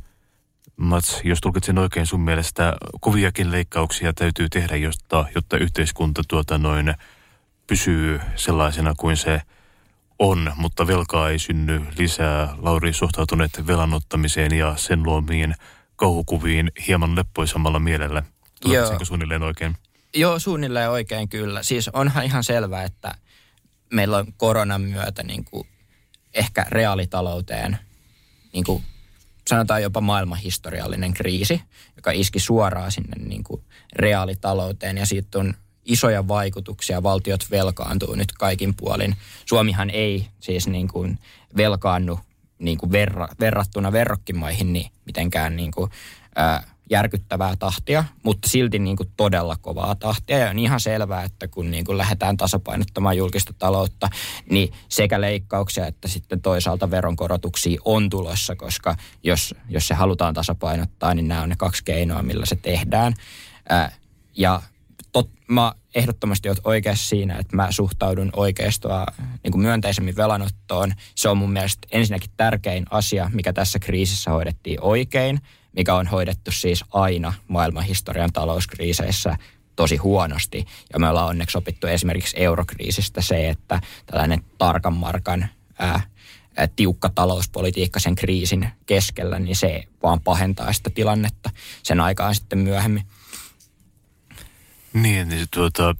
Mats, 0.77 1.21
jos 1.23 1.41
tulkitsen 1.41 1.77
oikein 1.77 2.05
sun 2.05 2.21
mielestä, 2.21 2.73
koviakin 3.01 3.51
leikkauksia 3.51 4.13
täytyy 4.13 4.49
tehdä, 4.49 4.75
jotta, 4.75 5.25
jotta 5.35 5.57
yhteiskunta 5.57 6.21
tuota 6.27 6.57
noin 6.57 6.93
pysyy 7.67 8.21
sellaisena 8.35 8.93
kuin 8.97 9.17
se 9.17 9.41
on, 10.19 10.51
mutta 10.55 10.87
velkaa 10.87 11.29
ei 11.29 11.39
synny 11.39 11.81
lisää. 11.97 12.55
Lauri 12.57 12.93
suhtautuneet 12.93 13.67
velanottamiseen 13.67 14.57
ja 14.57 14.73
sen 14.77 15.03
luomiin 15.03 15.55
kauhukuviin 15.95 16.71
hieman 16.87 17.15
leppoisammalla 17.15 17.79
mielellä. 17.79 18.23
Tulkitsenko 18.61 19.05
suunnilleen 19.05 19.43
oikein? 19.43 19.77
Joo, 20.15 20.39
suunnilleen 20.39 20.89
oikein 20.89 21.29
kyllä. 21.29 21.63
Siis 21.63 21.89
onhan 21.89 22.25
ihan 22.25 22.43
selvää, 22.43 22.83
että 22.83 23.15
meillä 23.93 24.17
on 24.17 24.33
koronan 24.37 24.81
myötä 24.81 25.23
niin 25.23 25.45
kuin 25.45 25.67
ehkä 26.33 26.65
reaalitalouteen 26.69 27.77
niin 28.53 28.63
kuin 28.63 28.83
sanotaan 29.47 29.83
jopa 29.83 30.01
maailmanhistoriallinen 30.01 31.13
kriisi, 31.13 31.61
joka 31.95 32.11
iski 32.11 32.39
suoraan 32.39 32.91
sinne 32.91 33.25
niin 33.25 33.43
kuin 33.43 33.63
reaalitalouteen 33.93 34.97
ja 34.97 35.05
siitä 35.05 35.39
on 35.39 35.53
isoja 35.85 36.27
vaikutuksia. 36.27 37.03
Valtiot 37.03 37.51
velkaantuu 37.51 38.15
nyt 38.15 38.31
kaikin 38.31 38.75
puolin. 38.75 39.15
Suomihan 39.45 39.89
ei 39.89 40.27
siis 40.39 40.67
niin 40.67 40.87
kuin 40.87 41.19
velkaannu 41.57 42.19
niin 42.59 42.77
kuin 42.77 42.91
verra, 42.91 43.27
verrattuna 43.39 43.91
verrokkimaihin 43.91 44.73
niin 44.73 44.91
mitenkään 45.05 45.55
niin 45.55 45.71
kuin, 45.71 45.91
ää, 46.35 46.70
järkyttävää 46.91 47.55
tahtia, 47.55 48.03
mutta 48.23 48.49
silti 48.49 48.79
niin 48.79 48.97
kuin 48.97 49.11
todella 49.17 49.55
kovaa 49.61 49.95
tahtia. 49.95 50.37
Ja 50.37 50.49
on 50.49 50.59
ihan 50.59 50.79
selvää, 50.79 51.23
että 51.23 51.47
kun 51.47 51.71
niin 51.71 51.85
kuin 51.85 51.97
lähdetään 51.97 52.37
tasapainottamaan 52.37 53.17
julkista 53.17 53.53
taloutta, 53.59 54.09
niin 54.49 54.73
sekä 54.89 55.21
leikkauksia 55.21 55.87
että 55.87 56.07
sitten 56.07 56.41
toisaalta 56.41 56.91
veronkorotuksia 56.91 57.81
on 57.85 58.09
tulossa, 58.09 58.55
koska 58.55 58.95
jos, 59.23 59.55
jos 59.69 59.87
se 59.87 59.93
halutaan 59.93 60.33
tasapainottaa, 60.33 61.13
niin 61.13 61.27
nämä 61.27 61.41
on 61.41 61.49
ne 61.49 61.55
kaksi 61.57 61.83
keinoa, 61.83 62.23
millä 62.23 62.45
se 62.45 62.55
tehdään. 62.55 63.13
Ää, 63.69 63.91
ja 64.37 64.61
tot, 65.11 65.29
mä 65.47 65.73
ehdottomasti 65.95 66.49
olet 66.49 66.61
oikeassa 66.63 67.09
siinä, 67.09 67.35
että 67.37 67.55
mä 67.55 67.67
suhtaudun 67.71 68.29
oikeistoa 68.35 69.05
niin 69.43 69.51
kuin 69.51 69.61
myönteisemmin 69.61 70.15
velanottoon. 70.15 70.93
Se 71.15 71.29
on 71.29 71.37
mun 71.37 71.51
mielestä 71.51 71.87
ensinnäkin 71.91 72.31
tärkein 72.37 72.85
asia, 72.89 73.31
mikä 73.33 73.53
tässä 73.53 73.79
kriisissä 73.79 74.31
hoidettiin 74.31 74.81
oikein– 74.81 75.39
mikä 75.75 75.95
on 75.95 76.07
hoidettu 76.07 76.51
siis 76.51 76.85
aina 76.91 77.33
maailmanhistorian 77.47 78.33
talouskriiseissä 78.33 79.37
tosi 79.75 79.97
huonosti. 79.97 80.65
Ja 80.93 80.99
me 80.99 81.09
ollaan 81.09 81.29
onneksi 81.29 81.57
opittu 81.57 81.87
esimerkiksi 81.87 82.37
eurokriisistä 82.39 83.21
se, 83.21 83.49
että 83.49 83.81
tällainen 84.05 84.43
tarkan 84.57 84.93
markan 84.93 85.49
ää, 85.79 86.01
tiukka 86.75 87.09
talouspolitiikka 87.09 87.99
sen 87.99 88.15
kriisin 88.15 88.69
keskellä, 88.85 89.39
niin 89.39 89.55
se 89.55 89.83
vaan 90.03 90.21
pahentaa 90.21 90.73
sitä 90.73 90.89
tilannetta 90.89 91.49
sen 91.83 91.99
aikaan 91.99 92.35
sitten 92.35 92.59
myöhemmin. 92.59 93.03
Niin, 94.93 95.29
niin 95.29 95.47
tuota, 95.53 95.95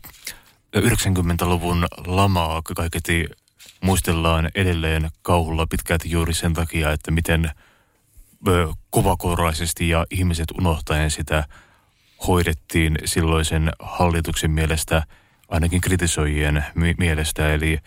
90-luvun 0.78 1.88
lamaa 2.06 2.62
kaiketi 2.76 3.28
muistellaan 3.82 4.50
edelleen 4.56 5.10
kauhulla 5.22 5.68
pitkälti 5.68 6.12
juuri 6.12 6.34
sen 6.34 6.54
takia, 6.54 6.92
että 6.92 7.12
miten 7.12 7.52
kovakouraisesti 8.90 9.90
ja 9.90 10.06
ihmiset 10.12 10.52
unohtaen 10.52 11.12
sitä 11.12 11.44
hoidettiin 12.28 12.98
silloisen 13.06 13.72
hallituksen 13.80 14.52
mielestä, 14.52 15.04
ainakin 15.50 15.82
kritisoijien 15.82 16.66
mielestä. 16.98 17.54
Eli 17.54 17.80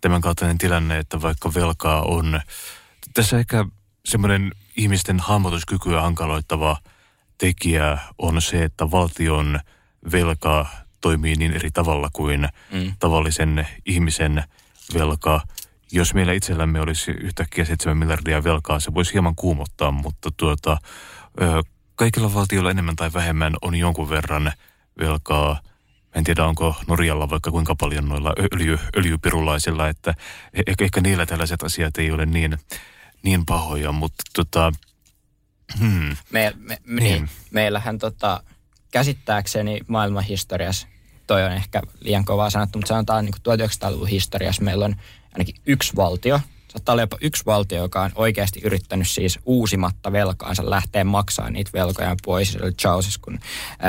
tämän 0.00 0.20
kaltainen 0.20 0.58
tilanne, 0.58 0.98
että 0.98 1.22
vaikka 1.22 1.54
velkaa 1.54 2.02
on, 2.02 2.40
tässä 3.14 3.38
ehkä 3.38 3.64
semmoinen 4.04 4.52
ihmisten 4.76 5.20
hahmotuskykyä 5.20 6.00
hankaloittava 6.00 6.76
tekijä 7.38 7.98
on 8.18 8.42
se, 8.42 8.64
että 8.64 8.90
valtion 8.90 9.60
velka 10.12 10.66
toimii 11.00 11.36
niin 11.36 11.52
eri 11.52 11.70
tavalla 11.70 12.08
kuin 12.12 12.48
mm. 12.72 12.92
tavallisen 12.98 13.66
ihmisen 13.86 14.44
velka. 14.94 15.40
Jos 15.94 16.14
meillä 16.14 16.32
itsellämme 16.32 16.80
olisi 16.80 17.10
yhtäkkiä 17.10 17.64
7 17.64 17.96
miljardia 17.96 18.44
velkaa, 18.44 18.80
se 18.80 18.94
voisi 18.94 19.12
hieman 19.12 19.34
kuumottaa, 19.36 19.90
mutta 19.90 20.30
tuota, 20.36 20.78
kaikilla 21.94 22.34
valtioilla 22.34 22.70
enemmän 22.70 22.96
tai 22.96 23.12
vähemmän 23.12 23.54
on 23.62 23.74
jonkun 23.74 24.10
verran 24.10 24.52
velkaa. 24.98 25.60
En 26.14 26.24
tiedä, 26.24 26.44
onko 26.44 26.76
Norjalla 26.86 27.30
vaikka 27.30 27.50
kuinka 27.50 27.74
paljon 27.74 28.08
noilla 28.08 28.32
öljy, 28.54 28.78
öljypirulaisilla, 28.96 29.88
että 29.88 30.14
e-, 30.54 30.62
ehkä, 30.66 30.84
ehkä 30.84 31.00
niillä 31.00 31.26
tällaiset 31.26 31.62
asiat 31.62 31.98
ei 31.98 32.10
ole 32.10 32.26
niin, 32.26 32.58
niin 33.22 33.46
pahoja, 33.46 33.92
mutta 33.92 34.22
tota, 34.34 34.72
hmm. 35.78 36.16
me, 36.30 36.52
me, 36.58 36.78
niin. 36.86 36.96
Niin, 36.96 37.28
meillähän 37.50 37.98
tota, 37.98 38.42
käsittääkseni 38.90 39.80
maailmanhistoriassa, 39.86 40.86
toi 41.26 41.44
on 41.44 41.52
ehkä 41.52 41.82
liian 42.00 42.24
kovaa 42.24 42.50
sanottu, 42.50 42.78
mutta 42.78 42.88
sanotaan 42.88 43.24
niin 43.24 43.34
1900-luvun 43.34 44.08
historiassa 44.08 44.62
meillä 44.62 44.84
on 44.84 44.96
ainakin 45.34 45.54
yksi 45.66 45.96
valtio, 45.96 46.40
saattaa 46.68 46.92
olla 46.92 47.02
jopa 47.02 47.16
yksi 47.20 47.46
valtio, 47.46 47.82
joka 47.82 48.02
on 48.02 48.10
oikeasti 48.14 48.60
yrittänyt 48.64 49.08
siis 49.08 49.38
uusimatta 49.46 50.12
velkaansa 50.12 50.70
lähteä 50.70 51.04
maksamaan 51.04 51.52
niitä 51.52 51.70
velkoja 51.74 52.16
pois. 52.24 52.52
Se 52.52 52.58
oli 52.62 52.72
Ceausescun 52.72 53.38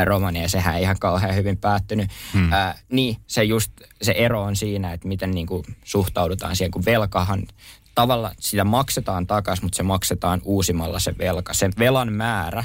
romani 0.04 0.42
ja 0.42 0.50
sehän 0.50 0.76
ei 0.76 0.82
ihan 0.82 1.00
kauhean 1.00 1.36
hyvin 1.36 1.58
päättynyt. 1.58 2.10
Hmm. 2.34 2.54
Ää, 2.54 2.80
niin, 2.90 3.18
se 3.28 3.44
just 3.44 3.72
se 4.02 4.12
ero 4.12 4.44
on 4.44 4.56
siinä, 4.56 4.94
että 4.94 5.08
miten 5.08 5.32
niin 5.32 5.48
kuin 5.48 5.64
suhtaudutaan 5.84 6.56
siihen, 6.56 6.72
kun 6.72 6.86
velkahan 6.86 7.44
tavalla 7.96 8.32
sitä 8.40 8.64
maksetaan 8.64 9.28
takaisin, 9.28 9.66
mutta 9.66 9.78
se 9.78 9.84
maksetaan 9.84 10.42
uusimalla 10.44 11.00
se 11.00 11.18
velka. 11.18 11.54
Se 11.54 11.70
velan 11.80 12.14
määrä 12.14 12.64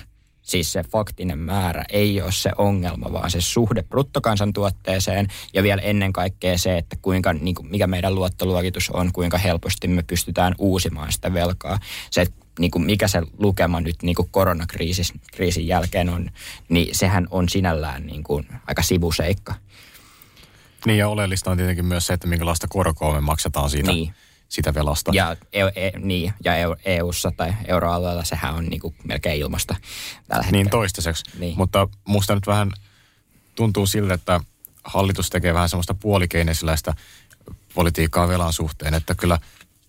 siis 0.50 0.72
se 0.72 0.82
faktinen 0.82 1.38
määrä 1.38 1.84
ei 1.88 2.22
ole 2.22 2.32
se 2.32 2.50
ongelma, 2.58 3.12
vaan 3.12 3.30
se 3.30 3.40
suhde 3.40 3.82
bruttokansantuotteeseen 3.82 5.28
ja 5.54 5.62
vielä 5.62 5.82
ennen 5.82 6.12
kaikkea 6.12 6.58
se, 6.58 6.78
että 6.78 6.96
kuinka, 7.02 7.32
niin 7.32 7.54
kuin, 7.54 7.70
mikä 7.70 7.86
meidän 7.86 8.14
luottoluokitus 8.14 8.90
on, 8.90 9.12
kuinka 9.12 9.38
helposti 9.38 9.88
me 9.88 10.02
pystytään 10.02 10.54
uusimaan 10.58 11.12
sitä 11.12 11.34
velkaa. 11.34 11.78
Se, 12.10 12.20
että 12.20 12.46
niin 12.58 12.70
kuin 12.70 12.84
mikä 12.84 13.08
se 13.08 13.22
lukema 13.38 13.80
nyt 13.80 14.02
niin 14.02 14.14
kuin 14.14 14.28
koronakriisin 14.30 15.66
jälkeen 15.66 16.08
on, 16.08 16.30
niin 16.68 16.94
sehän 16.94 17.26
on 17.30 17.48
sinällään 17.48 18.06
niin 18.06 18.22
kuin 18.22 18.46
aika 18.66 18.82
sivuseikka. 18.82 19.54
Niin 20.86 20.98
ja 20.98 21.08
oleellista 21.08 21.50
on 21.50 21.56
tietenkin 21.56 21.84
myös 21.84 22.06
se, 22.06 22.12
että 22.12 22.26
minkälaista 22.26 22.66
korkoa 22.68 23.14
me 23.14 23.20
maksetaan 23.20 23.70
siitä. 23.70 23.92
Niin 23.92 24.14
sitä 24.50 24.74
velasta. 24.74 25.10
Ja, 25.14 25.36
e, 25.52 25.60
e, 25.62 25.92
niin, 25.98 26.34
ja 26.44 26.52
EU-ssa 26.84 27.32
tai 27.36 27.54
euroalueella 27.66 28.24
sehän 28.24 28.54
on 28.54 28.66
niin 28.66 28.80
kuin 28.80 28.94
melkein 29.04 29.40
ilmasta 29.40 29.76
tällä 30.28 30.42
hetkellä. 30.42 30.62
Niin 30.62 30.70
toistaiseksi. 30.70 31.24
Niin. 31.38 31.56
Mutta 31.56 31.88
musta 32.04 32.34
nyt 32.34 32.46
vähän 32.46 32.72
tuntuu 33.54 33.86
siltä, 33.86 34.14
että 34.14 34.40
hallitus 34.84 35.30
tekee 35.30 35.54
vähän 35.54 35.68
semmoista 35.68 35.94
puolikeinesiläistä 35.94 36.94
politiikkaa 37.74 38.28
velan 38.28 38.52
suhteen, 38.52 38.94
että 38.94 39.14
kyllä 39.14 39.38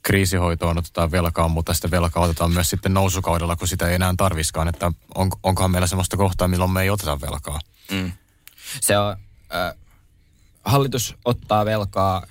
kriisihoitoon 0.03 0.77
otetaan 0.77 1.11
velkaa, 1.11 1.47
mutta 1.47 1.73
sitä 1.73 1.91
velkaa 1.91 2.23
otetaan 2.23 2.51
myös 2.51 2.69
sitten 2.69 2.93
nousukaudella, 2.93 3.55
kun 3.55 3.67
sitä 3.67 3.87
ei 3.87 3.95
enää 3.95 4.13
tarviskaan, 4.17 4.67
että 4.67 4.91
on, 5.15 5.29
onkohan 5.43 5.71
meillä 5.71 5.87
semmoista 5.87 6.17
kohtaa, 6.17 6.47
milloin 6.47 6.71
me 6.71 6.81
ei 6.81 6.89
oteta 6.89 7.21
velkaa. 7.21 7.59
Mm. 7.91 8.11
Se 8.81 8.97
on, 8.97 9.17
äh, 9.55 9.73
hallitus 10.65 11.15
ottaa 11.25 11.65
velkaa 11.65 12.25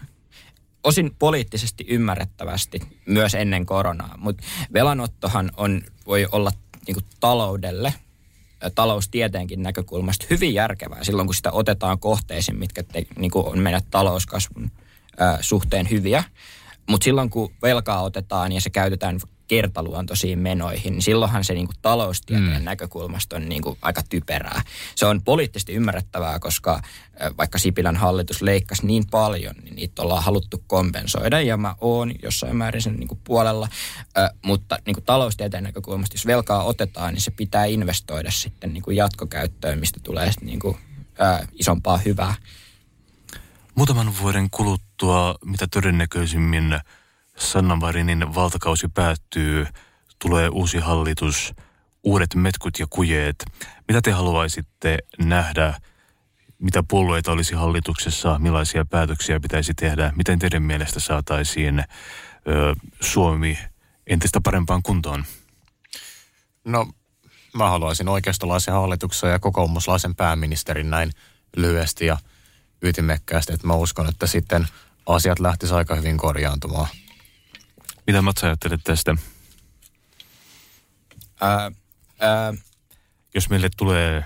osin 0.85 1.17
poliittisesti 1.19 1.85
ymmärrettävästi 1.89 2.81
myös 3.07 3.35
ennen 3.35 3.67
koronaa, 3.67 4.15
mutta 4.19 4.45
velanottohan 4.73 5.51
on, 5.57 5.83
voi 6.07 6.27
olla 6.33 6.51
niin 6.87 6.95
kuin 6.95 7.07
taloudelle, 7.21 7.95
taloustieteenkin 8.75 9.63
näkökulmasta 9.63 10.27
hyvin 10.31 10.55
järkevää 10.55 11.05
silloin, 11.05 11.29
kun 11.29 11.35
sitä 11.35 11.53
otetaan 11.53 11.99
kohteisiin, 11.99 12.59
mitkä 12.59 12.83
te, 12.83 13.07
niin 13.19 13.31
kuin 13.31 13.47
on 13.47 13.59
meidän 13.59 13.81
talouskasvun 13.91 14.71
ää, 15.19 15.39
suhteen 15.41 15.91
hyviä. 15.91 16.25
Mutta 16.89 17.05
silloin, 17.05 17.31
kun 17.31 17.53
velkaa 17.63 18.03
otetaan 18.03 18.53
ja 18.53 18.61
se 18.61 18.71
käytetään 18.71 19.21
kertaluontoisiin 19.51 20.39
menoihin, 20.39 20.93
niin 20.93 21.03
silloinhan 21.03 21.45
se 21.45 21.55
niin 21.55 21.67
kuin 21.67 21.77
taloustieteen 21.83 22.59
mm. 22.59 22.65
näkökulmasta 22.65 23.37
on 23.37 23.49
niin 23.49 23.63
kuin 23.63 23.79
aika 23.83 24.03
typerää. 24.09 24.63
Se 24.95 25.07
on 25.07 25.23
poliittisesti 25.23 25.73
ymmärrettävää, 25.73 26.39
koska 26.39 26.83
vaikka 27.39 27.59
Sipilän 27.59 27.97
hallitus 27.97 28.43
leikkasi 28.43 28.87
niin 28.87 29.05
paljon, 29.11 29.55
niin 29.63 29.77
niitä 29.77 30.03
ollaan 30.03 30.23
haluttu 30.23 30.65
kompensoida 30.67 31.41
ja 31.41 31.57
mä 31.57 31.75
oon 31.81 32.13
jossain 32.23 32.57
määrin 32.57 32.83
sen 32.83 32.97
niin 32.97 33.09
kuin 33.09 33.21
puolella. 33.25 33.69
mutta 34.43 34.79
niin 34.87 34.95
kuin 34.95 35.05
taloustieteen 35.05 35.65
näkökulmasta, 35.65 36.15
jos 36.15 36.27
velkaa 36.27 36.65
otetaan, 36.65 37.15
niin 37.15 37.23
se 37.23 37.31
pitää 37.31 37.65
investoida 37.65 38.31
sitten 38.31 38.73
niin 38.75 38.83
kuin 38.83 38.97
jatkokäyttöön, 38.97 39.79
mistä 39.79 40.01
tulee 40.03 40.33
sitten 40.33 40.47
niin 40.47 40.61
kuin, 40.61 40.77
isompaa 41.53 41.97
hyvää. 41.97 42.35
Muutaman 43.75 44.13
vuoden 44.21 44.51
kuluttua, 44.51 45.35
mitä 45.45 45.67
todennäköisimmin– 45.67 46.81
Sanna 47.41 47.77
Marinin 47.77 48.35
valtakausi 48.35 48.89
päättyy, 48.89 49.67
tulee 50.19 50.49
uusi 50.49 50.79
hallitus, 50.79 51.55
uudet 52.05 52.35
metkut 52.35 52.79
ja 52.79 52.87
kujeet. 52.91 53.45
Mitä 53.89 54.01
te 54.03 54.11
haluaisitte 54.11 54.99
nähdä, 55.19 55.75
mitä 56.59 56.83
puolueita 56.89 57.33
olisi 57.33 57.55
hallituksessa, 57.55 58.39
millaisia 58.39 58.85
päätöksiä 58.85 59.41
pitäisi 59.41 59.75
tehdä, 59.75 60.13
miten 60.17 60.39
teidän 60.39 60.63
mielestä 60.63 61.01
saataisiin 61.01 61.79
ö, 61.79 61.85
Suomi 63.01 63.59
entistä 64.07 64.41
parempaan 64.45 64.83
kuntoon? 64.83 65.25
No, 66.65 66.87
mä 67.55 67.71
haluaisin 67.71 68.09
oikeistolaisen 68.09 68.75
hallituksen 68.75 69.31
ja 69.31 69.39
kokoomuslaisen 69.39 70.15
pääministerin 70.15 70.91
näin 70.91 71.11
lyhyesti 71.57 72.07
ja 72.07 72.19
ytimekkäästi, 72.83 73.53
että 73.53 73.67
mä 73.67 73.75
uskon, 73.75 74.09
että 74.09 74.27
sitten 74.27 74.67
asiat 75.07 75.41
lähtisivät 75.41 75.79
aika 75.79 75.95
hyvin 75.95 76.17
korjaantumaan. 76.17 76.89
Mitä 78.11 78.23
Mats 78.23 78.45
ajattelet 78.45 78.81
tästä? 78.85 79.17
Ää, 81.41 81.73
ää, 82.21 82.55
Jos 83.35 83.51
meille 83.51 83.69
tulee 83.77 84.25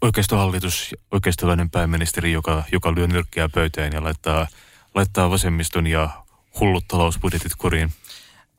oikeistohallitus, 0.00 0.94
oikeistolainen 1.10 1.70
pääministeri, 1.70 2.32
joka, 2.32 2.64
joka 2.72 2.94
lyö 2.94 3.06
nyrkkiä 3.06 3.48
pöytään 3.48 3.92
ja 3.92 4.04
laittaa, 4.04 4.46
laittaa 4.94 5.30
vasemmiston 5.30 5.86
ja 5.86 6.24
hullut 6.60 6.88
talousbudjetit 6.88 7.52
kuriin? 7.58 7.92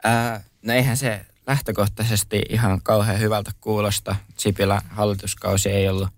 Ää, 0.03 0.43
no 0.61 0.73
eihän 0.73 0.97
se 0.97 1.25
lähtökohtaisesti 1.47 2.41
ihan 2.49 2.81
kauhean 2.83 3.19
hyvältä 3.19 3.51
kuulosta. 3.61 4.15
Sipilä 4.37 4.81
hallituskausi 4.89 5.69
ei 5.69 5.89
ollut 5.89 6.09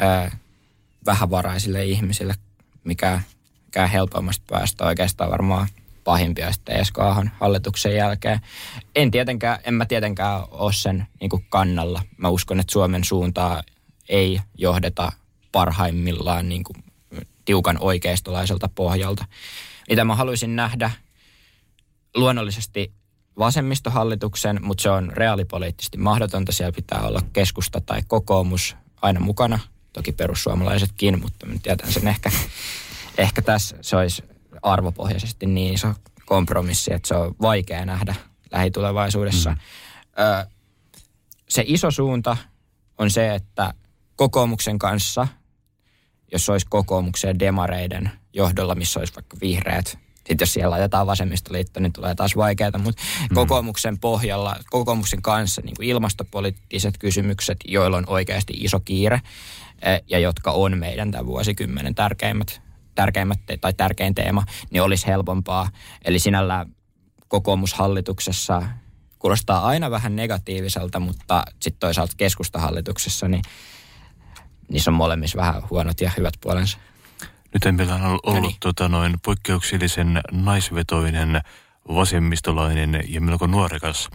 ää, 0.00 0.38
vähävaraisille 1.06 1.84
ihmisille 1.84 2.34
mikä, 2.84 3.20
mikä 3.66 3.86
helpommasta 3.86 4.44
päästä 4.50 4.84
oikeastaan 4.84 5.30
varmaan 5.30 5.68
pahimpia 6.08 6.52
sitten 6.52 6.76
Ahon 6.98 7.30
hallituksen 7.40 7.96
jälkeen. 7.96 8.40
En 8.96 9.10
tietenkään, 9.10 9.58
en 9.64 9.74
mä 9.74 9.86
tietenkään 9.86 10.42
ole 10.50 10.72
sen 10.72 11.06
niin 11.20 11.30
kuin 11.30 11.46
kannalla. 11.48 12.02
Mä 12.16 12.28
uskon, 12.28 12.60
että 12.60 12.72
Suomen 12.72 13.04
suuntaa 13.04 13.62
ei 14.08 14.40
johdeta 14.58 15.12
parhaimmillaan 15.52 16.48
niin 16.48 16.64
kuin 16.64 16.84
tiukan 17.44 17.76
oikeistolaiselta 17.80 18.68
pohjalta. 18.74 19.24
Mitä 19.90 20.04
mä 20.04 20.14
haluaisin 20.14 20.56
nähdä 20.56 20.90
luonnollisesti 22.14 22.92
vasemmistohallituksen, 23.38 24.58
mutta 24.62 24.82
se 24.82 24.90
on 24.90 25.12
reaalipoliittisesti 25.12 25.98
mahdotonta. 25.98 26.52
Siellä 26.52 26.72
pitää 26.72 27.00
olla 27.00 27.20
keskusta 27.32 27.80
tai 27.80 28.00
kokoomus 28.06 28.76
aina 29.02 29.20
mukana. 29.20 29.58
Toki 29.92 30.12
perussuomalaisetkin, 30.12 31.20
mutta 31.20 31.46
tietän 31.62 31.92
sen 31.92 32.08
ehkä, 32.08 32.30
ehkä 33.18 33.42
tässä 33.42 33.76
se 33.80 33.96
olisi 33.96 34.22
arvopohjaisesti 34.62 35.46
niin 35.46 35.74
iso 35.74 35.94
kompromissi, 36.26 36.94
että 36.94 37.08
se 37.08 37.14
on 37.14 37.34
vaikea 37.40 37.84
nähdä 37.84 38.14
lähitulevaisuudessa. 38.52 39.50
Mm. 39.50 39.56
Ö, 40.18 40.46
se 41.48 41.64
iso 41.66 41.90
suunta 41.90 42.36
on 42.98 43.10
se, 43.10 43.34
että 43.34 43.74
kokoomuksen 44.16 44.78
kanssa, 44.78 45.28
jos 46.32 46.48
olisi 46.48 46.66
kokoomuksen 46.70 47.38
demareiden 47.38 48.10
johdolla, 48.32 48.74
missä 48.74 49.00
olisi 49.00 49.14
vaikka 49.14 49.36
vihreät 49.40 49.98
sitten 50.28 50.44
jos 50.44 50.52
siellä 50.52 50.70
laitetaan 50.70 51.06
vasemmistoliitto, 51.06 51.80
niin 51.80 51.92
tulee 51.92 52.14
taas 52.14 52.36
vaikeaa, 52.36 52.78
mutta 52.78 53.02
mm. 53.30 53.34
kokoomuksen 53.34 53.98
pohjalla, 53.98 54.56
kokoomuksen 54.70 55.22
kanssa 55.22 55.62
niin 55.64 55.76
kuin 55.76 55.88
ilmastopoliittiset 55.88 56.98
kysymykset, 56.98 57.56
joilla 57.64 57.96
on 57.96 58.04
oikeasti 58.06 58.52
iso 58.56 58.80
kiire 58.80 59.20
ja 60.08 60.18
jotka 60.18 60.50
on 60.50 60.78
meidän 60.78 61.10
tämän 61.10 61.26
vuosikymmenen 61.26 61.94
tärkeimmät, 61.94 62.60
tärkeimmät 62.98 63.40
tai 63.60 63.72
tärkein 63.72 64.14
teema, 64.14 64.44
niin 64.70 64.82
olisi 64.82 65.06
helpompaa. 65.06 65.68
Eli 66.04 66.18
sinällä 66.18 66.66
kokoomushallituksessa 67.28 68.62
kuulostaa 69.18 69.66
aina 69.66 69.90
vähän 69.90 70.16
negatiiviselta, 70.16 71.00
mutta 71.00 71.42
sitten 71.60 71.80
toisaalta 71.80 72.12
keskustahallituksessa, 72.16 73.28
niin 73.28 73.42
niissä 74.68 74.90
on 74.90 74.94
molemmissa 74.94 75.38
vähän 75.38 75.62
huonot 75.70 76.00
ja 76.00 76.10
hyvät 76.16 76.34
puolensa. 76.40 76.78
Nyt 77.54 77.76
meillä 77.76 77.94
on 77.94 78.02
ollut 78.02 78.24
no 78.24 78.40
niin. 78.40 78.56
tota, 78.60 78.88
noin 78.88 79.16
poikkeuksellisen 79.24 80.20
naisvetoinen, 80.32 81.40
vasemmistolainen 81.88 83.04
ja 83.08 83.20
melko 83.20 83.46
nuorekas 83.46 84.08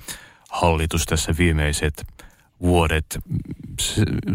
hallitus 0.50 1.06
tässä 1.06 1.34
viimeiset 1.38 2.08
vuodet. 2.62 3.20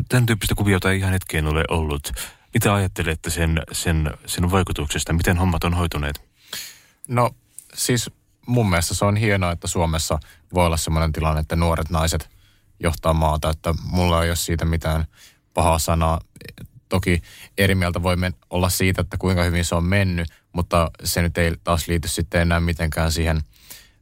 Tämän 0.09 0.27
tyyppistä 0.27 0.55
kuviota 0.55 0.91
ei 0.91 0.99
ihan 0.99 1.13
hetkeen 1.13 1.47
ole 1.47 1.65
ollut. 1.69 2.13
Mitä 2.59 2.75
ajattelette 2.75 3.31
sen, 3.31 3.63
sen, 3.73 4.11
sen 4.27 4.51
vaikutuksesta? 4.51 5.13
Miten 5.13 5.37
hommat 5.37 5.65
on 5.65 5.75
hoituneet? 5.75 6.23
No 7.09 7.31
siis 7.75 8.11
mun 8.47 8.71
mielestä 8.71 8.95
se 8.95 9.05
on 9.05 9.17
hienoa, 9.17 9.53
että 9.53 9.67
Suomessa 9.67 10.19
voi 10.55 10.67
olla 10.67 10.77
sellainen 10.77 11.13
tilanne, 11.13 11.41
että 11.41 11.57
nuoret 11.57 11.91
naiset 11.91 12.31
johtaa 12.81 13.15
maata. 13.15 13.51
Että 13.51 13.75
mulla 13.85 14.25
ei 14.25 14.31
ole 14.31 14.37
siitä 14.37 14.65
mitään 14.65 15.05
pahaa 15.55 15.79
sanaa 15.79 16.21
toki 16.89 17.23
eri 17.59 17.75
mieltä 17.75 18.03
voimme 18.03 18.33
olla 18.51 18.69
siitä, 18.69 19.01
että 19.01 19.17
kuinka 19.19 19.43
hyvin 19.43 19.65
se 19.65 19.75
on 19.75 19.85
mennyt, 19.85 20.29
mutta 20.53 20.91
se 21.05 21.23
nyt 21.23 21.39
ei 21.39 21.53
taas 21.65 21.89
liity 21.89 22.09
sitten 22.09 22.41
enää 22.41 22.61
mitenkään 22.61 23.13
siihen 23.13 23.41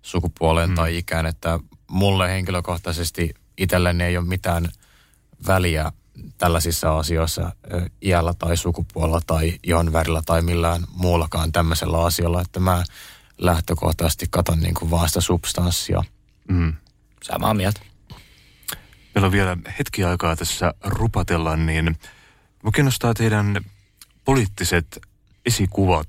sukupuoleen 0.03 0.69
mm. 0.69 0.75
tai 0.75 0.97
ikään, 0.97 1.27
että 1.27 1.61
mulle 1.91 2.29
henkilökohtaisesti 2.29 3.35
itselleni 3.59 4.05
ei 4.05 4.17
ole 4.17 4.27
mitään 4.27 4.69
väliä 5.47 5.93
tällaisissa 6.39 6.99
asioissa 6.99 7.53
iällä 8.03 8.35
tai 8.35 8.57
sukupuolella 8.57 9.21
tai 9.27 9.59
ihon 9.63 9.93
värillä 9.93 10.23
tai 10.27 10.43
millään 10.43 10.83
muullakaan 10.95 11.53
tämmöisellä 11.53 12.05
asialla, 12.05 12.41
että 12.41 12.61
mä 12.61 12.85
lähtökohtaisesti 13.39 14.27
katon 14.31 14.61
niin 14.61 14.75
kuin 14.75 14.91
vaan 14.91 15.09
sitä 15.09 15.21
substanssia. 15.21 16.03
Mm. 16.49 16.75
Samaa 17.23 17.55
mieltä. 17.55 17.81
Meillä 19.15 19.27
on 19.27 19.33
vielä 19.33 19.57
hetki 19.79 20.05
aikaa 20.05 20.37
tässä 20.37 20.75
rupatella, 20.85 21.57
niin 21.57 21.97
Mua 22.67 22.73
kiinnostaa 22.73 23.15
teidän 23.15 23.65
poliittiset 24.25 25.01
esikuvat 25.47 26.09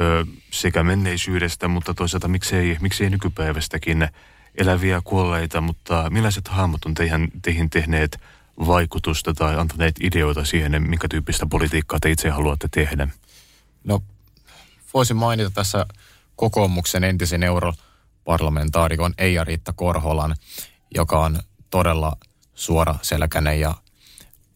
ö, 0.00 0.26
sekä 0.50 0.82
menneisyydestä, 0.82 1.68
mutta 1.68 1.94
toisaalta 1.94 2.28
miksei, 2.28 2.76
miksei 2.80 3.10
nykypäivästäkin 3.10 4.08
eläviä 4.54 5.00
kuolleita, 5.04 5.60
mutta 5.60 6.10
millaiset 6.10 6.48
hahmot 6.48 6.84
on 6.84 6.94
teihin, 6.94 7.32
teihin 7.42 7.70
tehneet 7.70 8.20
vaikutusta 8.58 9.34
tai 9.34 9.56
antaneet 9.56 9.94
ideoita 10.00 10.44
siihen, 10.44 10.82
minkä 10.82 11.08
tyyppistä 11.08 11.46
politiikkaa 11.46 11.98
te 12.00 12.10
itse 12.10 12.30
haluatte 12.30 12.68
tehdä? 12.70 13.08
No, 13.84 14.02
voisin 14.94 15.16
mainita 15.16 15.50
tässä 15.50 15.86
kokoomuksen 16.36 17.04
entisen 17.04 17.42
europarlamentaarikon 17.42 19.14
Eija-Riitta 19.18 19.72
Korholan, 19.72 20.36
joka 20.94 21.20
on 21.20 21.38
todella 21.70 22.16
suora 22.54 22.94
selkäinen 23.02 23.60
ja 23.60 23.74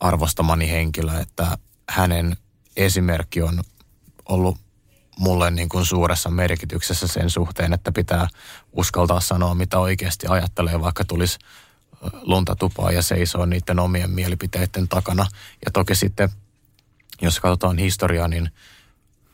arvostamani 0.01 0.71
henkilö, 0.71 1.21
että 1.21 1.59
hänen 1.89 2.37
esimerkki 2.77 3.43
on 3.43 3.63
ollut 4.29 4.59
mulle 5.19 5.51
niin 5.51 5.69
kuin 5.69 5.87
suuressa 5.87 6.31
merkityksessä 6.31 7.07
sen 7.07 7.31
suhteen, 7.31 7.73
että 7.73 7.93
pitää 7.93 8.29
uskaltaa 8.73 9.21
sanoa, 9.21 9.55
mitä 9.55 9.79
oikeasti 9.79 10.27
ajattelee, 10.27 10.81
vaikka 10.81 11.05
tulisi 11.05 11.39
lunta 12.23 12.57
tupaa 12.57 12.93
ja 12.93 13.03
seisoo 13.03 13.47
niiden 13.47 13.79
omien 13.79 14.11
mielipiteiden 14.11 14.89
takana. 14.89 15.27
Ja 15.65 15.71
toki 15.73 15.95
sitten, 15.95 16.29
jos 17.23 17.41
katsotaan 17.41 17.79
historiaa, 17.79 18.29
niin 18.29 18.51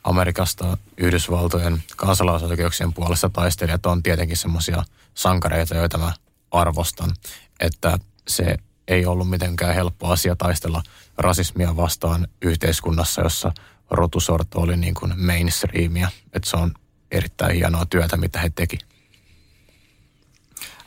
Amerikasta 0.03 0.77
Yhdysvaltojen 0.97 1.83
kansalaisoikeuksien 1.95 2.93
puolesta 2.93 3.29
taistelijat 3.29 3.85
on 3.85 4.03
tietenkin 4.03 4.37
semmoisia 4.37 4.83
sankareita, 5.13 5.75
joita 5.75 5.97
mä 5.97 6.13
arvostan, 6.51 7.11
että 7.59 7.97
se 8.27 8.57
ei 8.87 9.05
ollut 9.05 9.29
mitenkään 9.29 9.75
helppo 9.75 10.07
asia 10.07 10.35
taistella 10.35 10.83
rasismia 11.17 11.75
vastaan 11.75 12.27
yhteiskunnassa, 12.41 13.21
jossa 13.21 13.51
rotusorto 13.91 14.59
oli 14.59 14.77
niin 14.77 14.93
kuin 14.93 15.25
mainstreamia. 15.25 16.09
Että 16.33 16.49
se 16.49 16.57
on 16.57 16.73
erittäin 17.11 17.55
hienoa 17.55 17.85
työtä, 17.85 18.17
mitä 18.17 18.39
he 18.39 18.49
teki. 18.49 18.77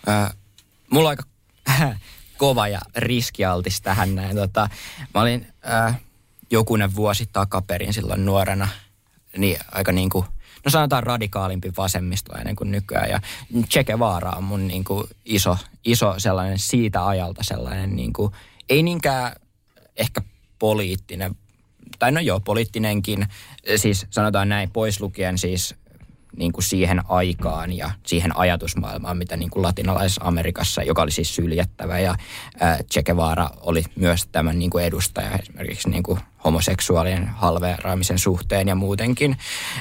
Äh, 0.08 0.36
mulla 0.90 1.08
on 1.08 1.10
aika 1.10 1.22
kova 2.38 2.68
ja 2.68 2.80
riskialtis 2.96 3.80
tähän 3.80 4.14
näin. 4.14 4.36
Tota, 4.36 4.68
mä 5.14 5.20
olin 5.20 5.46
äh, 5.70 6.00
jokunen 6.50 6.94
vuosi 6.94 7.28
takaperin 7.32 7.92
silloin 7.92 8.24
nuorena, 8.24 8.68
niin 9.36 9.58
aika 9.72 9.92
niin 9.92 10.10
kuin– 10.10 10.24
no 10.64 10.70
sanotaan 10.70 11.02
radikaalimpi 11.02 11.72
vasemmistolainen 11.76 12.56
kuin 12.56 12.70
nykyään. 12.70 13.10
Ja 13.10 13.20
Che 13.70 13.84
Guevara 13.84 14.30
on 14.30 14.44
mun 14.44 14.68
niin 14.68 14.84
kuin 14.84 15.04
iso, 15.24 15.58
iso 15.84 16.14
sellainen 16.18 16.58
siitä 16.58 17.06
ajalta 17.06 17.42
sellainen, 17.44 17.96
niin 17.96 18.12
kuin, 18.12 18.32
ei 18.68 18.82
niinkään 18.82 19.32
ehkä 19.96 20.20
poliittinen, 20.58 21.36
tai 21.98 22.12
no 22.12 22.20
joo, 22.20 22.40
poliittinenkin, 22.40 23.26
siis 23.76 24.06
sanotaan 24.10 24.48
näin, 24.48 24.70
pois 24.70 25.00
lukien 25.00 25.38
siis 25.38 25.74
niin 26.36 26.52
kuin 26.52 26.64
siihen 26.64 27.02
aikaan 27.08 27.72
ja 27.72 27.90
siihen 28.06 28.36
ajatusmaailmaan, 28.36 29.16
mitä 29.16 29.36
niin 29.36 29.50
kuin 29.50 29.62
latinalaisessa 29.62 30.24
Amerikassa, 30.24 30.82
joka 30.82 31.02
oli 31.02 31.10
siis 31.10 31.34
syljettävä. 31.34 31.98
Ja 31.98 32.14
ää, 32.60 32.78
Che 32.92 33.02
Guevara 33.02 33.50
oli 33.60 33.84
myös 33.96 34.26
tämän 34.32 34.58
niin 34.58 34.70
kuin 34.70 34.84
edustaja 34.84 35.30
esimerkiksi 35.30 35.90
niin 35.90 36.02
kuin 36.02 36.20
homoseksuaalien 36.44 37.28
halveeraamisen 37.28 38.18
suhteen 38.18 38.68
ja 38.68 38.74
muutenkin. 38.74 39.36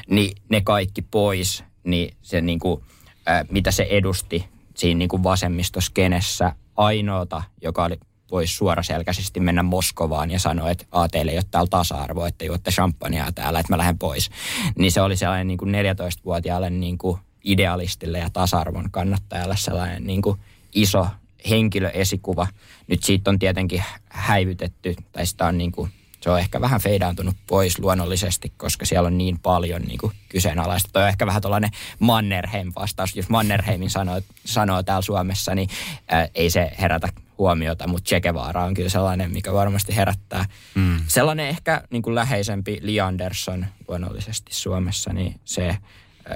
Niin 0.10 0.38
ne 0.50 0.62
kaikki 0.62 1.02
pois, 1.02 1.64
niin 1.84 2.18
se 2.22 2.42
niin 2.42 2.60
kuin, 2.60 2.84
ää, 3.26 3.46
mitä 3.50 3.72
se 3.72 3.88
edusti 3.90 4.50
siinä 4.76 4.98
niin 4.98 5.10
kuin 5.10 5.24
vasemmistoskenessä 5.24 6.56
ainoata, 6.76 7.44
joka 7.62 7.86
oli 7.86 8.00
voisi 8.32 8.56
suoraselkäisesti 8.56 9.40
mennä 9.40 9.64
Moskovaan 9.64 10.32
ja 10.32 10.40
sanoa, 10.40 10.70
että 10.70 10.86
A, 10.92 11.08
teille 11.08 11.32
ei 11.32 11.38
ole 11.38 11.46
täällä 11.52 11.70
tasa-arvoa, 11.70 12.28
että 12.28 12.46
juotte 12.46 12.72
champagnea 12.72 13.32
täällä, 13.32 13.60
että 13.60 13.74
mä 13.74 13.78
lähden 13.78 13.98
pois. 13.98 14.30
Niin 14.78 14.92
se 14.92 15.02
oli 15.02 15.18
sellainen 15.18 15.48
niin 15.48 15.58
kuin 15.58 15.76
14-vuotiaalle 15.76 16.70
niin 16.70 16.98
kuin 16.98 17.20
idealistille 17.44 18.20
ja 18.20 18.30
tasa-arvon 18.30 18.92
kannattajalle 18.92 19.58
sellainen 19.58 20.08
niin 20.08 20.22
kuin 20.22 20.40
iso 20.76 21.08
henkilöesikuva. 21.50 22.48
Nyt 22.88 23.04
siitä 23.04 23.30
on 23.30 23.40
tietenkin 23.40 23.84
häivytetty, 24.10 24.96
tai 25.12 25.26
sitä 25.26 25.46
on 25.46 25.58
niin 25.58 25.72
kuin, 25.72 25.92
se 26.22 26.30
on 26.30 26.40
ehkä 26.40 26.62
vähän 26.62 26.82
feidaantunut 26.82 27.36
pois 27.48 27.80
luonnollisesti, 27.80 28.54
koska 28.58 28.86
siellä 28.86 29.08
on 29.08 29.18
niin 29.18 29.40
paljon 29.40 29.82
niin 29.82 29.98
kuin 29.98 30.14
kyseenalaista. 30.30 30.90
Toi 30.94 31.04
on 31.04 31.10
ehkä 31.10 31.26
vähän 31.26 31.42
tuollainen 31.42 31.72
Mannerheim-vastaus. 32.00 33.16
Jos 33.16 33.30
Mannerheimin 33.30 33.90
sanoo, 33.90 34.22
sanoo 34.46 34.84
täällä 34.84 35.02
Suomessa, 35.02 35.56
niin 35.56 35.70
ää, 36.08 36.28
ei 36.36 36.50
se 36.50 36.72
herätä 36.82 37.10
huomiota, 37.38 37.88
mutta 37.88 38.10
Che 38.10 38.22
Guevara 38.22 38.64
on 38.64 38.74
kyllä 38.74 38.90
sellainen, 38.90 39.32
mikä 39.32 39.54
varmasti 39.54 39.96
herättää. 39.96 40.46
Mm. 40.76 41.00
Sellainen 41.08 41.48
ehkä 41.48 41.84
niin 41.90 42.02
kuin 42.02 42.16
läheisempi 42.16 42.80
Lee 42.82 43.00
Anderson 43.00 43.66
luonnollisesti 43.88 44.54
Suomessa, 44.54 45.14
niin 45.14 45.40
se, 45.46 45.78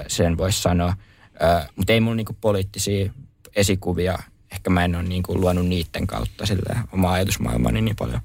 sen 0.08 0.38
voisi 0.38 0.62
sanoa. 0.62 0.96
Mutta 1.76 1.92
ei 1.92 2.00
mun 2.00 2.16
niin 2.16 2.24
kuin 2.24 2.38
poliittisia 2.40 3.12
esikuvia, 3.56 4.18
ehkä 4.52 4.70
mä 4.70 4.84
en 4.84 4.94
ole 4.94 5.02
niin 5.02 5.22
kuin 5.22 5.40
luonut 5.40 5.66
niiden 5.66 6.06
kautta 6.06 6.46
sille 6.46 6.78
oma 6.92 7.12
ajatusmaailmani 7.12 7.80
niin 7.80 7.96
paljon. 7.96 8.20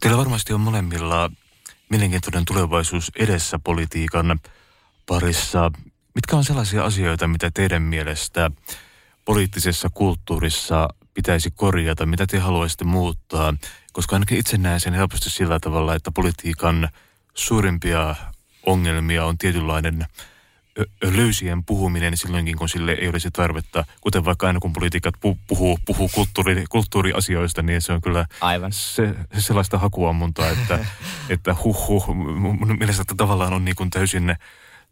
Teillä 0.00 0.18
varmasti 0.18 0.52
on 0.52 0.60
molemmilla 0.60 1.30
mielenkiintoinen 1.90 2.44
tulevaisuus 2.44 3.12
edessä 3.16 3.58
politiikan 3.58 4.40
parissa. 5.06 5.70
Mitkä 6.14 6.36
on 6.36 6.44
sellaisia 6.44 6.84
asioita, 6.84 7.26
mitä 7.26 7.50
teidän 7.54 7.82
mielestä 7.82 8.50
poliittisessa 9.24 9.90
kulttuurissa 9.94 10.88
pitäisi 11.14 11.50
korjata, 11.50 12.06
mitä 12.06 12.26
te 12.26 12.38
haluaisitte 12.38 12.84
muuttaa? 12.84 13.54
Koska 13.92 14.16
ainakin 14.16 14.38
itse 14.38 14.56
näen 14.56 14.80
sen 14.80 14.94
helposti 14.94 15.30
sillä 15.30 15.60
tavalla, 15.60 15.94
että 15.94 16.10
politiikan 16.10 16.88
suurimpia 17.34 18.14
ongelmia 18.66 19.24
on 19.24 19.38
tietynlainen 19.38 20.06
löysien 21.02 21.64
puhuminen 21.64 22.16
silloinkin, 22.16 22.56
kun 22.56 22.68
sille 22.68 22.92
ei 22.92 23.08
olisi 23.08 23.30
tarvetta. 23.30 23.84
Kuten 24.00 24.24
vaikka 24.24 24.46
aina 24.46 24.60
kun 24.60 24.72
poliitikat 24.72 25.14
puhuu, 25.48 25.78
puhuu 25.84 26.10
kulttuuri, 26.14 26.64
kulttuuriasioista, 26.68 27.62
niin 27.62 27.82
se 27.82 27.92
on 27.92 28.00
kyllä 28.00 28.26
Aivan. 28.40 28.72
Se, 28.72 29.14
se 29.34 29.40
sellaista 29.40 29.78
hakuammuntaa, 29.78 30.48
että, 30.48 30.78
että 31.28 31.56
huh 31.64 31.88
huh. 31.88 32.14
Mun 32.14 32.78
mielestä 32.78 33.02
että 33.02 33.14
tavallaan 33.14 33.52
on 33.52 33.64
niin 33.64 33.76
kuin 33.76 33.90
täysin 33.90 34.36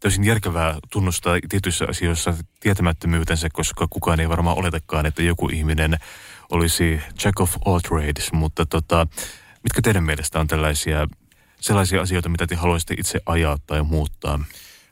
täysin 0.01 0.23
järkevää 0.23 0.77
tunnustaa 0.89 1.35
tietyissä 1.49 1.85
asioissa 1.89 2.33
tietämättömyytensä, 2.59 3.49
koska 3.53 3.87
kukaan 3.89 4.19
ei 4.19 4.29
varmaan 4.29 4.57
oletakaan, 4.57 5.05
että 5.05 5.23
joku 5.23 5.49
ihminen 5.49 5.97
olisi 6.49 7.01
jack 7.23 7.39
of 7.39 7.55
all 7.65 7.79
trades, 7.79 8.31
mutta 8.31 8.65
tota, 8.65 9.07
mitkä 9.63 9.81
teidän 9.81 10.03
mielestä 10.03 10.39
on 10.39 10.47
tällaisia 10.47 11.07
sellaisia 11.59 12.01
asioita, 12.01 12.29
mitä 12.29 12.47
te 12.47 12.55
haluaisitte 12.55 12.95
itse 12.97 13.19
ajaa 13.25 13.57
tai 13.67 13.83
muuttaa? 13.83 14.39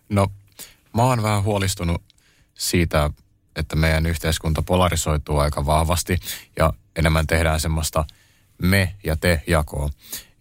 No 0.10 0.28
Mä 0.95 1.03
oon 1.03 1.24
vähän 1.24 1.43
huolistunut 1.43 2.03
siitä, 2.53 3.10
että 3.55 3.76
meidän 3.76 4.05
yhteiskunta 4.05 4.62
polarisoituu 4.62 5.39
aika 5.39 5.66
vahvasti 5.66 6.18
ja 6.57 6.74
enemmän 6.95 7.28
tehdään 7.28 7.60
semmoista 7.60 8.05
me 8.62 8.95
ja 9.03 9.16
te 9.16 9.41
jakoa. 9.47 9.89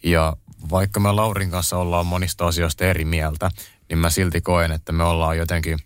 Ja 0.02 0.36
vaikka 0.70 1.00
me 1.00 1.12
Laurin 1.12 1.50
kanssa 1.50 1.76
ollaan 1.76 2.06
monista 2.06 2.46
asioista 2.46 2.84
eri 2.84 3.04
mieltä, 3.04 3.50
niin 3.88 3.98
mä 3.98 4.10
silti 4.10 4.40
koen, 4.40 4.72
että 4.72 4.92
me 4.92 5.04
ollaan 5.04 5.38
jotenkin 5.38 5.78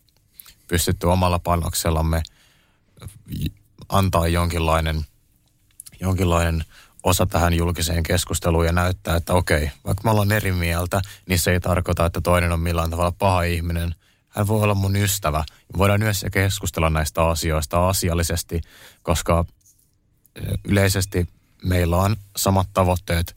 pystytty 0.68 1.06
omalla 1.06 1.38
panoksellamme 1.38 2.22
antaa 3.88 4.28
jonkinlainen, 4.28 5.04
jonkinlainen 6.00 6.64
osa 7.02 7.26
tähän 7.26 7.54
julkiseen 7.54 8.02
keskusteluun 8.02 8.66
ja 8.66 8.72
näyttää, 8.72 9.16
että 9.16 9.34
okei, 9.34 9.70
vaikka 9.84 10.04
me 10.04 10.10
ollaan 10.10 10.32
eri 10.32 10.52
mieltä, 10.52 11.02
niin 11.28 11.38
se 11.38 11.52
ei 11.52 11.60
tarkoita, 11.60 12.06
että 12.06 12.20
toinen 12.20 12.52
on 12.52 12.60
millään 12.60 12.90
tavalla 12.90 13.12
paha 13.12 13.42
ihminen. 13.42 13.94
Hän 14.28 14.46
voi 14.46 14.62
olla 14.62 14.74
mun 14.74 14.96
ystävä. 14.96 15.44
Voidaan 15.78 16.02
yhdessä 16.02 16.30
keskustella 16.30 16.90
näistä 16.90 17.24
asioista 17.24 17.88
asiallisesti, 17.88 18.60
koska 19.02 19.44
yleisesti 20.64 21.28
meillä 21.64 21.96
on 21.96 22.16
samat 22.36 22.68
tavoitteet, 22.74 23.36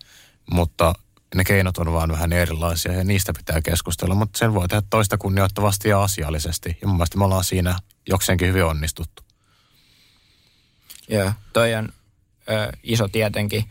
mutta 0.52 0.94
ne 1.36 1.44
keinot 1.44 1.78
on 1.78 1.94
vaan 1.94 2.12
vähän 2.12 2.34
erilaisia 2.34 2.92
ja 2.92 3.04
niistä 3.04 3.34
pitää 3.38 3.62
keskustella, 3.62 4.16
mutta 4.16 4.40
sen 4.40 4.54
voi 4.54 4.68
tehdä 4.68 4.84
toista 4.90 5.18
kunnioittavasti 5.18 5.90
ja 5.90 6.04
asiallisesti. 6.04 6.78
Ja 6.82 6.88
mun 6.88 6.98
mielestä 6.98 7.18
me 7.18 7.26
ollaan 7.26 7.44
siinä 7.44 7.76
jokseenkin 8.10 8.48
hyvin 8.48 8.66
onnistuttu. 8.66 9.24
Joo, 11.08 11.32
toi 11.54 11.76
on 11.76 11.90
ö, 12.50 12.72
iso 12.84 13.08
tietenkin. 13.08 13.64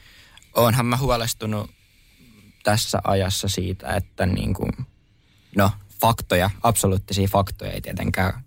Oonhan 0.55 0.87
mä 0.87 0.97
huolestunut 0.97 1.71
tässä 2.63 3.01
ajassa 3.05 3.49
siitä, 3.49 3.97
että 3.97 4.27
niin 4.27 4.55
kuin, 4.55 4.73
no 5.57 5.71
faktoja, 6.01 6.51
absoluuttisia 6.63 7.29
faktoja 7.29 7.73
ei 7.73 7.81
tietenkään 7.81 8.45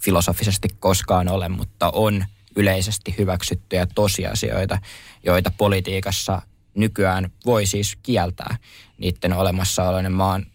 filosofisesti 0.00 0.68
koskaan 0.80 1.28
ole, 1.28 1.48
mutta 1.48 1.90
on 1.90 2.24
yleisesti 2.56 3.14
hyväksyttyjä 3.18 3.86
tosiasioita, 3.94 4.78
joita 5.22 5.50
politiikassa 5.58 6.42
nykyään 6.76 7.30
voi 7.46 7.66
siis 7.66 7.96
kieltää 8.02 8.56
niiden 8.98 9.32
olemassaoloinen. 9.32 10.12
Mä 10.12 10.26
oon 10.26 10.46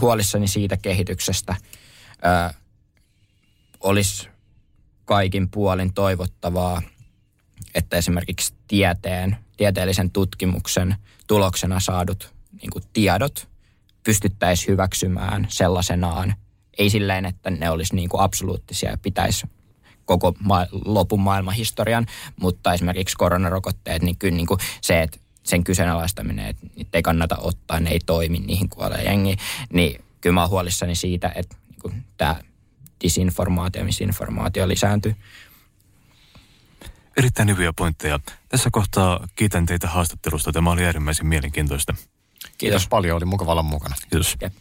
huolissani 0.00 0.48
siitä 0.48 0.76
kehityksestä. 0.76 1.56
Ö, 2.10 2.54
olisi 3.80 4.28
kaikin 5.04 5.50
puolin 5.50 5.94
toivottavaa, 5.94 6.82
että 7.74 7.96
esimerkiksi 7.96 8.54
tieteen, 8.68 9.36
tieteellisen 9.56 10.10
tutkimuksen 10.10 10.96
tuloksena 11.26 11.80
saadut 11.80 12.34
niin 12.62 12.70
kuin 12.70 12.84
tiedot 12.92 13.48
pystyttäisiin 14.04 14.68
hyväksymään 14.68 15.46
sellaisenaan. 15.48 16.34
Ei 16.78 16.90
silleen, 16.90 17.26
että 17.26 17.50
ne 17.50 17.70
olisi 17.70 17.94
niin 17.94 18.08
kuin 18.08 18.20
absoluuttisia 18.20 18.90
ja 18.90 18.98
pitäisi 18.98 19.46
koko 20.04 20.34
ma- 20.38 20.66
lopun 20.84 21.20
maailman 21.20 21.54
historian, 21.54 22.06
mutta 22.40 22.74
esimerkiksi 22.74 23.16
koronarokotteet, 23.16 24.02
niin 24.02 24.16
kyllä 24.16 24.36
niin 24.36 24.46
kuin 24.46 24.60
se, 24.80 25.02
että 25.02 25.18
sen 25.46 25.64
kyseenalaistaminen, 25.64 26.46
että 26.46 26.66
niitä 26.76 26.98
ei 26.98 27.02
kannata 27.02 27.36
ottaa, 27.40 27.80
ne 27.80 27.90
ei 27.90 28.00
toimi, 28.06 28.38
niihin 28.38 28.68
kuolee 28.68 29.02
jengi, 29.02 29.36
niin 29.72 30.04
kyllä 30.20 30.34
mä 30.34 30.40
oon 30.40 30.50
huolissani 30.50 30.94
siitä, 30.94 31.32
että 31.34 31.56
niin 31.84 32.04
tämä 32.16 32.36
disinformaatio 33.04 33.80
ja 33.80 33.84
misinformaatio 33.84 34.68
lisääntyy. 34.68 35.14
Erittäin 37.16 37.48
hyviä 37.48 37.72
pointteja. 37.72 38.20
Tässä 38.48 38.68
kohtaa 38.72 39.26
kiitän 39.34 39.66
teitä 39.66 39.88
haastattelusta. 39.88 40.52
Tämä 40.52 40.70
oli 40.70 40.84
äärimmäisen 40.84 41.26
mielenkiintoista. 41.26 41.94
Kiitos 42.58 42.88
paljon, 42.88 43.16
oli 43.16 43.24
mukava 43.24 43.52
olla 43.52 43.62
mukana. 43.62 43.94
Kiitos. 44.10 44.36
Jep. 44.42 44.52